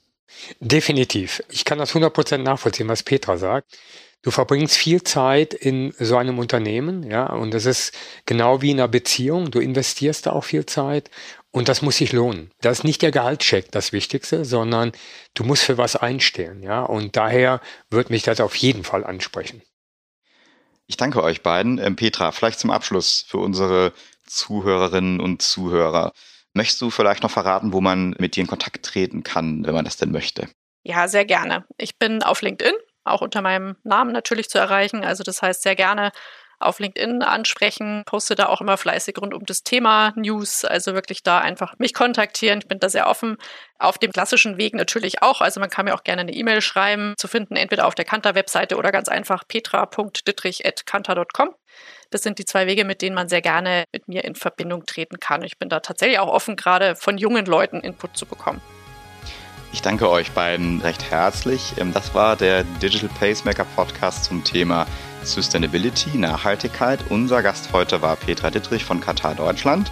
Definitiv. 0.60 1.44
Ich 1.50 1.64
kann 1.64 1.78
das 1.78 1.94
100% 1.94 2.40
nachvollziehen, 2.40 2.88
was 2.88 3.04
Petra 3.04 3.38
sagt. 3.38 3.78
Du 4.24 4.32
verbringst 4.32 4.78
viel 4.78 5.04
Zeit 5.04 5.54
in 5.54 5.94
so 6.00 6.18
einem 6.18 6.40
Unternehmen, 6.40 7.04
ja, 7.04 7.28
und 7.28 7.54
das 7.54 7.66
ist 7.66 7.96
genau 8.26 8.64
wie 8.64 8.72
in 8.72 8.80
einer 8.80 8.88
Beziehung. 8.88 9.52
Du 9.52 9.60
investierst 9.60 10.26
da 10.26 10.32
auch 10.32 10.44
viel 10.44 10.66
Zeit 10.66 11.12
und 11.52 11.70
das 11.70 11.84
muss 11.84 11.98
sich 11.98 12.14
lohnen. 12.14 12.52
Das 12.62 12.80
ist 12.80 12.84
nicht 12.84 13.04
der 13.04 13.12
Gehaltscheck 13.12 13.72
das 13.72 13.94
Wichtigste, 13.94 14.44
sondern 14.44 14.92
du 15.36 15.44
musst 15.44 15.64
für 15.64 15.78
was 15.78 15.96
einstehen, 15.96 16.64
ja, 16.64 16.82
und 16.82 17.16
daher 17.16 17.62
wird 17.92 18.10
mich 18.10 18.24
das 18.24 18.42
auf 18.42 18.56
jeden 18.56 18.84
Fall 18.84 19.04
ansprechen. 19.04 19.62
Ich 20.90 20.98
danke 20.98 21.22
euch 21.22 21.44
beiden. 21.44 21.78
Ähm, 21.78 21.96
Petra, 21.96 22.32
vielleicht 22.32 22.60
zum 22.60 22.72
Abschluss 22.72 23.24
für 23.28 23.38
unsere 23.38 23.94
Zuhörerinnen 24.26 25.20
und 25.20 25.44
Zuhörer. 25.44 26.14
Möchtest 26.54 26.82
du 26.82 26.90
vielleicht 26.90 27.22
noch 27.22 27.30
verraten, 27.30 27.74
wo 27.74 27.80
man 27.80 28.16
mit 28.18 28.36
dir 28.36 28.42
in 28.42 28.48
Kontakt 28.48 28.84
treten 28.84 29.22
kann, 29.22 29.66
wenn 29.66 29.76
man 29.76 29.86
das 29.86 29.98
denn 29.98 30.12
möchte? 30.12 30.50
Ja, 30.84 31.08
sehr 31.08 31.26
gerne. 31.26 31.64
Ich 31.78 32.00
bin 32.00 32.24
auf 32.24 32.42
LinkedIn, 32.42 32.74
auch 33.04 33.22
unter 33.22 33.44
meinem 33.44 33.76
Namen 33.84 34.12
natürlich 34.12 34.50
zu 34.50 34.58
erreichen. 34.58 35.04
Also 35.04 35.22
das 35.22 35.44
heißt 35.44 35.62
sehr 35.62 35.76
gerne 35.76 36.12
auf 36.60 36.80
LinkedIn 36.80 37.24
ansprechen, 37.24 38.04
poste 38.06 38.36
da 38.36 38.48
auch 38.48 38.62
immer 38.62 38.78
fleißig 38.78 39.18
rund 39.20 39.34
um 39.34 39.46
das 39.46 39.64
Thema 39.64 40.14
News, 40.16 40.66
also 40.66 40.94
wirklich 40.94 41.24
da 41.24 41.40
einfach 41.40 41.76
mich 41.80 41.94
kontaktieren. 41.94 42.60
Ich 42.60 42.68
bin 42.68 42.80
da 42.80 42.90
sehr 42.90 43.08
offen. 43.08 43.38
Auf 43.78 43.98
dem 43.98 44.12
klassischen 44.12 44.58
Weg 44.58 44.74
natürlich 44.74 45.22
auch. 45.22 45.42
Also 45.42 45.60
man 45.60 45.70
kann 45.70 45.86
mir 45.86 45.96
auch 45.96 46.04
gerne 46.04 46.22
eine 46.22 46.34
E-Mail 46.34 46.62
schreiben, 46.62 47.14
zu 47.18 47.28
finden 47.28 47.56
entweder 47.56 47.88
auf 47.88 47.96
der 47.96 48.06
Kanter-Webseite 48.06 48.78
oder 48.78 48.92
ganz 48.92 49.08
einfach 49.08 49.48
petra.dittrich.kanter.com. 49.48 51.50
Das 52.10 52.24
sind 52.24 52.40
die 52.40 52.46
zwei 52.46 52.68
Wege, 52.68 52.86
mit 52.86 53.02
denen 53.02 53.16
man 53.16 53.30
sehr 53.30 53.42
gerne 53.42 53.86
mit 53.94 54.08
mir 54.08 54.24
in 54.26 54.36
Verbindung 54.36 54.86
treten 54.86 55.20
kann. 55.20 55.44
Ich 55.44 55.58
bin 55.58 55.70
da 55.70 55.80
tatsächlich 55.80 56.20
auch 56.20 56.28
offen, 56.28 56.56
gerade 56.56 56.96
von 56.96 57.18
jungen 57.18 57.46
Leuten 57.46 57.80
Input 57.80 58.18
zu 58.18 58.26
bekommen. 58.26 58.62
Ich 59.72 59.84
danke 59.84 60.10
euch 60.10 60.32
beiden 60.32 60.82
recht 60.82 61.12
herzlich. 61.12 61.76
Ähm, 61.78 61.94
das 61.94 62.16
war 62.16 62.36
der 62.36 62.64
Digital 62.82 63.10
Pacemaker 63.20 63.66
Podcast 63.76 64.26
zum 64.26 64.44
Thema 64.44 64.88
Sustainability, 65.34 66.18
Nachhaltigkeit. 66.18 67.00
Unser 67.10 67.42
Gast 67.44 67.72
heute 67.74 68.02
war 68.02 68.16
Petra 68.16 68.50
Dittrich 68.50 68.84
von 68.84 69.00
Katar 69.00 69.36
Deutschland. 69.36 69.92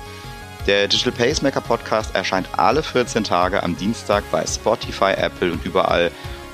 Der 0.66 0.88
Digital 0.88 1.14
Pacemaker 1.14 1.62
Podcast 1.62 2.14
erscheint 2.16 2.50
alle 2.58 2.84
14 2.84 3.24
Tage 3.24 3.64
am 3.64 3.78
Dienstag 3.78 4.24
bei 4.32 4.46
Spotify, 4.46 5.14
Apple 5.16 5.52
und 5.54 5.64
überall, 5.66 6.12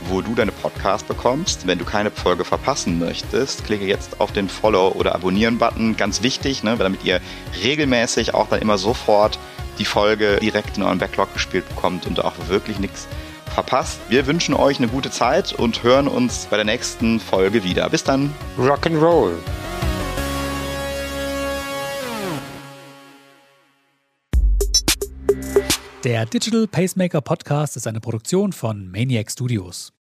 wo 0.10 0.22
du 0.22 0.36
deine 0.36 0.52
Podcast 0.52 1.08
bekommst. 1.08 1.66
Wenn 1.66 1.80
du 1.80 1.86
keine 1.86 2.12
Folge 2.12 2.46
verpassen 2.46 3.00
möchtest, 3.00 3.66
klicke 3.66 3.86
jetzt 3.86 4.20
auf 4.20 4.32
den 4.32 4.50
Follow- 4.50 4.92
oder 4.92 5.16
Abonnieren-Button. 5.16 5.98
Ganz 5.98 6.22
wichtig, 6.22 6.64
ne, 6.64 6.76
damit 6.78 7.04
ihr 7.04 7.22
regelmäßig 7.64 8.34
auch 8.34 8.50
dann 8.50 8.62
immer 8.62 8.78
sofort 8.78 9.40
die 9.80 9.86
Folge 9.86 10.38
direkt 10.42 10.78
in 10.78 10.84
euren 10.84 11.00
Backlog 11.00 11.34
gespielt 11.34 11.68
bekommt 11.70 12.06
und 12.06 12.24
auch 12.24 12.34
wirklich 12.48 12.80
nichts 12.80 13.08
verpasst. 13.54 14.00
Wir 14.10 14.28
wünschen 14.28 14.54
euch 14.54 14.78
eine 14.78 14.88
gute 14.88 15.12
Zeit 15.12 15.54
und 15.54 15.84
hören 15.84 16.08
uns 16.08 16.48
bei 16.50 16.58
der 16.58 16.66
nächsten 16.66 17.20
Folge 17.20 17.64
wieder. 17.64 17.90
Bis 17.90 18.04
dann. 18.04 18.34
Rock'n'Roll. 18.58 19.34
Der 26.04 26.26
Digital 26.26 26.68
Pacemaker 26.68 27.22
Podcast 27.22 27.78
ist 27.78 27.88
eine 27.88 28.02
Produktion 28.02 28.52
von 28.52 28.92
Maniac 28.92 29.32
Studios. 29.32 29.94